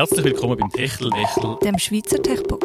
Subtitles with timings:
[0.00, 1.58] Herzlich willkommen beim Techtelmechtel.
[1.62, 2.58] Dem Schweizer Techpo.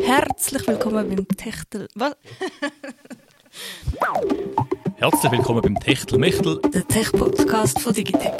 [0.00, 1.86] Herzlich willkommen beim Techtel.
[1.94, 2.16] Was?
[4.96, 6.58] Herzlich willkommen beim Techtelmechtel.
[6.72, 8.32] Der Tech-Podcast von Digitech.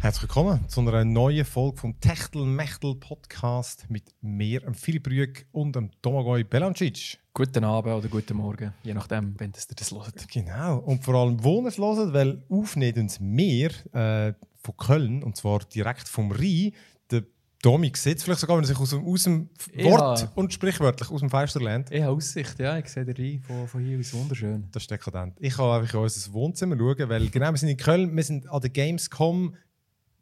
[0.00, 5.90] Herzlich willkommen zu einer neuen Folge vom Techtelmechtel Podcast mit mir, Philipp Rüegg und dem
[6.00, 7.18] Domagoj Belancic.
[7.34, 10.26] Guten Abend oder guten Morgen, je nachdem, wenn ihr das hört.
[10.32, 14.32] Genau, und vor allem, wo ihr es hört, weil aufnehmen uns wir äh,
[14.64, 16.72] von Köln, und zwar direkt vom Rhein,
[17.10, 17.24] der
[17.62, 19.84] Domi sieht vielleicht sogar, wenn er sich aus dem, aus dem Ja.
[19.84, 21.90] Wort und sprichwörtlich aus dem Fenster lernt.
[21.90, 24.68] Ich habe Aussicht, ja, ich sehe den Rhein von, von hier aus wunderschön.
[24.72, 25.36] Das ist dekadent.
[25.38, 28.48] Ich kann einfach in unser Wohnzimmer schauen, weil genau, wir sind in Köln, wir sind
[28.48, 29.54] an der Gamescom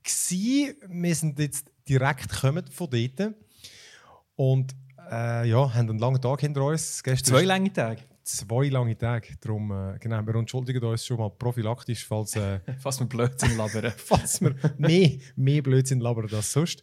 [0.02, 3.34] gsi, wir sind jetzt direkt gekommen von dort
[4.36, 4.74] und
[5.10, 7.02] äh, ja, haben einen langen Tag hinter uns.
[7.02, 9.34] Gestern Zwei lange Tage, zwei lange Tage.
[9.40, 13.92] Darum, äh, genau, wir entschuldigen uns schon mal prophylaktisch, falls, äh, fast mit Blödsinn labern.
[13.96, 16.82] falls wir mehr, mehr Blödsinn labern als sonst.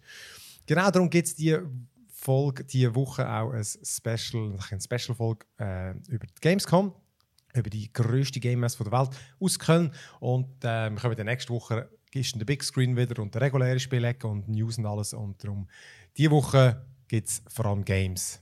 [0.66, 1.70] Genau, darum gibt es diese
[2.10, 6.94] Folge, diese Woche auch ein Special, eine Special-Folge äh, über die Gamescom,
[7.56, 9.10] über die grösste Game Messe der Welt
[9.40, 9.94] aus Köln.
[10.20, 13.80] Und äh, wir kommen dann nächste Woche ist der Big Screen wieder und der reguläre
[13.80, 15.14] Spielecke und News und alles.
[15.14, 15.68] Und darum,
[16.18, 18.42] diese Woche gibt es vor allem Games.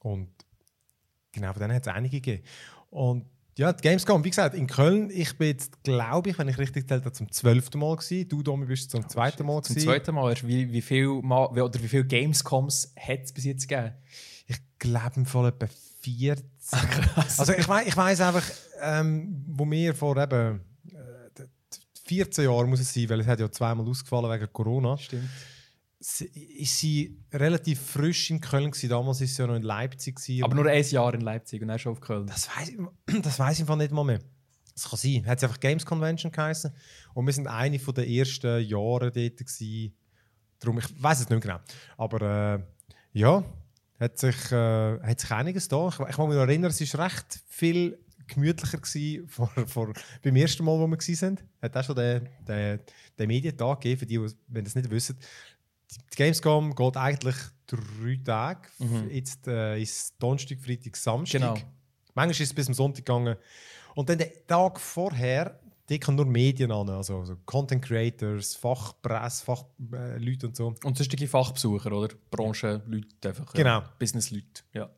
[0.00, 0.30] Und
[1.34, 2.44] genau, von denen hat es einige gegeben.
[2.90, 3.24] Und
[3.56, 6.88] ja, die Gamescom, wie gesagt, in Köln, ich bin jetzt, glaube ich, wenn ich richtig
[6.88, 8.28] zählt habe, zum zwölften Mal gewesen.
[8.28, 9.86] Du, Domi, bist zum zweiten Mal Zum gewesen.
[9.86, 13.68] zweiten Mal, wie, wie viel Mal, wie, oder wie viele Gamescoms hat es bis jetzt
[13.68, 13.92] gegeben?
[14.46, 15.68] Ich glaube im Fall etwa
[16.00, 16.44] 14.
[16.70, 17.38] krass.
[17.38, 18.44] Also ich, wei ich weiss einfach,
[18.82, 20.60] ähm, wo wir vor eben
[20.92, 21.42] äh,
[22.06, 25.30] 14 Jahren muss es sein, weil es hat ja zweimal ausgefallen wegen Corona, Stimmt.
[26.10, 28.90] Ist sie relativ frisch in Köln gewesen.
[28.90, 30.44] Damals ist sie ja noch in Leipzig gewesen.
[30.44, 32.26] Aber nur ein Jahr in Leipzig und dann schon auf Köln.
[32.26, 32.78] Das weiß ich,
[33.22, 34.20] das weiss ich einfach nicht mal mehr.
[34.74, 35.24] Das kann sein.
[35.26, 36.72] Hat sie einfach Games Convention geheißen.
[37.14, 39.96] Und wir sind eine von den ersten Jahre dort gewesen.
[40.58, 41.60] Darum, ich weiß es nicht mehr genau.
[41.96, 42.62] Aber äh,
[43.12, 43.44] ja,
[43.98, 45.88] hat sich, äh, hat sich einiges da.
[45.88, 49.92] Ich, ich kann mich noch erinnern, es war recht viel gemütlicher gewesen vor, vor,
[50.22, 51.44] beim ersten Mal, wo wir sind.
[51.62, 52.80] Hat auch schon den, den,
[53.18, 55.16] den Medientag gegeben, für die, die wenn das nicht wissen.
[56.12, 58.68] Die Gamescom geht eigentlich drei Tage.
[58.78, 59.10] Mhm.
[59.10, 61.40] Jetzt äh, ist Donnerstag, Freitag, Samstag.
[61.40, 61.54] Genau.
[62.14, 63.36] Manchmal ist es bis zum Sonntag gegangen.
[63.94, 69.44] Und dann den Tag vorher, die kommen nur Medien an, also, also Content Creators, Fachpresse,
[69.44, 70.74] Fachleute äh, und so.
[70.84, 72.14] Und sonst die Fachbesucher, oder?
[72.30, 73.52] Branchenleute, einfach.
[73.52, 73.80] Genau.
[73.80, 73.92] Ja.
[73.98, 74.90] Businessleute, ja.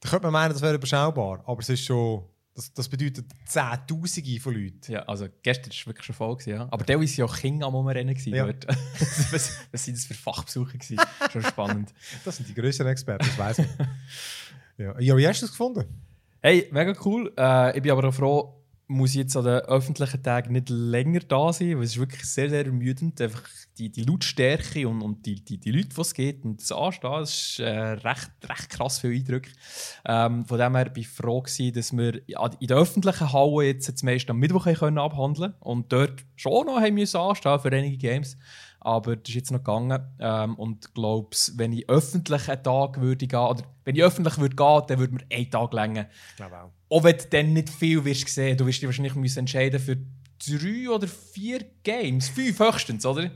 [0.00, 4.40] Da könnte man meinen, das wäre überschaubar, aber es ist schon, das, das bedeutet Zehntausende
[4.40, 4.92] von Leuten.
[4.92, 6.36] Ja, also gestern war es wirklich schon voll.
[6.36, 6.68] Gewesen, ja.
[6.70, 8.46] Aber der war ja auch Kinder am gewesen Ja.
[8.46, 8.68] Dort.
[9.32, 10.78] was, was sind das für Fachbesucher?
[10.78, 11.00] Gewesen?
[11.32, 11.92] Schon spannend.
[12.24, 13.66] Das sind die größeren Experten, das weiß ich.
[14.78, 14.98] ja.
[15.00, 15.84] ja, wie hast du das gefunden?
[16.40, 17.32] Hey, mega cool.
[17.36, 21.20] Äh, ich bin aber auch froh, muss ich jetzt an den öffentlichen Tagen nicht länger
[21.20, 23.20] da sein, weil es ist wirklich sehr, sehr ermüdend.
[23.20, 23.42] Einfach
[23.78, 27.10] die, die Lautstärke und, und die, die, die Leute, die es geht und das Anstehen,
[27.10, 29.44] das ist äh, recht, recht krass viel Eindruck.
[30.04, 33.92] Ähm, von dem her bin ich froh gewesen, dass wir in der öffentlichen Halle jetzt
[33.92, 37.96] das meiste am Mittwoch können abhandeln und dort schon noch haben müssen anstehen für einige
[37.96, 38.36] Games.
[38.80, 40.06] Aber das ist jetzt noch gegangen.
[40.20, 44.54] Ähm, und glaub's, wenn ich öffentlich einen Tag würde gehen, oder wenn ich öffentlich würde
[44.54, 46.06] gehen, dann würde mir ein Tag länger.
[46.30, 46.70] Ich glaube auch.
[46.94, 49.96] Auch wenn du dann nicht viel wirst sehen, du wirst dich wahrscheinlich müssen entscheiden für
[50.38, 52.28] drei oder vier Games.
[52.28, 53.32] Fünf höchstens, oder?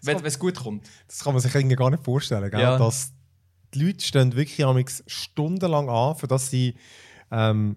[0.00, 0.88] Wenn es gut kommt.
[1.08, 2.60] Das kann man sich irgendwie gar nicht vorstellen, gell?
[2.60, 2.78] Ja.
[2.78, 3.12] dass
[3.74, 4.64] die Leute stehen wirklich
[5.06, 6.74] stundenlang an, für dass sie,
[7.30, 7.76] ähm,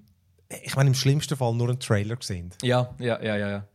[0.63, 2.51] ich meine, im schlimmsten Fall nur einen Trailer sehen.
[2.63, 3.49] Ja, ja, ja, ja.
[3.49, 3.67] ja.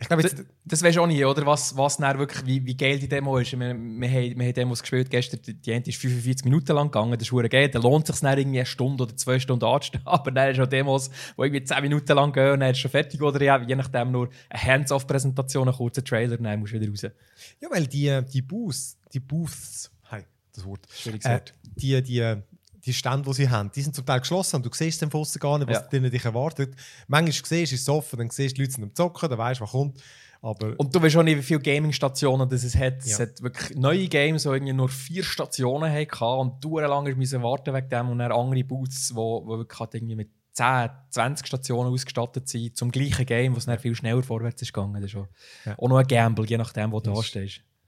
[0.00, 1.44] Ich glaube, Das, jetzt, das weisst du auch nie, oder?
[1.44, 3.52] Was, was dann wirklich, wie, wie geil die Demo ist.
[3.52, 7.12] Wir, wir, haben, wir haben Demos gespielt gestern, die, die ist 45 Minuten lang gegangen,
[7.12, 7.68] das ist verdammt geil.
[7.68, 10.02] Dann lohnt es sich dann irgendwie eine Stunde oder zwei Stunden anzustehen.
[10.06, 12.76] Aber dann hast du auch Demos, die irgendwie 10 Minuten lang gehen und dann ist
[12.76, 13.20] es schon fertig.
[13.20, 17.02] Oder ja, je nachdem nur eine Hands-off-Präsentation, ein kurzer Trailer, dann musst du wieder raus.
[17.02, 20.24] ja, weil die, die Booths, die Booths, hey,
[20.54, 21.54] das Wort, Schwieriges äh, Wort.
[21.76, 22.36] die, die,
[22.84, 25.20] die Stände, die sie haben, die sind zum Teil geschlossen und du siehst dann von
[25.20, 25.98] aussen gar nicht, was Ja.
[26.00, 26.74] dich erwartet.
[27.08, 29.38] Manchmal siehst du, ist es offen, dann siehst du die Leute sind am Zocken, dann
[29.38, 30.02] weißt du, was kommt.
[30.42, 32.98] Aber Und du weißt auch nicht, wie viele Gaming-Stationen das es hat.
[33.00, 33.18] Es Ja.
[33.26, 37.74] hat wirklich neue Games, die irgendwie nur vier Stationen hatten und du lange müssen warten
[37.74, 41.92] wegen dem und dann andere Booths, wo, wo wirklich halt irgendwie mit 10, 20 Stationen
[41.92, 44.94] ausgestattet sind, zum gleichen Game, was dann viel schneller vorwärts ist gegangen.
[45.02, 45.28] Das ist auch,
[45.66, 45.78] Ja.
[45.78, 47.40] auch noch ein Gamble, je nachdem, wo du Das- da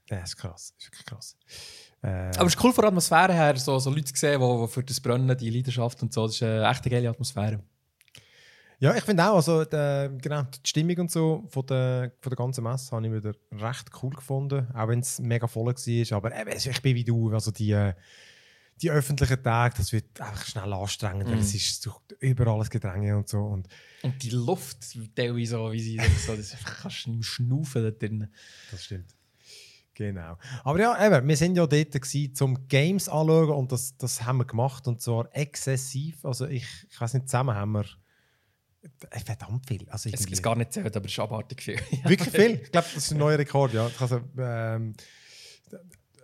[0.05, 0.21] stehst.
[0.21, 1.37] das ist krass, das ist wirklich krass.
[2.01, 2.07] Äh,
[2.37, 4.67] Aber es ist cool von der Atmosphäre her, so, so Leute zu sehen, die, die
[4.67, 7.63] für das Brennen, die Leidenschaft und so, das ist eine echt geile Atmosphäre.
[8.79, 12.35] Ja, ich finde auch, also die, genau, die Stimmung und so von der, von der
[12.35, 16.17] ganzen Messe habe ich wieder recht cool gefunden, auch wenn es mega voll war.
[16.17, 17.91] Aber eben, ich bin wie du, also die,
[18.81, 21.41] die öffentlichen Tage, das wird einfach schnell anstrengend, weil Mhm.
[21.41, 21.89] es ist
[22.19, 23.39] überall das Gedränge und so.
[23.39, 23.69] Und
[24.01, 24.79] Und die Luft,
[25.15, 28.27] teilweise so, wie sie so, das kannst du nicht mehr schnaufen da drin.
[28.71, 29.15] das stimmt.
[29.95, 30.37] Genau.
[30.63, 34.37] Aber ja, eben, wir sind ja dort gewesen, zum Games anschauen und das, das haben
[34.39, 36.23] wir gemacht und zwar exzessiv.
[36.25, 37.85] Also ich, ich weiß nicht, zusammen haben wir
[39.23, 39.87] verdammt viel.
[39.89, 41.79] Also Es ist gar nicht zählt, aber es ist abartig viel.
[42.05, 42.61] Wirklich viel.
[42.63, 43.89] Ich glaube, das ist ein neuer Rekord, ja.
[43.99, 44.93] Also, ähm,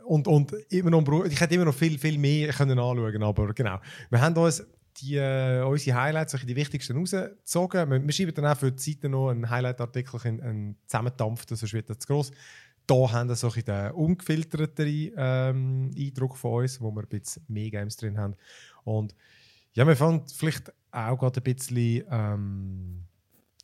[0.06, 3.80] und, und immer noch, ich hätte immer noch viel, viel mehr können anschauen aber genau.
[4.10, 4.64] Wir haben uns
[5.00, 7.90] die, äh, unsere Highlights, die wichtigsten rausgezogen.
[7.92, 11.74] Wir, wir schreiben dann auch für die Seite noch einen Highlight-Artikel in- einen zusammendampften, sonst
[11.74, 12.32] wird das zu gross.
[12.90, 17.44] Da haben wir so ein den ungefilterteren ähm, Eindruck von uns, wo wir ein bisschen
[17.48, 18.36] mehr Games drin haben.
[18.84, 19.14] Und
[19.74, 23.04] ja, wir fangen vielleicht auch gerade ein bisschen ähm,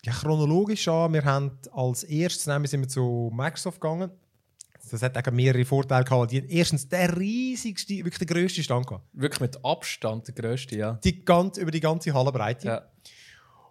[0.03, 1.13] ja, chronologisch an.
[1.13, 4.11] Wir haben als erstes nämlich sind wir zu Microsoft gegangen.
[4.91, 6.31] Das hat auch mehrere Vorteile gehabt.
[6.31, 9.05] Die erstens der riesigste, wirklich der grösste Stand gehabt.
[9.13, 10.99] Wirklich mit Abstand der grösste, ja.
[11.03, 12.67] Die ganz, über die ganze Hallenbreite.
[12.67, 12.85] ja.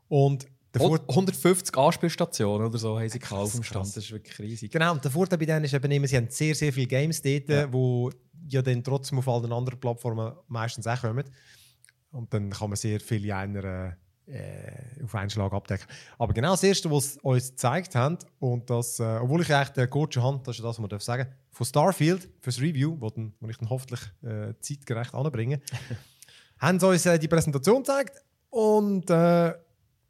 [0.08, 0.48] Und
[0.80, 3.86] Vor 150 Anspielstationen oder so haben sie gekauft Krass, im Stand.
[3.86, 4.70] Das ist wirklich riesig.
[4.70, 7.22] Genau, und der Vorteil bei denen ist eben immer, sie haben sehr, sehr viele Games
[7.22, 7.72] dort, Ja.
[7.72, 8.10] wo
[8.48, 11.24] ja dann trotzdem auf allen anderen Plattformen meistens auch kommen.
[12.10, 15.86] Und dann kann man sehr viele in einer, äh, auf einen Schlag abdecken.
[16.18, 19.70] Aber genau das Erste, was sie uns gezeigt haben, und das, äh, obwohl ich eigentlich
[19.70, 23.10] den Coach habe, das ist das, was man darf sagen von Starfield fürs Review, wo,
[23.10, 25.60] dann, wo ich dann hoffentlich äh, zeitgerecht anbringe,
[26.58, 28.22] haben sie uns äh, die Präsentation gezeigt.
[28.50, 29.52] Und äh,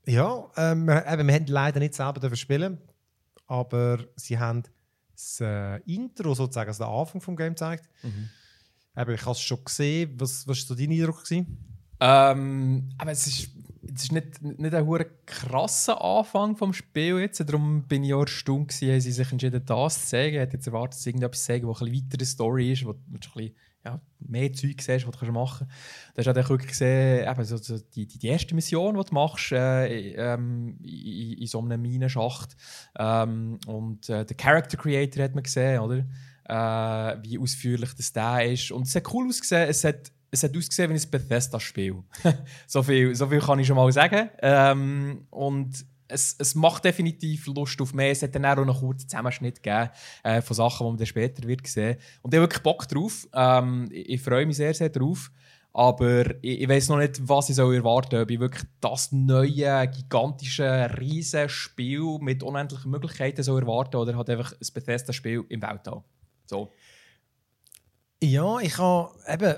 [0.06, 2.78] ja, ähm, wir, eben, wir haben leider nicht selber spielen,
[3.46, 4.62] aber sie haben
[5.12, 7.88] das äh, Intro sozusagen, also den Anfang vom Game gezeigt.
[8.02, 8.30] Mhm.
[8.96, 10.14] Eben, ich habe es schon gesehen.
[10.18, 11.24] Was war so dein Eindruck?
[11.24, 11.58] Gewesen?
[12.00, 13.48] Ähm, aber es ist,
[13.94, 17.40] es ist nicht, nicht ein krasser Anfang vom Spiel jetzt.
[17.40, 20.36] Darum bin ich auch erstaunt gewesen, haben sie sich entschieden, das zu zeigen.
[20.36, 22.92] Ich hätte jetzt erwartet, dass sie irgendetwas zeigen, wo ein bisschen weitere Story ist, wo
[22.92, 23.54] du ein bisschen
[23.84, 26.16] ja, mehr Zeug siehst, was du machen kannst.
[26.26, 29.14] Da hast du auch wirklich gesehen, eben so, so die, die, erste Mission, die du
[29.14, 32.56] machst äh, ähm, in, in so einem Minenschacht.
[32.98, 36.06] Ähm, und äh, den Character Creator hat man gesehen, oder?
[36.46, 38.70] Äh, wie ausführlich das da ist.
[38.70, 39.68] Und es hat cool ausgesehen.
[39.68, 42.02] Es hat, es hat ausgesehen wie ein Bethesda-Spiel.
[42.66, 44.30] so, viel, so viel kann ich schon mal sagen.
[44.40, 48.10] Ähm, und es, es macht definitiv Lust auf mehr.
[48.10, 49.90] Es hat dann auch einen kurzen Zusammenschnitt gegeben
[50.22, 51.98] äh, von Sachen, die man dann später wird sehen.
[52.22, 53.26] Und ich habe wirklich Bock drauf.
[53.32, 55.30] Ähm, ich, ich freue mich sehr, sehr drauf.
[55.72, 58.22] Aber ich, ich weiß noch nicht, was ich soll erwarten soll.
[58.22, 64.30] Ob ich wirklich das neue, gigantische, riesige Spiel mit unendlichen Möglichkeiten soll erwarten oder halt
[64.30, 66.02] einfach ein Bethesda-Spiel im Weltall.
[66.46, 66.70] So.
[68.22, 69.54] Ja, ich habe eben.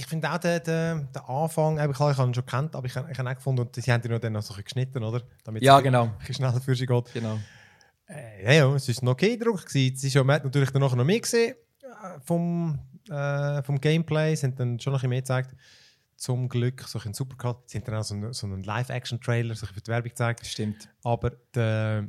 [0.00, 3.10] Ich finde auch den, den, den Anfang, ich habe ihn schon kennt, aber ich, habe-
[3.12, 5.22] ich habe auch gefunden, und sie haben ihn dann noch so geschnitten, oder?
[5.44, 6.06] Damit Ja, es genau.
[6.18, 7.12] bisschen schneller für sie geht.
[7.12, 7.38] genau.
[8.08, 9.66] Äh, ja, ja, es war ein okay Druck.
[9.66, 9.94] gewesen.
[9.94, 11.54] Es ist ja, man hat natürlich dann nachher noch mehr gesehen
[12.24, 12.78] vom,
[13.10, 14.34] äh, vom Gameplay.
[14.34, 15.54] Sie haben dann schon noch ein bisschen mehr gezeigt.
[16.16, 17.68] Zum Glück, so ein Supercut.
[17.70, 20.46] Sie haben dann auch so einen, so einen Live-Action-Trailer so ein für die Werbung gezeigt.
[20.46, 20.88] Stimmt.
[21.04, 22.08] Aber der,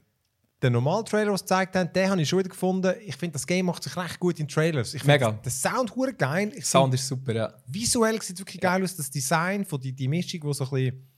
[0.61, 2.93] der normale Trailer, den sie gezeigt haben, den habe ich schon wieder gefunden.
[3.05, 4.93] Ich finde, das Game macht sich recht gut in Trailers.
[4.93, 5.31] Ich Mega.
[5.31, 6.51] Der Sound hure geil.
[6.55, 7.53] Ich Sound finde, ist super, ja.
[7.65, 8.95] visuell sieht es wirklich geil aus.
[8.95, 11.10] Das Design, von die, die Mischung, wo so ein bisschen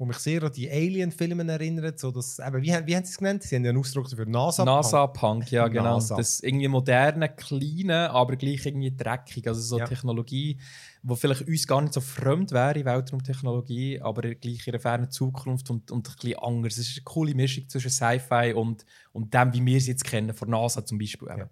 [0.00, 1.98] wo mich sehr an die Alien-Filme erinnert.
[1.98, 3.42] So das, eben, wie, haben- wie haben sie es genannt?
[3.42, 4.64] Sie haben ja einen Ausdruck für NASA.
[4.64, 5.94] NASA-Punk, ja genau.
[5.96, 6.16] NASA.
[6.16, 9.48] Das irgendwie moderne, kleine, aber gleich irgendwie dreckig.
[9.48, 9.86] Also so Ja.
[9.86, 10.56] Technologie,
[11.02, 15.68] die vielleicht uns gar nicht so fremd wäre, Weltraumtechnologie, aber gleich in einer fernen Zukunft
[15.70, 16.74] und, und ein bisschen anders.
[16.78, 20.32] Es ist eine coole Mischung zwischen Sci-Fi und, und dem, wie wir es jetzt kennen,
[20.32, 21.26] von NASA zum Beispiel.
[21.28, 21.48] Ja.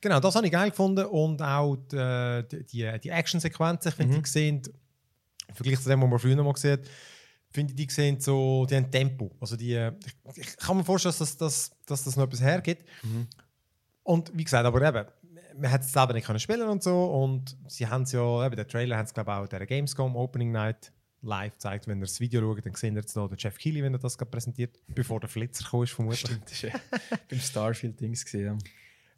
[0.00, 1.06] Genau, das habe ich geil gefunden.
[1.06, 4.22] Und auch die, die, die, die Action-Sequenzen, ich finde, Mhm.
[4.22, 4.62] die sehen,
[5.48, 6.88] im Vergleich zu dem, was man früher noch mal gesehen hat,
[7.54, 9.30] finde ich, die sehen so, die haben Tempo.
[9.40, 12.84] Also die, äh, ich, ich kann mir vorstellen, dass das, dass das noch etwas hergibt.
[13.02, 13.28] Mhm.
[14.02, 15.06] Und wie gesagt, aber eben,
[15.56, 17.04] man hat es selber nicht können spielen und so.
[17.04, 20.16] Und sie haben es ja, eben, der Trailer haben es, glaube ich, auch der Gamescom
[20.16, 20.92] Opening Night
[21.22, 21.86] live gezeigt.
[21.86, 24.00] Wenn ihr das Video schaut, dann seht ihr jetzt noch den Jeff Keighley, wenn er
[24.00, 26.20] das gerade präsentiert, bevor der Flitzer ist vermutlich.
[26.20, 26.80] Stimmt, das war ja
[27.30, 28.24] beim Starfield-Dings.
[28.24, 28.58] gesehen.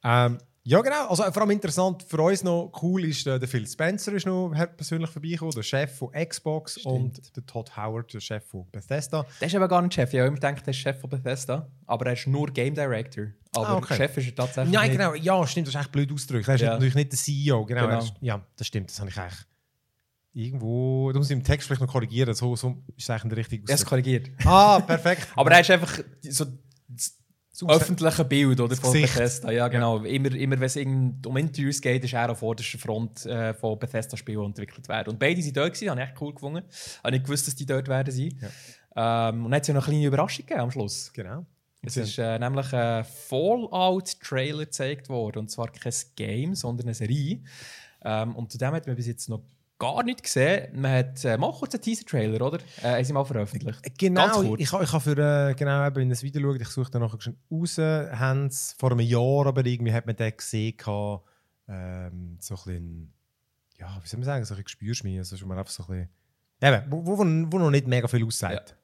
[0.05, 1.08] Ähm, ja, genau.
[1.08, 4.52] Also, vor allem interessant für uns noch cool ist, äh, der Phil Spencer ist noch
[4.76, 6.87] persönlich vorbeigekommen, der Chef von Xbox Stimmt.
[6.94, 9.25] und der Todd Howard, der Chef von Bethesda.
[9.40, 10.12] Der ist aber gar nicht Chef.
[10.12, 13.26] Ich habe immer gedacht, der ist Chef von Bethesda, aber er ist nur Game Director.
[13.54, 13.94] Aber Ah, okay.
[13.96, 14.92] Chef ist er tatsächlich Ja, nicht.
[14.92, 15.14] genau.
[15.14, 16.49] Ja, stimmt, das ist echt blöd ausgedrückt.
[16.49, 16.70] Er ist Ja.
[16.73, 17.64] natürlich nicht der CEO.
[17.64, 17.87] Genau.
[17.87, 17.99] Genau.
[18.00, 18.90] Ist, ja, das stimmt.
[18.90, 19.38] Das habe ich eigentlich
[20.32, 21.11] irgendwo.
[21.12, 22.35] Da muss ich im Text vielleicht noch korrigieren.
[22.35, 24.30] So, so ist es eigentlich richtigen Er ist korrigiert.
[24.44, 25.28] Ah, perfekt.
[25.37, 26.44] Aber er ist einfach so
[27.67, 29.15] öffentliche Bild oder, von Gesicht.
[29.15, 29.51] Bethesda.
[29.51, 30.03] Ja, genau.
[30.05, 30.77] Immer, immer wenn es
[31.27, 35.11] um Interviews geht, ist er an vorderster Front äh, von Bethesda-Spielen entwickelt werden.
[35.11, 36.63] Und beide sind dort, gewesen, habe ich echt cool gefunden.
[37.03, 38.39] Habe nicht gewusst, dass die dort werden sein.
[38.97, 41.13] Ähm, und dann hat es ja noch eine kleine Überraschung gegeben am Schluss.
[41.13, 41.47] Genau.
[41.83, 45.41] Es ist äh, nämlich ein Fallout-Trailer gezeigt worden.
[45.41, 47.41] Und zwar kein Game, sondern eine Serie.
[48.05, 49.43] Ähm, und zu dem hat man bis jetzt noch
[49.78, 50.80] gar nicht gesehen.
[50.80, 52.59] Man hat äh, mal kurz einen Teaser-Trailer, oder?
[52.83, 53.80] Äh, haben sie mal veröffentlicht.
[53.99, 56.90] Genau, ich, ich, ich habe für äh, genau eben in das Video geschaut, ich suche
[56.90, 60.76] dann nachher schon raus, haben es vor einem Jahr, aber irgendwie hat man den gesehen,
[61.68, 63.12] ähm, so ein bisschen,
[63.78, 66.09] ja, wie soll man sagen, so ein bisschen Gespürschmier, also schon mal einfach so ein
[66.61, 68.71] bisschen, eben, wo, wo, wo noch nicht mega viel aussagt.
[68.71, 68.78] Fall,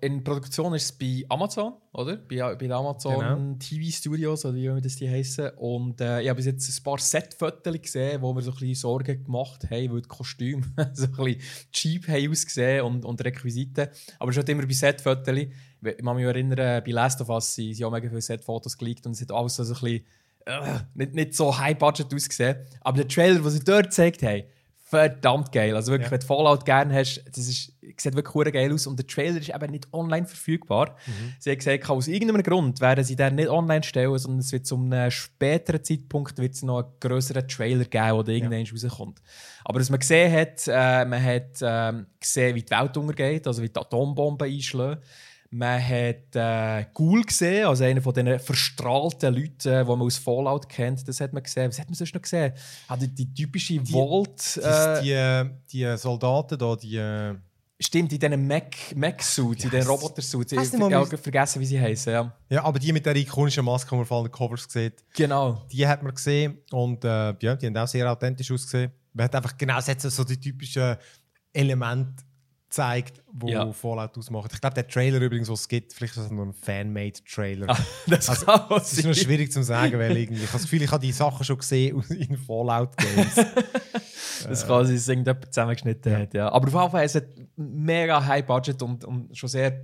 [0.00, 2.16] in Produktion ist es bei Amazon, oder?
[2.16, 3.56] Bei, bei den Amazon Genau.
[3.60, 5.50] TV Studios, oder wie das die heißen.
[5.58, 8.74] Und äh, ich habe bis jetzt ein paar Set-Fotos gesehen, wo wir so ein bisschen
[8.74, 13.88] Sorgen gemacht haben, weil die Kostüme so ein bisschen cheap haben ausgesehen und, und Requisiten.
[14.18, 15.36] Aber schon immer bei Set-Fotos.
[15.36, 15.48] Ich
[15.82, 19.20] kann mich erinnern, bei Last of Us sind auch mega viele Set-Fotos geleakt und es
[19.20, 20.04] hat alles so ein bisschen
[20.46, 22.56] äh, nicht, nicht so high-budget ausgesehen.
[22.80, 24.42] Aber der Trailer, den sie dort gezeigt haben,
[24.94, 25.74] verdammt geil.
[25.76, 26.12] Also wirklich, Ja.
[26.12, 28.86] wenn du Fallout gerne hast, das ist, sieht wirklich hure geil aus.
[28.86, 30.96] Und der Trailer ist eben nicht online verfügbar.
[31.38, 34.66] Sie haben gesagt, aus irgendeinem Grund werden sie den nicht online stellen, sondern es wird
[34.66, 39.20] zu einem späteren Zeitpunkt wird es noch einen größeren Trailer geben, der irgendwann rauskommt.
[39.64, 43.62] Aber was man gesehen hat, äh, man hat ähm, gesehen, wie die Welt untergeht, also
[43.62, 45.00] wie die Atombomben einschlagen.
[45.56, 50.68] Man hat äh, Ghoul gesehen, also einer von diesen verstrahlten Leuten, die man aus Fallout
[50.68, 51.06] kennt.
[51.06, 51.68] Das hat man gesehen.
[51.68, 52.52] Was hat man sonst noch gesehen?
[52.88, 54.56] Ah, die, die typische Vault.
[54.56, 57.36] Das- Äh, die, äh, die Soldaten da, die, äh,
[57.78, 60.52] stimmt, in diesen Mac- Mac-Suits, in Wie diesen heisst- Roboter-Suits.
[60.52, 62.12] Ich die habe ja, vergessen, wie sie heißen.
[62.12, 62.36] Ja.
[62.48, 65.62] ja, aber die mit der ikonischen Maske, die man vor allen Covers sieht, Genau.
[65.70, 68.90] die hat man gesehen und äh, ja, die haben auch sehr authentisch ausgesehen.
[69.12, 70.96] Man hat einfach genau hat so die typischen
[71.52, 72.24] Elemente
[72.74, 73.72] gezeigt, die Ja.
[73.72, 74.48] Fallout ausmachen.
[74.52, 77.66] Ich glaube, der Trailer übrigens, was es gibt, vielleicht ist das nur ein Fan-Made-Trailer.
[78.06, 80.90] Das Also, Es ist noch schwierig zu sagen, weil irgendwie, ich habe das Gefühl, ich
[80.90, 83.34] habe die Sachen schon gesehen in Fallout-Games.
[84.48, 86.18] Das kann sein, dass irgendjemand zusammengeschnitten Ja.
[86.18, 86.34] hat.
[86.34, 86.52] Ja.
[86.52, 87.24] Aber auf jeden Fall, es hat
[87.56, 89.80] mega high Budget und, und schon sehr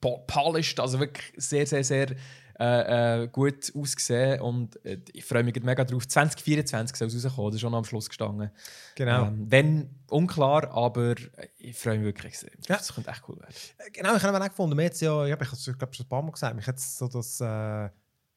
[0.00, 2.08] po- polished, also wirklich sehr, sehr, sehr
[2.58, 4.40] äh, äh, gut ausgesehen.
[4.40, 6.08] Und äh, ich freue mich mega drauf.
[6.08, 8.50] 2024 soll es rauskommen, das ist schon am Schluss gestanden.
[8.94, 9.26] genau.
[9.26, 12.50] Ähm, wenn, unklar, aber äh, ich freue mich wirklich sehr.
[12.68, 12.76] Ja.
[12.76, 13.54] Das könnte echt cool werden.
[13.92, 16.30] Genau, ich habe auch gefunden, mir jetzt ja, ich habe es schon ein paar Mal
[16.30, 17.86] gesagt, mich hat so das, äh,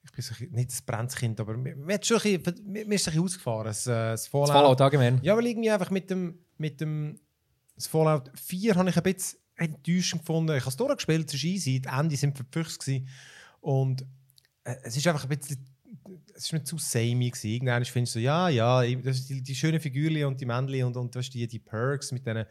[0.03, 2.85] ich bin so, ein nicht das Brennskind, aber mir, mir, hat schon ein bisschen, mir,
[2.85, 4.49] mir ist ein bisschen ausgefahren, das, äh, das Fallout.
[4.49, 5.19] Das Fallout allgemein.
[5.23, 7.19] Ja, weil irgendwie einfach mit dem, mit dem
[7.75, 10.55] das Fallout 4 habe ich ein bisschen enttäuschend gefunden.
[10.55, 13.07] Ich habe es durchgespielt, es ist easy, die Ende sind verpfücht gewesen.
[13.61, 14.03] Und
[14.63, 15.65] äh, es ist einfach ein bisschen
[16.33, 17.49] es ist mir zu samey gewesen.
[17.49, 21.13] Irgendwann findest du so, ja, ja, die, die schönen Figürchen und die Männchen und, und
[21.13, 22.45] weißt, die, die Perks mit diesen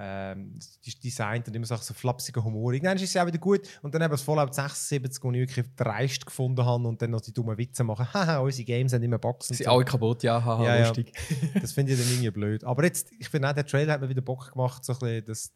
[0.00, 2.72] ähm, die designt und immer so, so flapsiger Humor.
[2.72, 3.62] Irgendwann ist es ja auch wieder gut.
[3.82, 7.20] Und dann eben das Fallout 76, wo ich wirklich dreist gefunden habe und dann noch
[7.20, 8.06] die dummen Witze machen.
[8.14, 9.54] Haha, unsere Games haben immer Boxen.
[9.54, 10.88] Sie sind alle kaputt, ja, haha, Ja, ja.
[10.88, 11.12] lustig.
[11.60, 12.64] Das finde ich dann irgendwie blöd.
[12.64, 15.24] Aber jetzt, ich finde auch, der Trailer hat mir wieder Bock gemacht, so ein bisschen
[15.26, 15.52] das,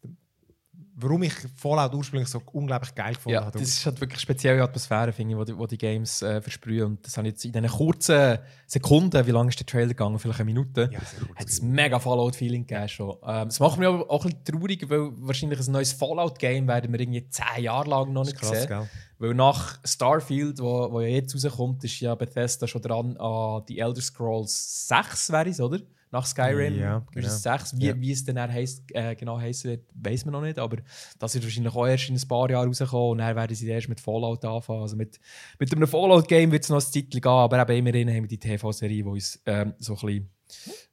[0.95, 3.57] warum ich Fallout ursprünglich so unglaublich geil gefunden Ja, habe.
[3.59, 6.83] das ist halt wirklich spezielle Atmosphäre, finde ich, wo die, wo die Games äh, versprühen.
[6.85, 10.19] Und das habe ich jetzt in diesen kurzen Sekunden, wie lange ist der Trailer gegangen?
[10.19, 10.89] Vielleicht eine Minute.
[10.91, 10.99] ja.
[11.35, 13.15] Hat es mega Fallout-Feeling gegeben schon.
[13.25, 16.91] Ähm, das macht mich aber auch ein bisschen traurig, weil wahrscheinlich ein neues Fallout-Game werden
[16.91, 18.67] wir irgendwie zehn Jahre lang noch nicht krass, sehen.
[18.67, 18.89] gell?
[19.19, 23.79] Weil nach Starfield, wo, wo ja jetzt rauskommt, ist ja Bethesda schon dran an die
[23.79, 25.79] Elder Scrolls 6, wäre es, oder?
[26.13, 27.27] Nach Skyrim Ja, ist genau.
[27.27, 27.77] es 6.
[27.79, 27.99] Wie, Ja.
[27.99, 30.59] wie es dann dann heisst, äh, genau heißen wird, weiß man noch nicht.
[30.59, 30.77] Aber
[31.17, 33.11] das wird wahrscheinlich auch erst in ein paar Jahren rauskommen.
[33.13, 34.83] Und dann werden sie erst mit Fallout anfangen.
[34.83, 35.19] Also mit,
[35.57, 37.31] mit einem Fallout-Game wird es noch ein Titel gehen.
[37.31, 40.29] Aber eben immerhin haben wir die TV-Serie, die uns ähm, so ein bisschen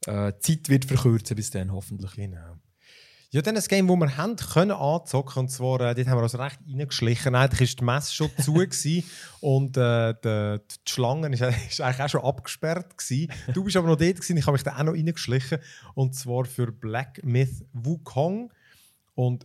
[0.06, 2.12] äh, Zeit wird verkürzen bis dann, hoffentlich.
[2.14, 2.56] Genau.
[3.32, 6.22] Ja, dann ein Game, das wir haben können anzocken, und zwar, äh, dort haben wir
[6.24, 7.34] uns recht reingeschlichen.
[7.36, 9.04] Eigentlich war die Messe schon zu gewesen,
[9.40, 12.98] und äh, die, die Schlange ist, ist eigentlich auch schon abgesperrt.
[12.98, 13.32] Gewesen.
[13.54, 15.58] Du bist aber noch dort, gewesen, ich habe mich da auch noch reingeschlichen.
[15.94, 18.52] Und zwar für Black Myth Wukong.
[19.14, 19.44] Und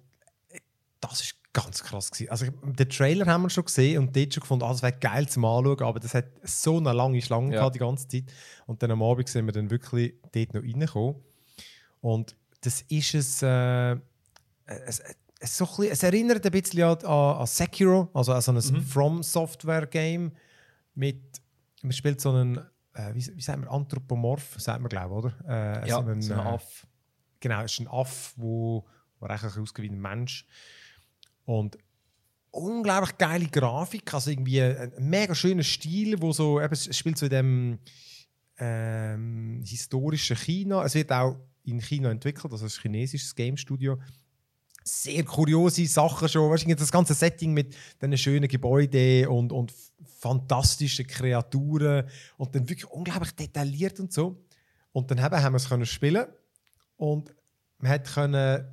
[0.49, 0.59] äh,
[0.99, 2.09] das ist ganz krass.
[2.09, 2.31] Gewesen.
[2.31, 5.29] Also, den Trailer haben wir schon gesehen und dort schon gefunden, ah, das wäre geil
[5.29, 7.59] zum Anschauen, aber das hat so eine lange Schlange Ja.
[7.59, 8.23] gehabt, die ganze Zeit.
[8.65, 11.15] Und dann am Abend sind wir dann wirklich dort noch reingekommen.
[12.01, 13.95] Und das ist es, äh,
[14.65, 15.01] es,
[15.41, 18.55] so ein bisschen, es erinnert ein bisschen an, an, an Sekiro, also an so ein
[18.55, 18.81] Mhm.
[18.81, 20.31] From Software Game
[20.95, 21.41] mit,
[21.83, 22.57] man spielt so einen,
[22.93, 25.83] äh, wie, wie sagt man, Anthropomorph, sagt man glaube ich, oder?
[25.83, 26.87] Äh, Ja, so einen, so ein äh, Aff.
[27.39, 28.85] Genau, es ist ein Aff, wo,
[29.19, 30.47] wo eigentlich ein aussieht wie ein Mensch.
[31.45, 31.77] Und
[32.49, 37.25] unglaublich geile Grafik, also irgendwie ein mega schöner Stil, wo so, eben, es spielt so
[37.25, 37.79] in dem
[38.57, 40.83] ähm, historischen China.
[40.83, 43.97] Es wird auch in China entwickelt, also ein chinesisches Game Studio.
[44.83, 49.73] Sehr kuriose Sachen schon, weißt du, das ganze Setting mit diesen schönen Gebäuden und, und
[50.19, 52.07] fantastischen Kreaturen
[52.37, 54.43] und dann wirklich unglaublich detailliert und so.
[54.91, 56.27] Und dann haben wir es können spielen
[56.97, 57.33] und
[57.79, 58.65] man hat können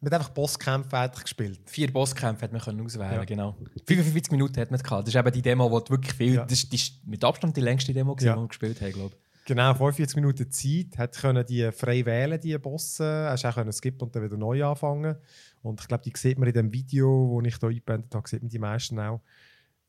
[0.00, 1.60] man hat einfach Bosskämpfe fertig gespielt.
[1.66, 3.24] Vier Bosskämpfe hat man können auswählen, Ja.
[3.24, 3.56] genau.
[3.86, 5.06] 45 Minuten hat man gehabt.
[5.06, 6.34] Das ist eben die Demo, die wirklich viel.
[6.34, 6.44] Ja.
[6.44, 8.34] Das ist, mit Abstand die längste Demo, gewesen, Ja.
[8.34, 9.29] die wir gespielt haben, glaube ich.
[9.54, 13.26] Genau 45 Minuten Zeit, hat können die frei wählen, die Bosse.
[13.30, 15.16] Hast auch können skippen und dann wieder neu anfangen.
[15.62, 18.42] Und ich glaube, die sieht man in dem Video, das ich hier eingeblendet habe, sieht
[18.42, 19.20] man die meisten auch.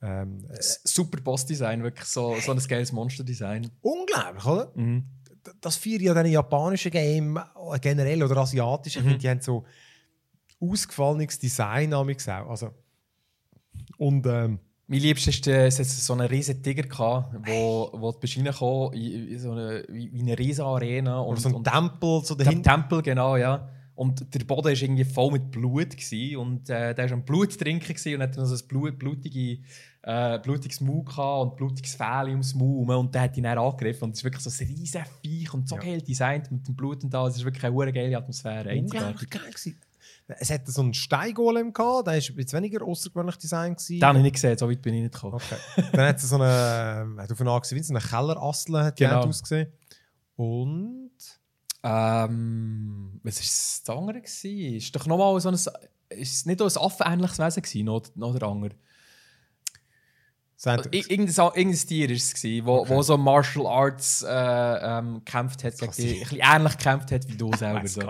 [0.01, 3.69] Ähm, äh, Super Boss-Design, wirklich so, so ein geiles Monster-Design.
[3.81, 4.71] unglaublich, oder?
[4.75, 5.05] Mhm.
[5.59, 8.99] Das feiere ja dann japanischen Game äh, generell oder asiatischen.
[8.99, 9.09] Ich Mhm.
[9.09, 9.65] finde, die haben so
[10.59, 11.93] ausgefallenes Design
[12.29, 12.49] auch.
[12.49, 12.71] Also,
[13.97, 14.59] und ähm,
[14.91, 18.35] Mein Liebster ist, äh, es hat so einen riesen Tiger gehabt, wo, wo du bist
[18.35, 21.21] reingekommen in, in so eine, wie, eine riesen Arena.
[21.21, 22.71] oder Und, so ein und Tempel so dahinter.
[22.73, 23.69] Tempel, genau, ja.
[23.95, 25.91] Und der Boden war irgendwie voll mit Blut.
[25.91, 28.99] Gewesen, und äh, der war am Blut trinken gewesen und hat dann so ein Blut,
[28.99, 29.59] blutige,
[30.01, 31.05] äh, blutiges Maul
[31.41, 32.93] und blutiges Fell ums Maul.
[32.93, 34.03] Und der hat ihn dann angegriffen.
[34.03, 35.83] Und es ist wirklich so ein riesen Viech und so Ja.
[35.83, 37.27] geil designt mit dem Blut und da.
[37.27, 38.77] Es ist wirklich eine geile Atmosphäre.
[38.77, 39.79] Unglaublich geil gewesen.
[40.27, 43.73] Es hat so einen Steingolem gehabt, der war jetzt weniger außergewöhnlich Design.
[43.75, 43.99] Gewesen.
[43.99, 45.33] Den habe ich nicht gesehen, so weit bin ich nicht gekommen.
[45.33, 45.57] Okay.
[45.91, 49.25] Dann hat es so eine, äh, davon angesehen, wie so eine Kellerassel hat Genau.
[49.27, 49.71] ausgesehen.
[50.37, 51.11] Und
[51.83, 53.41] Ähm, was war
[53.87, 54.21] das andere?
[54.21, 54.75] Gewesen?
[54.75, 55.55] Ist doch nochmal so ein.
[55.55, 58.75] Ist es nicht auch ein affenähnliches Wesen gewesen, noch, noch der andere?
[60.55, 65.15] sagt, Ir- Irgendein, irgendein Tier war es, gewesen, wo, wo so Martial Arts äh, ähm,
[65.25, 67.81] gekämpft hat, gegen ein bisschen ähnlich gekämpft hat wie du selber.
[67.81, 68.01] weiss So.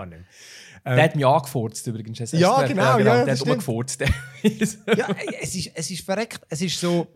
[0.84, 0.86] Nicht.
[0.86, 2.18] Der Ähm, hat mich angefurzt übrigens.
[2.30, 3.04] Du Ja, genau, gemerkt?
[3.06, 4.00] ja, Der hat rumgefurzt.
[4.42, 5.08] ja,
[5.40, 6.40] es ist, es ist verreckt.
[6.48, 7.06] Es ist so.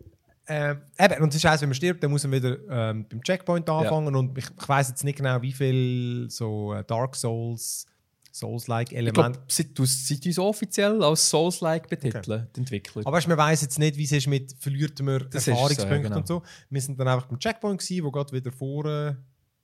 [0.48, 3.20] Äh, eben, und es ist auch, wenn man stirbt, dann muss man wieder ähm, beim
[3.22, 4.14] Checkpoint anfangen.
[4.14, 7.86] Und ich, ich weiß jetzt nicht genau, wie viel so äh, Dark Souls,
[8.32, 9.84] Souls-like glaube, seit, du-
[10.26, 13.02] uns offiziell als Souls-like betiteln, die Entwickler.
[13.04, 15.50] Aber weißt, man weiß jetzt nicht, wie es ist mit verliert man Das ist so,
[15.52, 16.16] Erfahrungspunkten ja, genau.
[16.18, 16.42] und so.
[16.70, 19.16] Wir sind dann einfach beim Checkpoint gewesen, wo gerade wieder vorne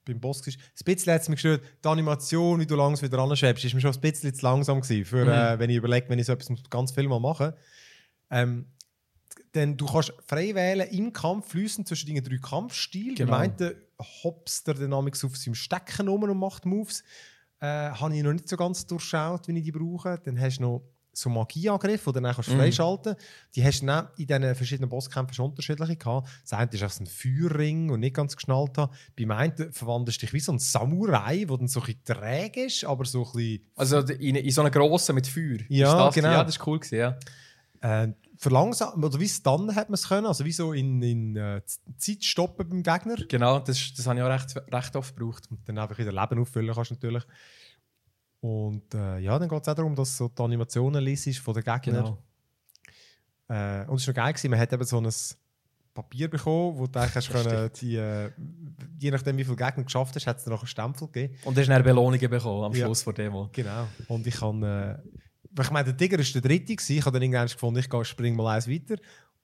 [0.05, 0.53] beim Boss war.
[0.53, 3.81] Ein bisschen hat es mich gestört, die Animation, wie du langsam wieder anschwebst, ist mir
[3.81, 5.31] schon ein bisschen zu langsam gewesen, für, Mhm.
[5.31, 7.55] äh, wenn ich überlege, wenn ich so etwas ganz viel mal mache.
[8.29, 8.65] Ähm,
[9.55, 13.15] denn du kannst frei wählen im Kampf fließen zwischen den drei Kampfstilen.
[13.15, 13.31] Genau.
[13.31, 13.75] Meinte
[14.23, 17.03] hopst der Dynamics auf seinem Stecken rum und macht Moves.
[17.59, 20.19] Äh, habe ich noch nicht so ganz durchschaut, wie ich die brauche.
[20.23, 20.81] Dann hast du noch
[21.13, 22.57] so Magieangriffe, die du dann kannst Mhm.
[22.57, 23.15] freischalten
[23.55, 26.27] Die hast du dann in diesen verschiedenen Bosskämpfen schon unterschiedliche gehabt.
[26.41, 28.93] Das eine ist ein Feuerring und nicht ganz geschnallt habe.
[29.17, 32.65] Bei meinen verwandelst du dich wie so ein Samurai, der dann so ein bisschen träge
[32.65, 35.59] ist, aber so ein bisschen Also in, in so einer grossen mit Feuer.
[35.69, 36.31] Ja, genau.
[36.31, 36.79] Ja, das war cool.
[36.79, 37.17] Gewesen, ja.
[37.81, 41.61] äh, verlangsamen, oder wie dann hat man es können, also wie so in, in äh,
[41.97, 45.47] Zeit stoppen beim Gegner Genau, das, das habe ich auch recht, recht oft gebraucht.
[45.49, 47.23] und dann einfach wieder Leben auffüllen kannst natürlich.
[48.43, 51.53] Und äh, ja, dann geht es auch darum, dass du so die Animationen liest von
[51.53, 52.03] den Gegnern.
[52.03, 52.17] Genau.
[53.47, 55.09] Äh, und es war noch geil, gewesen, man hat eben so ein
[55.93, 58.31] Papier bekommen, wo du eigentlich können, die, äh,
[58.99, 61.37] je nachdem wie viele Gegner geschafft hast, hat es noch einen Stempel gegeben.
[61.45, 62.85] Und du hast dann Belohnungen bekommen am Ja.
[62.85, 63.47] Schluss der Demo.
[63.53, 63.87] Genau.
[64.09, 64.97] Und ich kann, äh,
[65.61, 66.97] ich meine, der Tiger ist der dritte gewesen.
[66.97, 68.95] Ich habe dann irgendwann gefunden, ich gehe, spring mal eins weiter.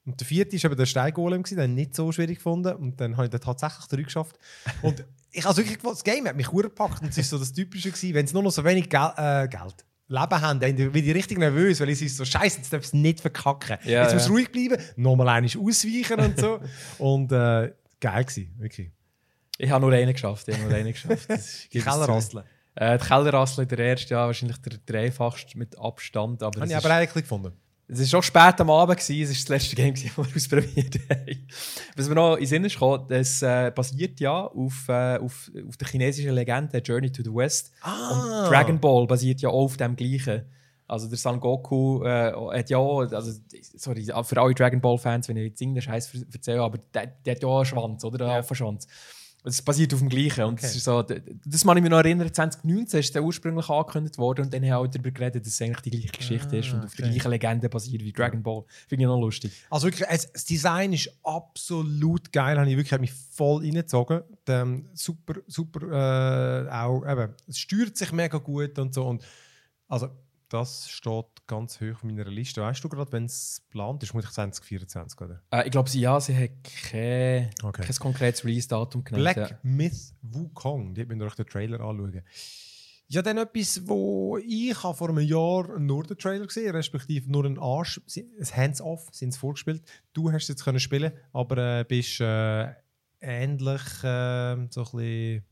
[0.05, 2.75] Und der vierte war eben der Steingolem, gewesen, den habe ich nicht so schwierig gefunden.
[2.75, 4.37] Und dann habe ich dann tatsächlich drei geschafft.
[4.81, 7.01] Und ich habe wirklich das Game hat mich gepackt.
[7.01, 9.47] Und es war so das Typische, gewesen, wenn sie nur noch so wenig Gel äh,
[9.47, 12.93] Geld, Leben haben, dann bin ich richtig nervös, weil ich so, scheiße, jetzt darf es
[12.93, 13.77] nicht verkacken.
[13.83, 14.31] Ja, jetzt muss ja.
[14.31, 16.59] ruhig bleiben, nochmal einmal ausweichen und so.
[16.97, 18.91] Und äh, geil gewesen, wirklich.
[19.59, 20.47] Ich habe nur einen geschafft.
[20.47, 21.29] Ich habe nur einen geschafft.
[21.29, 21.83] Das Die es.
[21.83, 22.43] Kellerrasseln.
[22.75, 26.41] Äh, die Kellerrassel der erste, ja, wahrscheinlich der, einfachste mit Abstand.
[26.41, 27.53] Aber Habe es ich aber eigentlich gefunden.
[27.91, 29.31] Es ist schon spät am Abend, gewesen.
[29.31, 31.47] es war das letzte Game, das wir ausprobiert haben.
[31.95, 35.51] Was mir noch in den Sinn ist gekommen, das äh, basiert ja auf, äh, auf,
[35.67, 37.71] auf der chinesischen Legende Journey to the West.
[37.81, 38.43] Ah.
[38.43, 40.43] Und Dragon Ball basiert ja auch auf dem gleichen.
[40.87, 43.39] Also der Son Goku äh, hat ja auch, also
[43.75, 47.35] sorry, für alle Dragon Ball Fans, wenn ich jetzt irgendeinen Scheiß erzähle, aber der, der
[47.35, 48.25] hat ja auch einen Schwanz, oder?
[48.25, 48.87] Einen Affenschwanz.
[49.49, 50.43] Es basiert auf dem gleichen.
[50.45, 50.77] Und das, Okay.
[50.77, 54.53] ist so, das kann ich mich noch erinnern, 2019 ist der ursprünglich angekündigt worden und
[54.53, 57.09] dann haben auch darüber geredet, dass es eigentlich die gleiche Geschichte ist und auf der
[57.09, 58.63] gleichen Legende basiert wie Dragon Ball.
[58.87, 59.51] Finde ich noch lustig.
[59.69, 62.57] Also wirklich, das Design ist absolut geil.
[62.59, 64.21] Habe ich wirklich hat mich voll reingezogen.
[64.47, 66.65] Ähm, super, super.
[66.67, 69.05] Äh, auch eben, es steuert sich mega gut und so.
[69.05, 69.23] Und
[69.87, 70.09] also
[70.49, 72.61] das steht ganz hoch auf meiner Liste.
[72.61, 75.41] Weißt du gerade, wenn es geplant ist, muss ich 2024 oder?
[75.51, 76.51] Äh, ich glaube, sie, ja, sie hat
[76.91, 77.83] kein, Okay.
[77.83, 79.23] kein konkretes Release-Datum genannt.
[79.23, 79.59] Black ja.
[79.63, 80.93] Myth Wukong.
[80.93, 82.23] Die müsst ihr euch den Trailer anschauen.
[83.11, 87.43] Ja, dann etwas, wo ich habe vor einem Jahr nur den Trailer gesehen, respektive nur
[87.45, 89.81] ein Arsch, ein Hands-off, sind es vorgespielt.
[90.13, 92.71] Du hast es jetzt können spielen, aber äh, bist äh,
[93.19, 95.43] ähnlich äh, so ein bisschen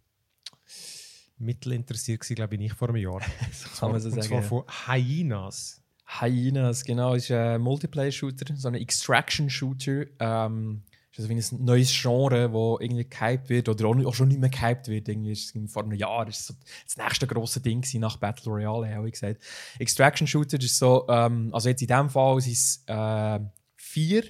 [1.37, 3.19] mittelinteressiert gewesen, glaube ich, nicht vor einem Jahr.
[3.79, 4.47] kann man so Und sagen, zwar ja.
[4.47, 5.81] von Hyenas.
[6.19, 10.05] Hyenas, genau, ist ein Multiplayer-Shooter, so ein Extraction-Shooter.
[10.19, 10.83] Ähm,
[11.17, 14.49] ist also wie ein neues Genre, das irgendwie gehypt wird oder auch schon nicht mehr
[14.49, 15.09] gehypt wird.
[15.09, 16.53] Irgendwie ist es vor einem Jahr ist so
[16.85, 19.41] das nächste große Ding nach Battle Royale, habe ich gesagt.
[19.79, 23.39] Extraction-Shooter ist so, ähm, also jetzt in dem Fall sind es äh,
[23.75, 24.23] vier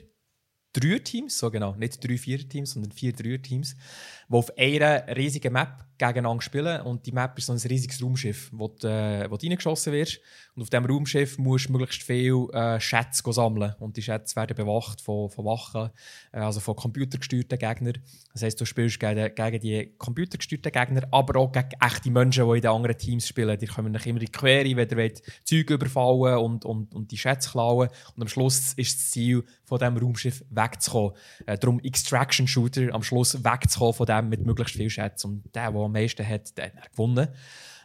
[0.74, 3.76] Dreier-Teams, so genau, nicht drei Vierer-Teams, sondern vier Dreier-Teams,
[4.30, 6.82] die auf einer riesigen Map gegeneinander spielen.
[6.82, 10.20] Und die Map ist so ein riesiges Raumschiff, wo du, äh, wo du reingeschossen wirst.
[10.56, 13.74] Und auf diesem Raumschiff musst du möglichst viel äh, Schätze sammeln.
[13.80, 15.90] Und die Schätze werden bewacht von, von Wachen,
[16.32, 17.98] äh, also von computergesteuerten Gegnern.
[18.34, 22.56] Das heisst, du spielst gegen, gegen die computergesteuerten Gegner, aber auch gegen echte Menschen, die
[22.56, 23.58] in den anderen Teams spielen.
[23.58, 25.14] Die kommen immer in die Quere, wenn ihr
[25.44, 27.90] Zeug überfallen und, und, und die Schätze klauen.
[28.16, 31.12] Und am Schluss ist das Ziel, von diesem Raumschiff wegzukommen.
[31.46, 35.28] Äh, darum Extraction Shooter, am Schluss wegzukommen von dem mit möglichst viel Schätzen.
[35.28, 37.28] Und der, der am meisten hat, der hat gewonnen.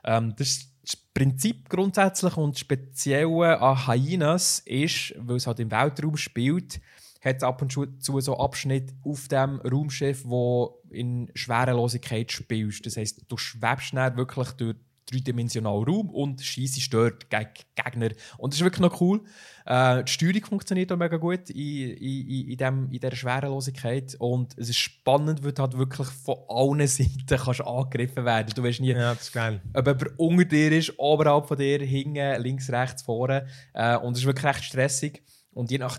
[0.05, 0.73] Ähm, das
[1.14, 6.81] Prinzip grundsätzlich und speziell an Hyenas ist, weil es halt im Weltraum spielt,
[7.23, 12.85] hat es ab und zu so Abschnitte auf dem Raumschiff, wo in Schwerelosigkeit spielst.
[12.85, 14.77] Das heisst, du schwebst schnell wirklich durch
[15.11, 18.11] dreidimensionalen Raum und schießt dort gegen Gegner.
[18.38, 19.21] Und das ist wirklich noch cool.
[19.67, 24.17] Äh, die Steuerung funktioniert auch mega gut in, in, in, dem, in dieser Schwerelosigkeit.
[24.19, 28.62] Und es ist spannend, weil du halt wirklich von allen Seiten kannst angegriffen werden Du
[28.62, 29.61] weißt nie, Ja, das ist geil.
[29.75, 33.47] ob jemand unter dir ist, oberhalb von dir, hinten, links, rechts, vorne.
[33.75, 35.23] Äh, und es ist wirklich recht stressig.
[35.53, 35.99] Und je nach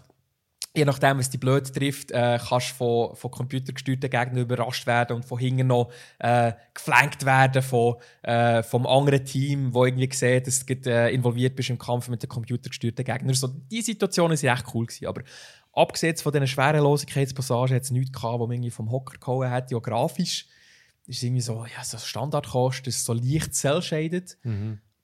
[0.75, 5.17] Je nachdem, was dich blöd trifft, äh, kannst du von, von computergesteuerten Gegnern überrascht werden
[5.17, 10.47] und von hinten noch äh, geflankt werden von, äh, vom anderen Team, wo irgendwie sieht,
[10.47, 13.35] dass du äh, involviert bist im Kampf mit den computergesteuerten Gegnern.
[13.35, 14.87] So, die Situationen waren echt cool.
[14.87, 15.05] Gewesen.
[15.05, 15.21] Aber
[15.73, 19.69] abgesehen von diesen Schwerelosigkeitspassagen hat es nichts gehabt, wo man irgendwie vom Hocker gehauen hat.
[19.69, 20.47] Ja, grafisch
[21.05, 24.37] ist es irgendwie so, ja, so Standardkost, ist so leicht cell-shaded,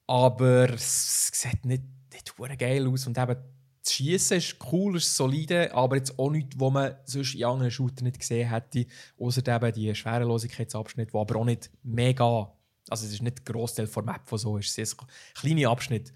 [0.07, 3.35] aber es sieht nicht, nicht geil aus und eben
[3.83, 7.71] das Schießen ist cool, ist solide, aber jetzt auch nichts, was man sonst in anderen
[7.71, 8.85] Shootern nicht gesehen hätte,
[9.17, 12.51] außer eben die Schwerelosigkeitsabschnitte, die aber auch nicht mega,
[12.89, 15.69] also es ist nicht der Großteil der Map, von so ist, es ist ein kleiner
[15.69, 16.13] Abschnitt.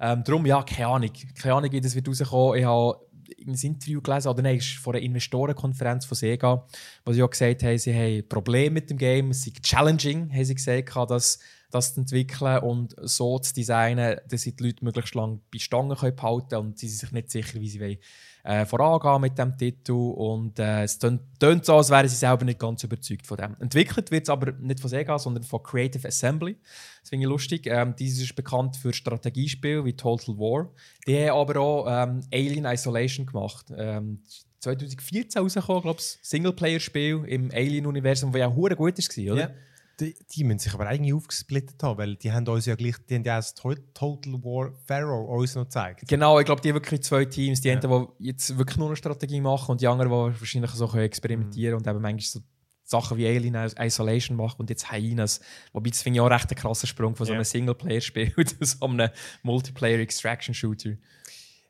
[0.00, 2.58] Ähm, darum, ja, keine Ahnung, keine Ahnung, wie das wird rauskommen.
[2.58, 3.00] Ich habe
[3.46, 6.66] ein Interview gelesen, oder nein, ist von einer Investorenkonferenz von Sega,
[7.04, 10.44] wo sie auch gesagt haben, sie haben Probleme mit dem Game, es sei challenging, haben
[10.44, 11.38] sie gesagt, das,
[11.70, 15.96] das zu entwickeln und so zu designen, dass sie die Leute möglichst lange bei Stangen
[15.96, 17.98] behalten können und sie sind sich nicht sicher, wie sie wollen,
[18.44, 22.60] äh, vorangehen mit dem Titel und äh, es tönt so, als wären sie selber nicht
[22.60, 23.56] ganz überzeugt von dem.
[23.58, 26.56] Entwickelt wird es aber nicht von Sega, sondern von Creative Assembly.
[27.00, 27.66] Das finde ich lustig.
[27.66, 30.70] Ähm, dieses ist bekannt für Strategiespiele wie Total War.
[31.06, 33.66] Die haben aber auch ähm, Alien Isolation gemacht.
[33.76, 34.22] Ähm,
[34.60, 39.42] 2014 rausgekommen, glaube ich, Singleplayer-Spiel im Alien-Universum, das ja hure gut war, oder?
[39.42, 39.50] Ja.
[39.98, 43.14] Die, die müssen sich aber eigentlich aufgesplittet haben, weil die haben uns ja gleich, die
[43.14, 46.02] haben ja das To- Total War Pharaoh uns noch gezeigt.
[46.06, 47.62] Genau, ich glaube, die haben wirklich zwei Teams.
[47.62, 50.86] Die einen, die jetzt wirklich nur eine Strategie machen und die anderen, die wahrscheinlich so
[50.86, 52.40] können experimentieren und eben manchmal so
[52.88, 55.40] Sachen wie Alien Isolation machen und jetzt Hyenas.
[55.72, 57.38] Wobei, das finde ich auch recht ein krasser Sprung von so Ja.
[57.38, 59.08] einem Singleplayer-Spiel zu so einem
[59.42, 60.90] Multiplayer-Extraction-Shooter.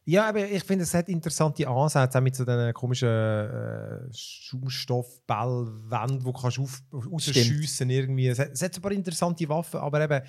[0.08, 6.20] Ja, aber ich finde, es hat interessante Ansätze, auch mit so diesen komischen äh, Schaumstoffballwänden,
[6.20, 6.60] die du kannst
[6.92, 8.28] rausschiessen irgendwie.
[8.28, 10.22] Es hat, es hat ein paar interessante Waffen, aber eben,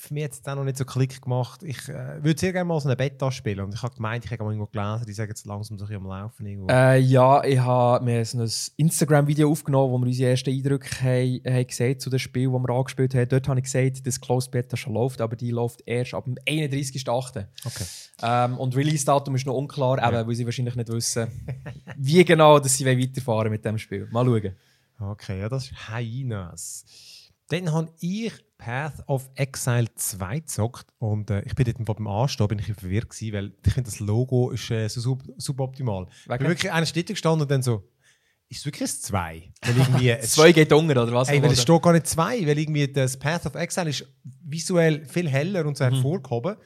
[0.00, 1.62] für mich hat es dann noch nicht so Klick gemacht.
[1.62, 4.30] Ich äh, würde sehr gerne mal so eine Beta spielen und ich habe gemeint, ich
[4.30, 6.46] habe mal irgendwo gelesen, die sagen jetzt langsam so ein am Laufen.
[6.46, 6.68] Irgendwo.
[6.70, 11.40] Äh, ja, ich habe mir so ein Instagram-Video aufgenommen, wo wir unsere ersten Eindrücke haben,
[11.44, 13.28] haben gesehen zu dem Spiel, das wir angespielt haben.
[13.28, 16.36] Dort habe ich gesagt, dass Closed Beta schon läuft, aber die läuft erst ab dem
[16.46, 17.46] 31.08.
[17.64, 17.84] Okay.
[18.22, 21.28] Ähm, und Release-Datum ist noch unklar, eben, weil sie wahrscheinlich nicht wissen,
[21.96, 24.08] wie genau dass sie weiterfahren mit dem Spiel.
[24.10, 24.56] Mal schauen.
[25.00, 26.84] Okay, ja, das ist Hyenas.
[27.48, 32.48] Dann habe ich Path of Exile 2 gezockt und äh, ich bin dort beim Anstehen
[32.48, 36.06] bin ich verwirrt gewesen, weil ich finde, das Logo ist äh, so sub suboptimal.
[36.24, 36.38] Ich Wegen?
[36.38, 37.88] bin wirklich einer Städte gestanden und dann so,
[38.48, 39.52] ist es wirklich ein 2?
[39.62, 41.28] Weil irgendwie, es Zwei geht unter, oder was?
[41.28, 44.04] Ey, weil es steht gar nicht 2, weil irgendwie das Path of Exile ist
[44.44, 45.92] visuell viel heller und so Mhm.
[45.94, 46.56] hervorgehoben.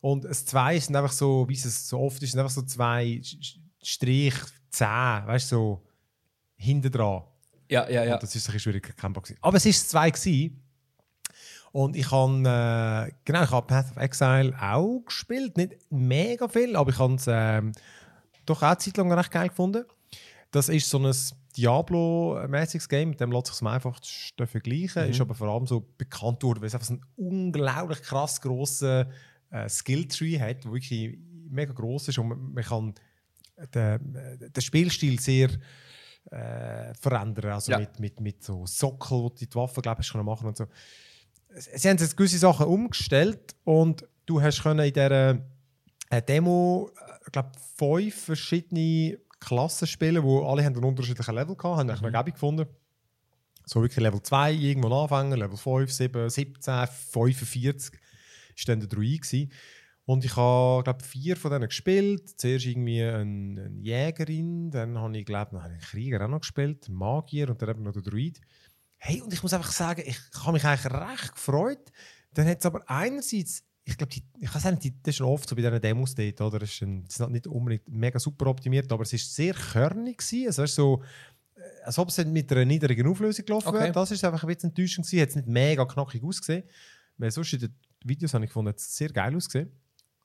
[0.00, 3.20] Und das 2 sind einfach so, wie es so oft ist, sind einfach so zwei
[3.82, 4.34] Strich
[4.70, 5.86] 10, weißt du, so
[6.56, 7.22] hinten dran.
[7.68, 8.14] ja, ja, ja.
[8.14, 9.22] Und das ist ein bisschen schwierig erkennbar.
[9.22, 9.38] gewesen.
[9.42, 10.10] Aber es war zwei.
[10.10, 10.60] Gewesen.
[11.74, 15.56] Und ich habe äh, genau, ich habe Path of Exile auch gespielt.
[15.56, 17.72] Nicht mega viel, aber ich habe es ähm,
[18.46, 19.84] doch auch eine Zeit lang recht geil gefunden.
[20.52, 21.12] Das ist so ein
[21.56, 25.10] Diablo-mäßiges Game, mit dem lässt sich am einfachsten vergleichen.
[25.10, 29.06] Ist aber vor allem so bekannt worden, weil es einfach so einen unglaublich krass grossen
[29.50, 31.18] äh, Skill-Tree hat, der wirklich
[31.50, 32.94] mega groß ist und man, man kann
[33.74, 35.48] den, äh, den Spielstil sehr
[36.30, 37.50] äh, verändern.
[37.50, 37.80] Also Ja.
[37.80, 40.66] mit, mit, mit so Sockel, wo du die Waffen glaub ich, können machen und so.
[41.56, 45.38] Sie haben jetzt gewisse Sachen umgestellt und du hast können in dieser
[46.10, 46.90] äh, Demo,
[47.26, 52.14] ich glaube, fünf verschiedene Klassen spielen, wo alle haben einen unterschiedlichen Level gehabt, haben mhm.
[52.14, 52.66] eine gefunden.
[53.66, 57.98] So wirklich Level 2 irgendwo anfangen, Level 5, 7, 17, 45
[58.56, 59.50] ist dann der Druid gewesen.
[60.06, 62.38] Und ich habe, glaube vier von denen gespielt.
[62.38, 66.86] Zuerst irgendwie eine, eine Jägerin, dann habe ich, glaube noch einen Krieger auch noch gespielt,
[66.88, 68.40] einen Magier und dann eben noch den Druid.
[69.06, 71.92] Hey, und ich muss einfach sagen, ich habe mich eigentlich recht gefreut.
[72.32, 75.46] Dann hat es aber einerseits, ich glaube, ich weiß nicht, die- das ist schon oft
[75.46, 76.58] so bei diesen Demos dort, oder?
[76.60, 80.16] Das ist, ein, das ist nicht unbedingt mega super optimiert, aber es ist sehr körnig
[80.18, 80.46] gewesen.
[80.46, 81.02] Also, es ist so,
[81.54, 83.80] äh, als ob es mit einer niedrigen Auflösung gelaufen Okay.
[83.80, 83.92] wäre.
[83.92, 85.20] Das ist einfach ein bisschen enttäuschend gewesen.
[85.22, 86.64] Hat es nicht mega knackig ausgesehen.
[87.18, 89.70] Weil sonst in den Videos habe ich gefunden, hat es sehr geil ausgesehen.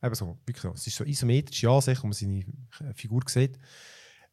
[0.01, 0.71] Eben so, wirklich so.
[0.71, 2.45] Es ist so isometrisch, ja, sicher, wo man seine
[2.95, 3.59] Figur sieht.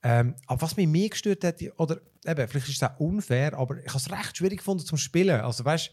[0.03, 3.79] Ähm, aber was mich mehr gestört hat, oder eben, vielleicht ist es auch unfair, aber
[3.79, 5.41] ich habe es recht schwierig gefunden zum Spielen.
[5.41, 5.91] Also weißt,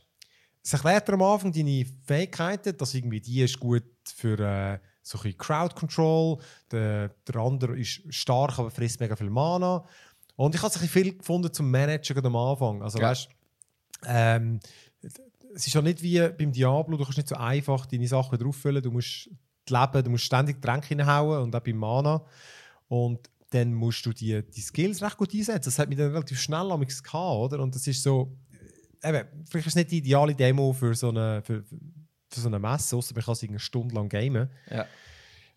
[0.64, 3.84] es erklärt am Anfang deine Fähigkeiten, dass irgendwie die ist gut
[4.16, 6.38] für äh, so ein Crowd Control,
[6.72, 9.84] der, der andere ist stark, aber frisst mega viel Mana.
[10.36, 12.82] Und ich habe es ein viel gefunden zum Managen am Anfang.
[12.82, 13.10] Also Ja.
[13.10, 13.30] weißt,
[14.06, 14.60] ähm,
[15.56, 18.48] es ist ja nicht wie beim Diablo, du kannst nicht so einfach deine Sachen wieder
[18.48, 19.30] auffüllen, du musst
[19.68, 22.26] leben, du musst ständig Tränke reinhauen und auch beim Mana.
[22.88, 25.66] Und dann musst du die, die Skills recht gut einsetzen.
[25.66, 27.60] Das hat mich dann relativ schnell am gehabt, oder?
[27.62, 28.36] Und das ist so,
[29.02, 32.48] äh, eben, vielleicht ist es nicht die ideale Demo für so eine, für, für so
[32.48, 34.50] eine Messe, außer man kann es eine Stunde lang gamen.
[34.70, 34.86] Ja.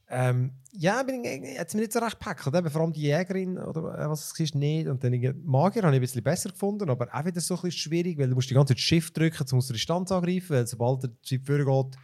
[0.08, 2.46] Ähm, ja, bin ich, hat es mir nicht so recht gepackt.
[2.46, 4.86] Eben, vor allem die Jägerin oder äh, was es war, nicht.
[4.86, 5.12] Und dann
[5.44, 8.28] Magier habe ich ein bisschen besser gefunden, aber auch wieder so ein bisschen schwierig, weil
[8.28, 11.10] du musst die ganze Zeit Shift drücken, um aus der Distanz angreifen, weil sobald der
[11.22, 11.98] Chip vorgeht.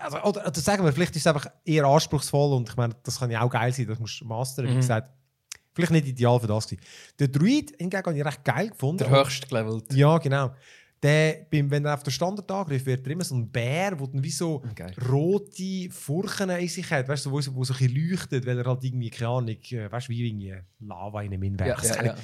[0.00, 3.18] Also, oder, oder sagen wir, vielleicht ist es einfach eher anspruchsvoll und ich meine, das
[3.18, 4.76] kann ja auch geil sein, das musst du mastern, wie Mhm.
[4.76, 5.10] gesagt.
[5.72, 6.82] Vielleicht nicht ideal für das gewesen.
[7.18, 8.98] Der Druid hingegen habe ich recht geil gefunden.
[8.98, 9.92] Der höchst gelevelt.
[9.94, 10.52] Ja, genau.
[11.02, 14.22] Der, wenn er auf der Standard angreift, wird er immer so ein Bär, der dann
[14.22, 14.94] wie so Geil.
[15.10, 18.64] rote Furchen in sich hat, weißt du, wo, wo so ein bisschen leuchtet, weil er
[18.66, 21.84] halt irgendwie, keine Ahnung, äh, weißt du, wie irgendwie Lava in einem Ja, Innenwerk.
[21.84, 22.14] ja, ja.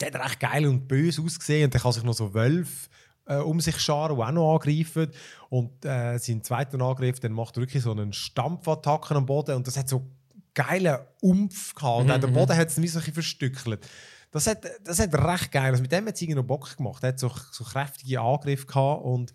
[0.00, 2.88] Der hat recht geil und böse ausgesehen und dann kann sich noch so Wölfe
[3.26, 5.10] äh, um sich scharen, die auch noch angreifen.
[5.48, 9.66] Und äh, sein zweiter Angriff, dann macht er wirklich so einen Stampfattacken am Boden und
[9.66, 10.06] das hat so
[10.54, 12.00] geilen Umf gehabt.
[12.00, 12.34] Und Mhm, auch der mhm.
[12.34, 13.86] Boden hat es ein bisschen verstückelt.
[14.30, 15.70] Das hat, das hat recht geil.
[15.70, 17.02] Also mit dem hat es irgendwie noch Bock gemacht.
[17.02, 19.04] Er hat so, so kräftige Angriffe gehabt.
[19.04, 19.32] Und,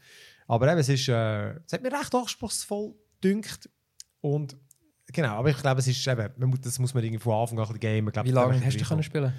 [0.48, 3.70] aber eben, es, ist, äh, es hat mir recht anspruchsvoll gedünkt.
[4.20, 4.58] Und
[5.08, 7.60] genau, aber ich glaube, es ist eben, man muss, das muss man irgendwie von Anfang
[7.60, 8.08] an gamen.
[8.08, 9.34] Ich glaube, Wie lange hast du können spielen?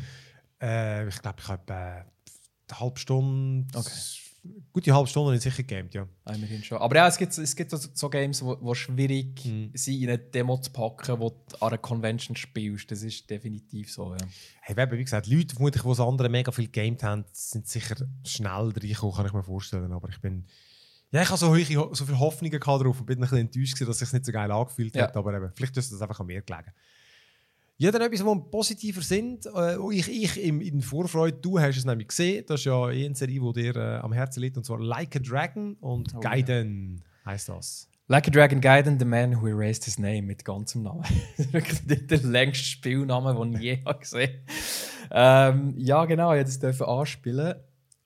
[0.61, 3.91] Äh, ich glaube, ich habe äh, eine halbe Stunde, Okay.
[4.73, 6.07] Gute halbe Stunde habe ich sicher gegamed, ja.
[6.35, 6.79] Immerhin schon.
[6.79, 9.71] Aber ja, es gibt, es gibt so, so Games, wo, wo schwierig Mhm.
[9.75, 12.91] sind, in eine Demo zu packen, wo du an einer Convention spielst.
[12.91, 14.19] Das ist definitiv so, ja.
[14.63, 17.97] Hey, eben, wie gesagt, Leute, vermutlich, die das andere mega viel gegamed haben, sind sicher
[18.25, 19.93] schnell reingekommen, kann ich mir vorstellen.
[19.93, 20.47] Aber ich bin...
[21.13, 23.89] Ja, ich habe so, hohe, so viele Hoffnungen drauf und bin ein bisschen enttäuscht, dass
[23.89, 25.03] es sich nicht so geil angefühlt Ja.
[25.05, 25.17] hat.
[25.17, 26.73] Aber eben, vielleicht ist das einfach an mir gelegen.
[27.79, 29.47] Ja, dann etwas, wo positiver sind.
[29.47, 32.45] Äh, ich, ich im, in Vorfreude, du hast es nämlich gesehen.
[32.47, 34.57] Das ist ja eh eine Serie, die dir äh, am Herzen liegt.
[34.57, 37.89] Und zwar Like a Dragon und Oh, Gaiden heißt das.
[38.09, 41.03] Like a Dragon Gaiden, The Man Who Erased His Name mit ganzem Namen.
[41.37, 44.45] Das ist wirklich der, längste Spielname, den ich je habe gesehen
[45.11, 47.55] ähm, Ja, genau, ich durfte das anspielen.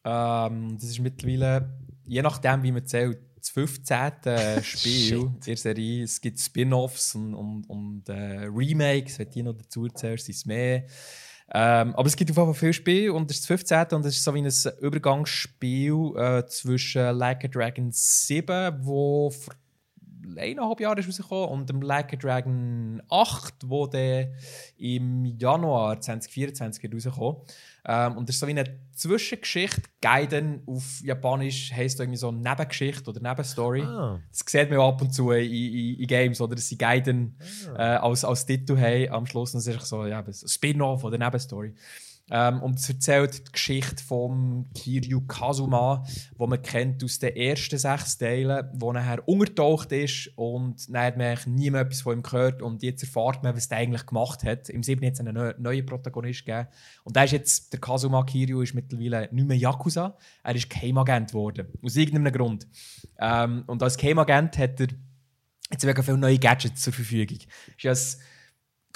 [0.05, 4.63] Ähm, das ist mittlerweile, je nachdem, wie man zählt, das 15.
[4.63, 6.05] Spiel der Serie.
[6.05, 10.47] Es gibt Spin-Offs und, und, und äh, Remakes, wenn die noch dazu zählst, sind es
[10.47, 10.85] mehr.
[11.53, 13.97] Ähm, aber es gibt auf jeden Fall viele Spiele und das ist das 15.
[13.97, 19.55] und das ist so wie ein Übergangsspiel äh, zwischen Like a Dragon 7, wo vor
[20.37, 24.33] eineinhalb Jahren ist rausgekommen und dem Like a Dragon 8, wo der
[24.77, 27.43] im Januar 2024 wird rausgekommen.
[27.89, 29.83] Ähm, und das ist so wie eine Zwischengeschichte.
[30.01, 33.83] Gaiden auf Japanisch heisst irgendwie so Nebengeschichte oder Nebenstory.
[33.83, 34.21] Ah.
[34.31, 36.57] Das sieht man ab und zu in, in, in Games, oder?
[36.57, 37.39] Dass sie Gaiden
[37.77, 39.55] äh, als, als Titel haben am Schluss.
[39.55, 41.75] Und es ist so ja, ein Spin-off oder Nebenstory.
[42.29, 46.05] Ähm, und es erzählt die Geschichte von Kiryu Kazuma,
[46.37, 51.17] wo man kennt aus den ersten sechs Teilen, wo nachher untertaucht ist und dann hat
[51.17, 54.43] man eigentlich mehr etwas von ihm gehört und jetzt erfahrt man, was er eigentlich gemacht
[54.43, 54.69] hat.
[54.69, 55.07] Im 7.
[55.07, 56.67] hat es einen neu- neuen Protagonist gegeben
[57.05, 61.29] und der ist jetzt, der Kazuma Kiryu ist mittlerweile nicht mehr Yakuza, er ist Geheimagent
[61.29, 62.67] geworden, aus irgendeinem Grund.
[63.21, 64.89] Ähm, und als Geheimagent hat er
[65.71, 67.39] jetzt mega viele neue Gadgets zur Verfügung.
[67.39, 67.93] Ist ja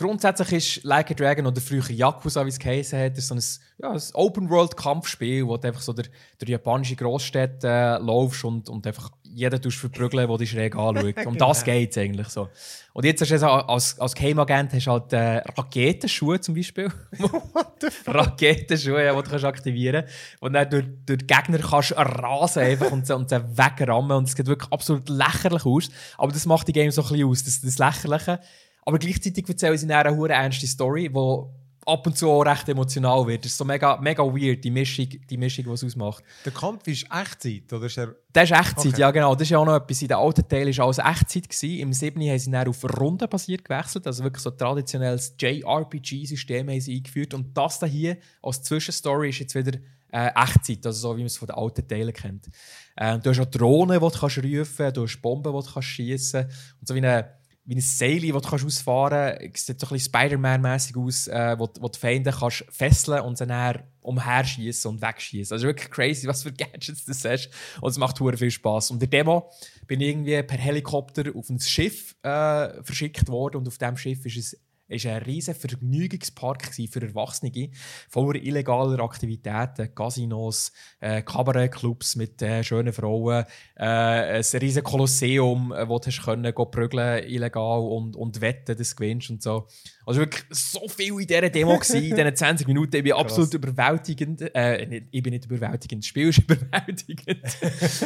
[0.01, 3.43] Grundsätzlich ist Like a Dragon oder früher Yakuza, wie es geheißen hat, ist so ein,
[3.83, 8.87] ja, ein Open-World-Kampfspiel, wo du einfach so durch, durch japanische Großstädte äh, laufst und, und
[8.87, 11.15] einfach jeden tust verprügeln, der dich schräg anschaut.
[11.27, 12.49] Um das geht es eigentlich so.
[12.95, 16.91] Und jetzt hast du also als, als Game-Agent hast halt äh, Raketenschuhe zum Beispiel.
[18.07, 20.43] Raketenschuhe, ja, die du kannst aktivieren kannst.
[20.43, 24.17] Und dann durch, durch die Gegner kannst rasen einfach und, und sie wegrammen.
[24.17, 25.91] Und es sieht wirklich absolut lächerlich aus.
[26.17, 28.41] Aber das macht die Game so ein bisschen aus, das, das Lächerliche.
[28.91, 31.55] Aber gleichzeitig erzählen sie dann eine hure ernste Story, wo
[31.87, 33.45] ab und zu auch recht emotional wird.
[33.45, 36.25] Das ist so mega, mega weird, die Mischung, die Mischung, die es ausmacht.
[36.45, 38.17] Der Kampf ist Echtzeit, oder ist er...
[38.33, 39.01] Das ist Echtzeit, Okay.
[39.01, 39.33] ja genau.
[39.35, 40.03] Das ist ja auch noch etwas.
[40.03, 41.49] In den alten Teilen war alles Echtzeit.
[41.49, 41.79] Gewesen.
[41.79, 42.21] Im 7.
[42.21, 44.09] haben sie dann auf Runde basiert gewechselt.
[44.09, 47.33] Also wirklich so ein traditionelles JRPG-System haben sie eingeführt.
[47.33, 49.79] Und das da hier als Zwischenstory ist jetzt wieder
[50.13, 52.49] äh, Echtzeit, also so wie man es von den alten Teilen kennt.
[52.97, 55.89] Äh, du hast auch Drohnen, die du kannst rufen du hast Bomben, die du kannst
[55.89, 56.47] schiessen
[56.81, 57.40] und so wie eine
[57.71, 59.67] wie ein Seil, das du ausfahren kannst.
[59.67, 63.85] Sieht so ein bisschen Spider-Man-mäßig aus, äh, wo, wo die Feinde kannst fesseln und dann
[64.01, 65.55] umherschießen und wegschießen.
[65.55, 67.49] Also wirklich crazy, was für Gadgets das hast.
[67.81, 68.91] Und es macht hure viel Spaß.
[68.91, 69.53] Und in der Demo
[69.87, 74.27] bin ich irgendwie per Helikopter auf ein Schiff äh, verschickt worden und auf diesem Schiff
[74.27, 77.71] ist es ist ein riesen Vergnügungspark für Erwachsene,
[78.09, 83.45] voller illegaler Aktivitäten, Casinos, äh, Kabarettclubs mit äh, schönen Frauen,
[83.77, 88.97] äh, ein riesen Kolosseum, äh, wo du können, prügeln illegal und, und wetten, dass du
[88.97, 89.67] gewinnst und so.
[90.05, 92.97] Also wirklich so viel in dieser Demo gewesen, in diesen 20 Minuten.
[92.97, 94.43] Ich bin absolut überwältigend.
[94.55, 97.43] Äh, nicht, ich bin nicht überwältigend, das Spiel ist überwältigend.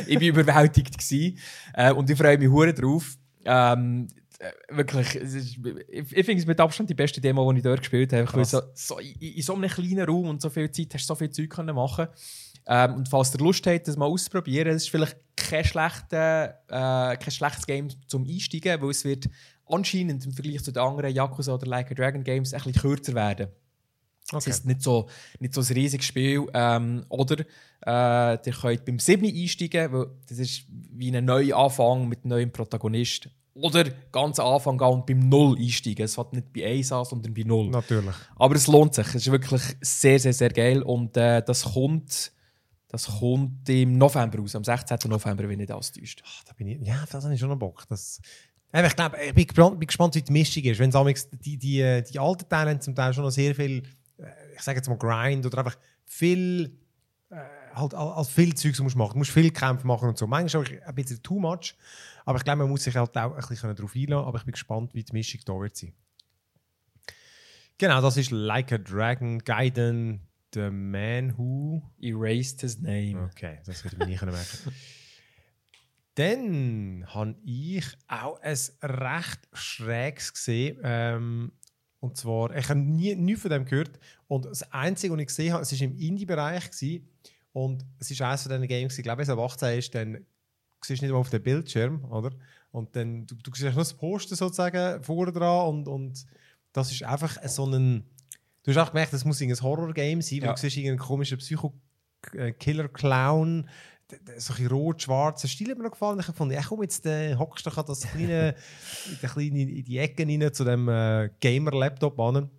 [0.06, 1.38] ich bin überwältigt gewesen.
[1.72, 3.16] Äh, und ich freue mich hure drauf.
[3.46, 4.23] Ähm, äh,
[4.68, 5.56] wirklich, es ist,
[5.88, 8.26] ich, ich finde es mit Abstand die beste Demo, die ich dort gespielt habe.
[8.26, 8.50] Weil Krass.
[8.50, 11.14] so, so in, in so einem kleinen Raum und so viel Zeit hast du so
[11.14, 12.08] viel Zeug können machen.
[12.66, 17.16] Ähm, und falls ihr Lust habt, das mal auszuprobieren, es ist vielleicht kein, schlechte, äh,
[17.16, 19.28] kein schlechtes Game zum Einsteigen, weil es wird
[19.66, 23.14] anscheinend im Vergleich zu den anderen Yakuza oder Like a Dragon Games ein bisschen kürzer
[23.14, 23.48] werden.
[24.26, 24.50] Es Okay.
[24.50, 26.46] ist nicht so, nicht so ein riesiges Spiel.
[26.54, 27.44] Ähm, oder
[27.86, 32.30] äh, ihr könnt beim 7 einsteigen, weil das ist wie ein neuer Anfang mit einem
[32.30, 33.28] neuen Protagonist.
[33.54, 36.04] Oder ganz am Anfang gehen und beim 0 einsteigen.
[36.04, 37.70] Es hat nicht bei 1 an, sondern bei 0.
[37.70, 38.14] Natürlich.
[38.36, 39.06] Aber es lohnt sich.
[39.08, 40.82] Es ist wirklich sehr, sehr, sehr geil.
[40.82, 42.32] Und äh, das kommt.
[42.88, 44.98] Das kommt im November raus, am 16.
[45.06, 46.22] November, wenn ich nicht alles täuscht.
[46.24, 47.82] Ach, da bin ich, ja, das habe ich schon noch Bock.
[47.88, 48.20] Das,
[48.74, 50.80] Eben, ich glaube, ich bin gespannt, bin gespannt, wie die Mischung ist.
[50.80, 51.14] Wenn
[51.44, 53.84] die, die, die alten Teile haben zum Teil schon noch sehr viel,
[54.18, 54.24] äh,
[54.56, 56.76] ich sage jetzt mal Grind oder einfach viel,
[57.30, 57.36] äh,
[57.74, 59.12] halt al- als viel Zeugs musst machen.
[59.12, 60.26] Du musst viel Kämpfe machen und so.
[60.26, 61.74] Manchmal ist auch ein bisschen too much.
[62.24, 64.26] Aber ich glaube, man muss sich halt auch ein bisschen darauf einlassen.
[64.26, 65.92] Aber ich bin gespannt, wie die Mischung da wird sein.
[67.78, 70.20] Genau, das ist Like a Dragon, Gaiden,
[70.54, 71.82] The Man Who.
[72.00, 73.28] Erased his name.
[73.32, 74.72] Okay, das würde ich mir nicht merken.
[76.14, 80.78] Dann habe ich auch ein recht schräges gesehen.
[80.84, 81.52] Ähm,
[81.98, 83.98] und zwar, ich habe nie, nie von dem gehört.
[84.28, 86.70] Und das Einzige, was ich gesehen habe, es war im Indie-Bereich.
[87.54, 90.18] Und es war eines von diesen Games, ich glaube, wenn es ab 18 ist, dann
[90.84, 92.30] siehst du nicht mal auf dem Bildschirm, oder?
[92.72, 96.26] Und dann, du, du siehst nur das Poster sozusagen vorne dran und, und
[96.72, 98.04] das ist einfach so ein...
[98.64, 100.54] Du hast auch gemerkt, das muss ein Horror-Game sein, weil Ja.
[100.54, 103.68] du siehst irgendeinen komischen Psycho-Killer-Clown,
[104.10, 106.18] d- so ein rot-schwarzer Stil hat mir noch gefallen.
[106.20, 108.54] Ich fand, ja komm, jetzt äh, hockst du das kleine,
[109.06, 112.50] in, die kleine, in die Ecke rein zu dem äh, Gamer-Laptop an.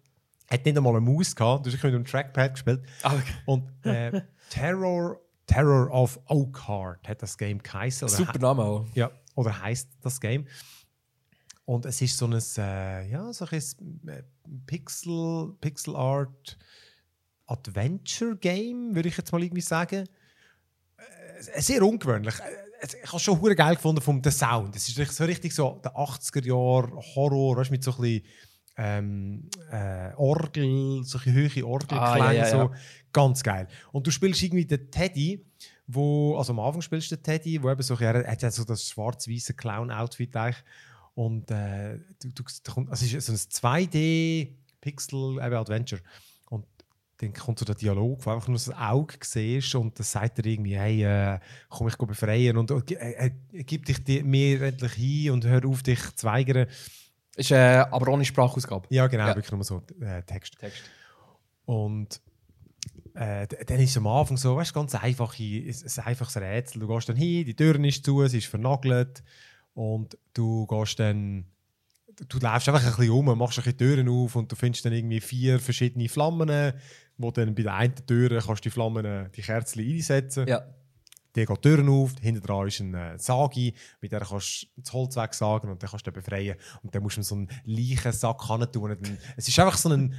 [0.49, 2.83] Hat nicht einmal eine Maus gehabt, du hast mit dem Trackpad gespielt.
[3.03, 8.07] Ah, Und äh, Terror, Terror of Oakhart hat das Game geheißen.
[8.07, 8.85] super Name auch.
[8.93, 10.47] ja, oder heißt das Game.
[11.65, 14.23] Und es ist so ein, äh, ja, so ein äh,
[14.67, 16.57] Pixel, Pixel Art
[17.47, 20.07] Adventure Game, würde ich jetzt mal irgendwie sagen.
[20.97, 22.35] Äh, sehr ungewöhnlich.
[22.39, 24.75] Äh, Ich habe es schon hure geil gefunden vom Sound.
[24.75, 28.23] Es ist so richtig so der 80er Jahre Horror, weißt, mit so ein bisschen
[28.77, 32.71] ähm, äh, Orgel, solche hohe Orgelklänge, Ah, ja, ja, so ja.
[33.15, 33.67] Ganz geil.
[33.93, 35.45] Und du spielst irgendwie den Teddy,
[35.87, 38.65] wo, also am Anfang spielst du den Teddy, wo eben so, er hat ja so
[38.65, 40.61] das schwarz-weiße Clown-Outfit eigentlich.
[41.13, 42.43] Und äh, du, du,
[42.89, 46.01] also es ist so ein 2D-Pixel-Adventure.
[46.49, 46.65] Und
[47.19, 50.39] dann kommt so der Dialog, wo einfach nur so ein Auge siehst und dann sagt
[50.39, 53.31] er irgendwie, hey, äh, komm, ich befreien und äh, äh,
[53.63, 56.67] gib dich dir, mir endlich hin und hör auf, dich zu weigern.
[57.37, 58.87] Ist äh, aber ohne Sprachausgabe.
[58.89, 59.35] Ja, genau, Ja.
[59.35, 60.57] wirklich nur so äh, Text.
[60.59, 60.81] Text.
[61.65, 62.21] Und
[63.15, 65.73] äh, dann ist es am Anfang so, weißt, ganz einfach, ein
[66.03, 66.81] einfaches Rätsel.
[66.81, 69.23] Du gehst dann hin, die Tür ist zu, sie ist vernagelt
[69.73, 71.45] und du gehst dann,
[72.27, 74.93] du läufst einfach ein bisschen um, machst ein bisschen Türen auf und du findest dann
[74.93, 76.73] irgendwie vier verschiedene Flammen,
[77.17, 80.47] wo dann bei der einen Tür kannst du die Flammen, äh, die Kerzen einsetzen.
[80.47, 80.65] Ja.
[81.35, 84.81] Die geht die Türen auf, hinten dran ist ein äh, Sagi, mit der kannst du
[84.81, 86.55] das Holz wegsagen und dann kannst du den befreien.
[86.81, 88.97] Und dann musst du so einen Leichensack hin tun.
[89.35, 90.15] Es ist einfach so ein,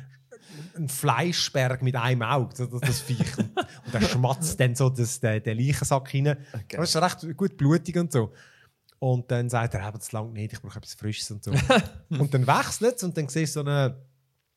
[0.77, 3.39] ein Fleischberg mit einem Auge, das, das, Viech.
[3.39, 6.37] Und, und der schmatzt dann so das, den, den Leichensack rein.
[6.69, 8.33] Das ist recht gut blutig und so.
[8.99, 11.53] Und dann sagt er, das langt nicht, ich brauche etwas Frisches und so.
[12.11, 13.97] und dann wechselt es und dann siehst du so eine,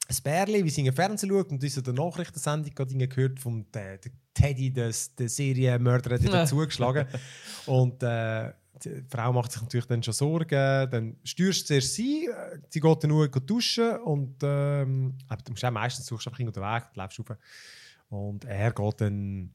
[0.07, 3.70] ein Bärli, wie sie in den Fernsehen schaut und in der Nachrichtensendung gerade gehört vom
[3.72, 7.05] der, der Teddy, der Serienmörder, hat dazugeschlagen.
[7.66, 8.53] und äh,
[8.84, 10.89] die Frau macht sich natürlich dann schon Sorgen.
[10.89, 15.71] Dann stürzt zuerst sie, äh, sie geht dann nur duschen und ähm, du musst auch
[15.71, 17.38] meistens suchst einfach den Weg, läufst rauf.
[18.09, 19.51] Und er geht dann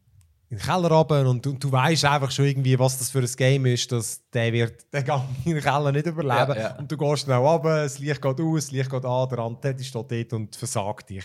[0.51, 3.37] in den Keller runter und, und du weißt einfach schon irgendwie, was das für ein
[3.37, 6.53] Game ist, dass der wird den Gang in den Keller nicht überleben.
[6.53, 6.79] Ja, ja.
[6.79, 9.39] Und du gehst dann auch runter, das Licht geht aus, das Licht geht an, der
[9.39, 11.25] Antenne steht dort und versagt dich.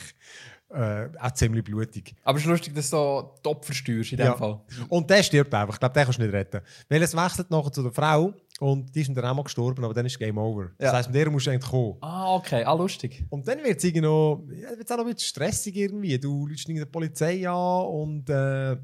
[0.72, 2.14] Äh, auch ziemlich blutig.
[2.24, 4.36] Aber es ist lustig, dass du so die Opfer steuerst in dem Ja.
[4.36, 4.60] Fall.
[4.90, 5.74] Und der stirbt einfach.
[5.74, 6.62] Ich glaube, den kannst du nicht retten.
[6.88, 9.96] Weil es wechselt nachher zu der Frau und die ist dann auch mal gestorben, aber
[9.96, 10.70] dann ist Game Over.
[10.78, 10.98] Das Ja.
[10.98, 11.98] heisst, mit der musst du eigentlich kommen.
[12.02, 12.64] Ah, okay.
[12.64, 13.26] Ah, lustig.
[13.32, 16.20] Und dann wird es irgendwie noch, ja, wird's auch noch ein bisschen stressig irgendwie.
[16.20, 18.78] Du irgendwie die Polizei an und, äh,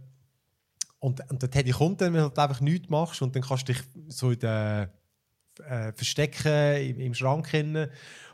[0.97, 3.69] und, und der Teddy kommt dann, wenn du halt einfach nichts machst und dann kannst
[3.69, 4.87] du dich so in den,
[5.69, 7.87] äh, verstecken im, im Schrank hin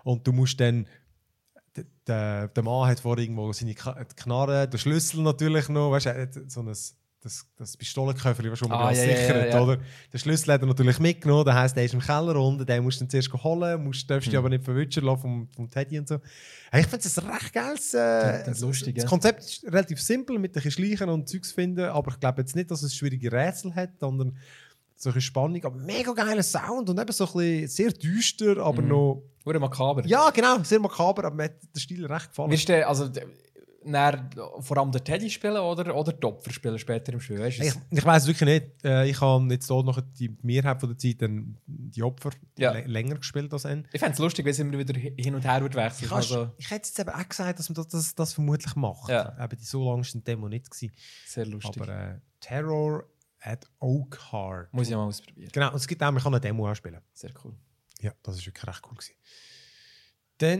[0.06, 0.88] und du musst dann
[2.08, 6.22] der, der, Mann hat vor irgendwo seine Knarre, den Schlüssel natürlich noch, weißt du, er
[6.24, 6.74] hat so ein
[7.22, 9.62] das, das Pistolenköfferli, was man Ah, ah, ja, sichert, ja, ja.
[9.62, 9.78] oder?
[10.12, 12.99] Den Schlüssel hat er natürlich mitgenommen, das heisst, der ist im Keller unten, den musst
[12.99, 14.32] du dann zuerst holen, musst, darfst Hm.
[14.32, 16.20] dich aber nicht verwischen lassen vom, vom Teddy und so.
[16.72, 17.93] Hey, ich finde es ein recht geiles.
[17.93, 19.06] Äh, das lustig, das.
[19.06, 22.72] Konzept ist relativ simpel, mit bisschen Schleichen und Zeugs finden, aber ich glaube jetzt nicht,
[22.72, 24.36] dass es schwierige Rätsel hat, sondern
[25.02, 28.82] so eine Spannung, aber mega geiler Sound und eben so ein bisschen sehr düster, aber
[28.82, 28.88] Mhm.
[28.89, 29.24] noch.
[29.43, 30.06] Wurde makaber.
[30.06, 32.52] Ja, genau, sehr makaber, aber mir hat der Stil recht gefallen.
[32.52, 33.08] Wirst du also,
[33.84, 34.30] dann
[34.60, 37.39] vor allem der Teddy spielen oder, oder die Opfer spielen später im Spiel?
[37.39, 37.64] Weißt du?
[37.64, 38.86] Ich, ich weiß wirklich nicht.
[38.86, 42.30] Äh, ich habe jetzt hier noch die Mehrheit von der Zeit dann die Opfer
[42.60, 42.74] Ja.
[42.74, 43.88] lä- länger gespielt als N.
[43.91, 46.06] Ich fände es lustig, wenn es immer wieder hin und her wird wechseln.
[46.06, 49.10] Ich, Also, ich hätte jetzt eben auch gesagt, dass man das, das, das vermutlich macht.
[49.10, 49.36] Ja.
[49.43, 50.70] Eben, die so lange war die Demo nicht.
[50.70, 50.91] Gewesen.
[51.26, 51.82] sehr lustig.
[51.82, 53.06] Aber äh, Terror
[53.41, 54.73] at Oakhart.
[54.73, 55.49] Muss ich mal ausprobieren.
[55.51, 57.01] Genau, und es gibt auch, man kann eine Demo auch spielen.
[57.13, 57.55] Sehr cool.
[57.99, 58.95] Ja, das ist wirklich recht cool.
[58.97, 59.15] Gewesen.
[60.37, 60.59] Dann,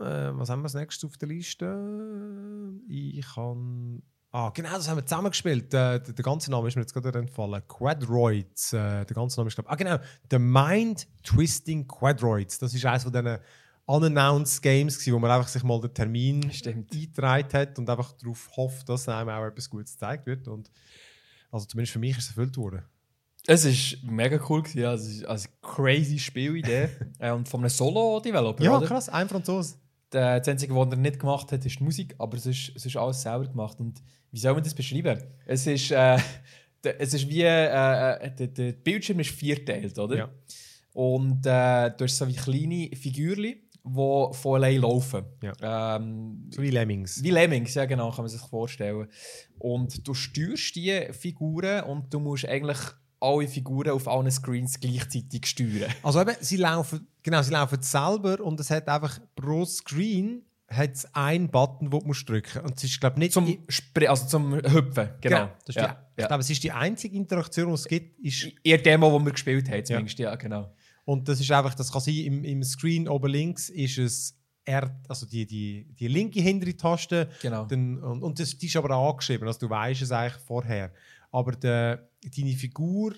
[0.00, 2.72] äh, was haben wir als nächstes auf der Liste?
[2.88, 4.02] Ich kann.
[4.32, 5.74] Ah, genau, das haben wir zusammen gespielt.
[5.74, 7.62] Äh, der, der ganze Name ist mir jetzt gerade entfallen.
[7.66, 8.72] Quadroids.
[8.72, 9.72] Äh, der ganze Name ist, glaube ich.
[9.72, 9.98] Ah, genau.
[10.30, 12.58] The Mind Twisting Quadroids.
[12.60, 13.38] Das ist eines von diesen
[13.86, 16.92] unannounced Games, gewesen, wo man einfach sich mal den Termin Stimmt.
[16.92, 20.46] eingetragen hat und einfach darauf hofft, dass einem auch etwas Gutes gezeigt wird.
[20.46, 20.70] Und
[21.50, 22.82] also zumindest für mich ist es erfüllt worden.
[23.46, 24.62] Es war mega cool.
[24.62, 24.92] Gewesen, ja.
[24.94, 26.88] Es ist also crazy Spielidee.
[27.18, 28.62] äh, und von einem Solo-Developer.
[28.62, 28.86] Ja, oder?
[28.86, 29.08] krass.
[29.08, 29.76] Ein Franzose.
[30.12, 32.84] Der- Das Einzige, was er nicht gemacht hat, ist die Musik, aber es ist, es
[32.86, 33.80] ist alles selber gemacht.
[33.80, 35.22] Und wie soll man das beschreiben?
[35.46, 36.18] Es ist, äh,
[36.98, 40.16] es ist wie, äh, äh, der, der Bildschirm ist vierteilt, oder?
[40.16, 40.28] Ja.
[40.92, 43.54] Und äh, du hast so wie kleine Figürchen,
[43.94, 45.24] die von allein laufen.
[45.42, 45.96] Ja.
[45.96, 47.22] Ähm, So wie Lemmings.
[47.22, 49.08] wie Lemmings, ja genau, kann man sich vorstellen.
[49.58, 52.78] Und du steuerst die Figuren und du musst eigentlich
[53.20, 55.90] alle Figuren auf allen Screens gleichzeitig steuern.
[56.02, 61.04] Also eben, sie laufen, genau, sie laufen selber und es hat einfach pro Screen hat's
[61.16, 63.32] einen Button, den du musst drücken Und es ist, glaube nicht...
[63.32, 65.50] Zum, i- Spr also zum Hüpfen, genau.
[65.66, 66.26] Ist ja, die, Ich ja.
[66.28, 68.20] glaube, es ist die einzige Interaktion, die es gibt.
[68.24, 70.72] Ist, In der Demo, die wir gespielt haben, zumindest, ja, genau.
[71.10, 74.96] Und das ist einfach, das kann sein, im, im Screen oben links ist es R,
[75.08, 77.28] also die, die, die linke hintere Taste.
[77.42, 77.64] genau.
[77.64, 80.92] Dann, und, und das, die ist aber angeschrieben, also du weißt es eigentlich vorher.
[81.32, 83.14] Aber der, deine Figur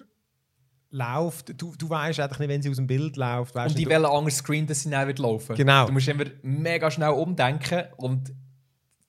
[0.89, 3.55] läuft, du, du weißt eigentlich nicht, wenn sie aus dem Bild läuft.
[3.55, 5.55] Weißt Und die wollen anderen Screen, dass sie dann wird laufen.
[5.55, 5.85] Genau.
[5.85, 8.33] Du musst immer mega schnell umdenken und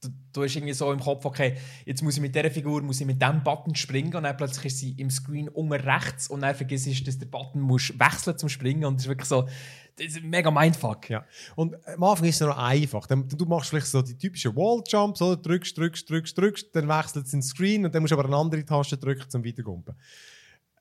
[0.04, 3.00] du, du hast irgendwie so im Kopf, okay, jetzt muss ich mit dieser Figur, muss
[3.02, 6.42] ich mit diesem Button springen und dann plötzlich ist sie im Screen unten rechts und
[6.42, 9.48] dann vergisst du, dass der Button muss wechseln zum Springen und das ist wirklich so,
[9.96, 11.10] das ist mega Mindfuck.
[11.10, 11.26] Ja.
[11.56, 13.06] Und am Anfang ist es noch einfach.
[13.08, 15.38] Du machst vielleicht so die typischen Walljumps, oder?
[15.38, 18.38] drückst, drückst, drückst, drückst, dann wechselt es ins Screen und dann musst du aber eine
[18.38, 19.96] andere Taste drücken, um weitergumpen.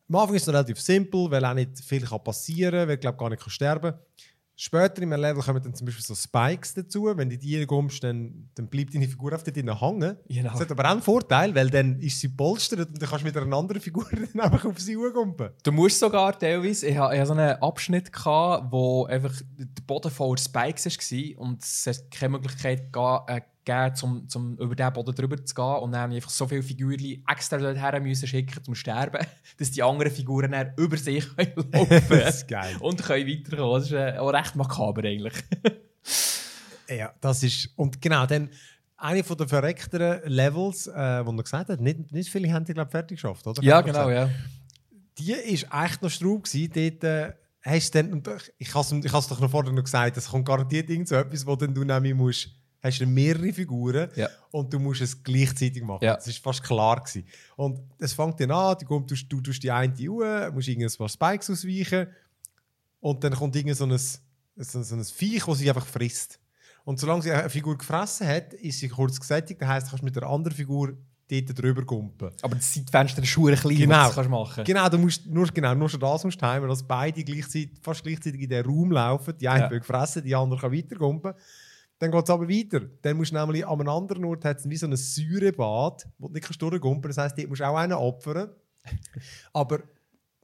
[0.09, 3.01] Am Anfang ist es relativ simpel, weil auch nicht viel kann passieren kann, weil ich
[3.01, 3.95] glaube gar nicht kann sterben
[4.55, 7.11] Später im Level kommen dann zum Beispiel so Spikes dazu.
[7.17, 10.17] Wenn du die kommst, dann, dann bleibt deine Figur auf drinnen hängen.
[10.29, 10.51] Genau.
[10.53, 13.29] Das hat aber auch einen Vorteil, weil dann ist sie polstert und dann kannst du
[13.29, 15.51] mit einer anderen Figur dann einfach auf sie gumpen.
[15.63, 20.39] Du musst sogar teilweise, ich hatte so einen Abschnitt, gehabt, wo einfach der Boden voller
[20.39, 22.95] Spikes war und es hat keine Möglichkeit
[23.27, 25.65] äh, gegeben, um, um über diesen Boden drüber zu gehen.
[25.65, 29.27] Und dann habe ich einfach so viele Figürchen extra dorthin müssen schicken zum Sterben,
[29.59, 32.77] dass die anderen Figuren dann über sich können laufen Das ist geil.
[32.81, 33.75] und können weiterkommen.
[33.75, 35.35] Das ist äh, auch recht makaber eigentlich.
[36.89, 37.71] Ja, das ist.
[37.77, 38.51] Und genau, dann
[38.97, 42.75] eine von den verreckteren Levels, äh, wo er gesagt hat, nicht, nicht viele haben die,
[42.75, 43.63] glaube ich, fertig geschafft, oder?
[43.63, 44.29] ja, genau, ja.
[45.19, 46.71] Die ist echt noch Straub gewesen.
[46.73, 47.33] Dort äh,
[47.63, 48.23] hast du dann,
[48.59, 51.57] ich habe es doch noch vorher noch gesagt, es kommt garantiert irgend so etwas, wo
[51.57, 52.51] dann du nämlich musst,
[52.83, 54.29] hast du mehrere Figuren Ja.
[54.51, 56.05] und du musst es gleichzeitig machen.
[56.05, 56.15] Ja.
[56.17, 57.25] Das ist fast klar gewesen.
[57.57, 60.97] Und es fängt dann an, du, kommst, du, du tust die eine Uhr, musst irgendein
[60.97, 62.09] paar Spikes ausweichen
[63.01, 66.39] und dann kommt irgend so ein, so, so ein Viech, das sie einfach frisst.
[66.85, 69.61] Und solange sie eine Figur gefressen hat, ist sie kurz gesättigt.
[69.63, 70.97] Das heisst, du kannst mit der anderen Figur
[71.31, 72.31] dort drüber gumpen.
[72.43, 73.95] Aber das Zeitfenster ist schon klein, Genau.
[73.97, 76.69] was du kannst machen Genau, du musst nur, genau, nur schon das musst du timen,
[76.69, 79.35] dass beide gleichzeitig, fast gleichzeitig in den Raum laufen.
[79.39, 79.69] Die eine Ja.
[79.69, 81.33] gefressen, die andere kann weiter gumpen.
[82.03, 82.81] Dann geht es aber weiter.
[83.03, 86.33] Dann musst du nämlich an einem anderen Ort hat's wie so ein Säurebad, wo du
[86.33, 87.17] nicht kannst durchgumpen kannst.
[87.17, 88.51] Das heisst, dort musst du auch einen opfern.
[89.53, 89.85] aber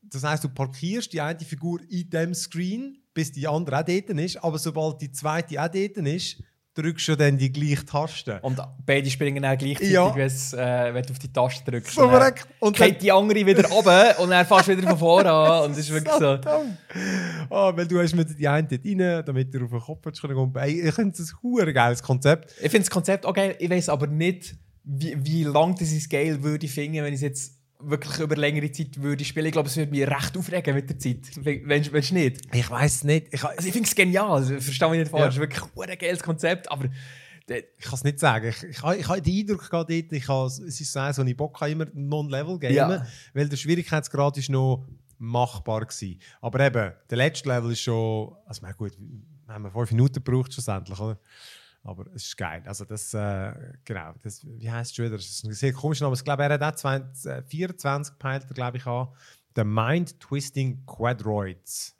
[0.04, 4.08] das heisst, du parkierst die eine Figur in dem Screen, bis die andere auch dort
[4.08, 4.36] ist.
[4.36, 6.40] Aber sobald die zweite auch dort ist,
[6.82, 8.38] drückst du dann die gleiche Taste.
[8.42, 10.14] Und beide springen dann gleichzeitig, Ja.
[10.16, 11.94] äh, wenn du auf die Taste drückst.
[11.94, 12.32] So dann.
[12.60, 15.64] Und dann- geht die andere wieder runter und dann fährst du wieder von vorne an.
[15.64, 16.38] Und das ist wirklich so.
[17.50, 20.54] Ah, weil du hast mit die eine dort rein, damit du auf den Kopf kommen.
[20.56, 22.52] Ey, ich finde das ein geiles Konzept.
[22.56, 23.56] Ich finde das Konzept auch geil.
[23.58, 27.22] Ich weiß aber nicht, wie, wie lang das Scale würde ich finden, wenn ich es
[27.22, 29.46] jetzt wirklich über längere Zeit würde spielen.
[29.46, 31.18] Ich glaube, es würde mich recht aufregen mit der Zeit.
[31.44, 32.40] Wenn du nicht.
[32.54, 33.28] Ich weiß nicht.
[33.32, 34.30] Ich, Also ich finde es genial.
[34.30, 35.22] Also, verstehe mich nicht falsch.
[35.22, 35.28] Ja.
[35.28, 35.40] Es ist
[35.76, 36.70] wirklich ein geiles Konzept.
[36.70, 36.88] Aber
[37.48, 38.48] der- ich kann es nicht sagen.
[38.48, 41.22] Ich, ich, ich habe den Eindruck gehabt, dort, ich habe, es ist so eins, wo
[41.22, 43.06] ich Bock habe, immer Non-Level gamen, Ja.
[43.32, 44.86] weil der Schwierigkeitsgrad ist noch
[45.18, 46.20] machbar gewesen.
[46.40, 50.98] Aber eben, der letzte Level ist schon, also gut, wir haben fünf Minuten gebraucht schlussendlich,
[50.98, 51.18] oder?
[51.84, 52.62] Aber es ist geil.
[52.66, 53.52] Also das, äh,
[53.84, 55.16] genau, das, wie heißt es schon wieder?
[55.16, 56.16] Das ist ein sehr komischer Name.
[56.16, 59.08] Ich glaube, er hat auch 20, äh, 24 peilt er, glaube ich, an.
[59.56, 61.94] The Mind Twisting Quadroids.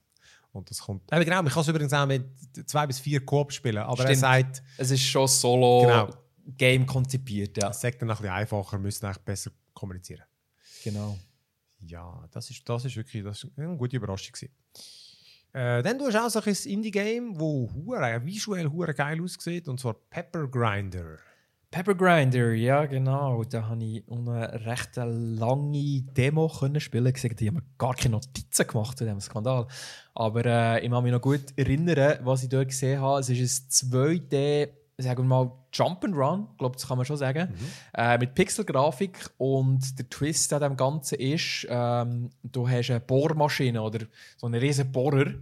[0.53, 1.11] Und das kommt.
[1.13, 2.25] Eben, genau, man kann es übrigens auch mit
[2.69, 4.19] zwei bis vier Coop spielen, aber er Stimmt.
[4.21, 6.11] sagt, es ist schon solo Genau.
[6.57, 7.57] Game konzipiert.
[7.57, 10.25] Ja, es sagt dann ein bisschen einfacher, müssen eigentlich besser kommunizieren.
[10.83, 11.19] genau.
[11.81, 14.33] Ja, das ist, das ist wirklich das ist eine gute Überraschung.
[14.33, 14.53] Gewesen.
[15.53, 19.95] Äh, dann du hast auch so ein Indie-Game, hure- visuell hure geil aussieht, und zwar
[20.11, 21.17] Pepper Grinder.
[21.71, 23.45] Pepper Grinder, ja genau.
[23.45, 27.13] Da habe ich eine recht lange Demo können spielen.
[27.13, 29.67] Gesehen, die haben gar keine Notizen gemacht zu diesem Skandal.
[30.15, 33.21] Aber äh, ich kann mich noch gut erinnern, was ich dort gesehen habe.
[33.21, 34.69] Es ist ein 2D,
[35.01, 37.55] sagen wir mal, Jump'n'Run, ich glaube, das kann man schon sagen.
[37.97, 39.31] Äh, mit Pixelgrafik.
[39.39, 44.01] Und der Twist an dem Ganzen ist, ähm, du hast eine Bohrmaschine oder
[44.37, 45.35] so einen riesen Bohrer.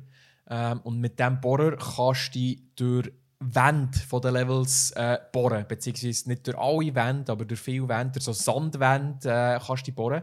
[0.48, 5.64] Ähm, und mit diesem Bohrer kannst du durch Wände von den Levels äh, bohren.
[5.66, 9.92] Beziehungsweise nicht durch alle Wände, aber durch viele Wände, durch so Sandwände äh, kannst du
[9.92, 10.22] bohren.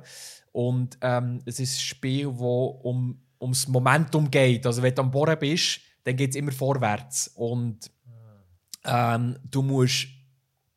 [0.51, 4.65] Und ähm, es ist ein Spiel, das um, ums Momentum geht.
[4.67, 7.31] Also wenn du am Bohren bist, dann geht es immer vorwärts.
[7.35, 7.89] Und
[8.85, 10.07] ähm, du musst,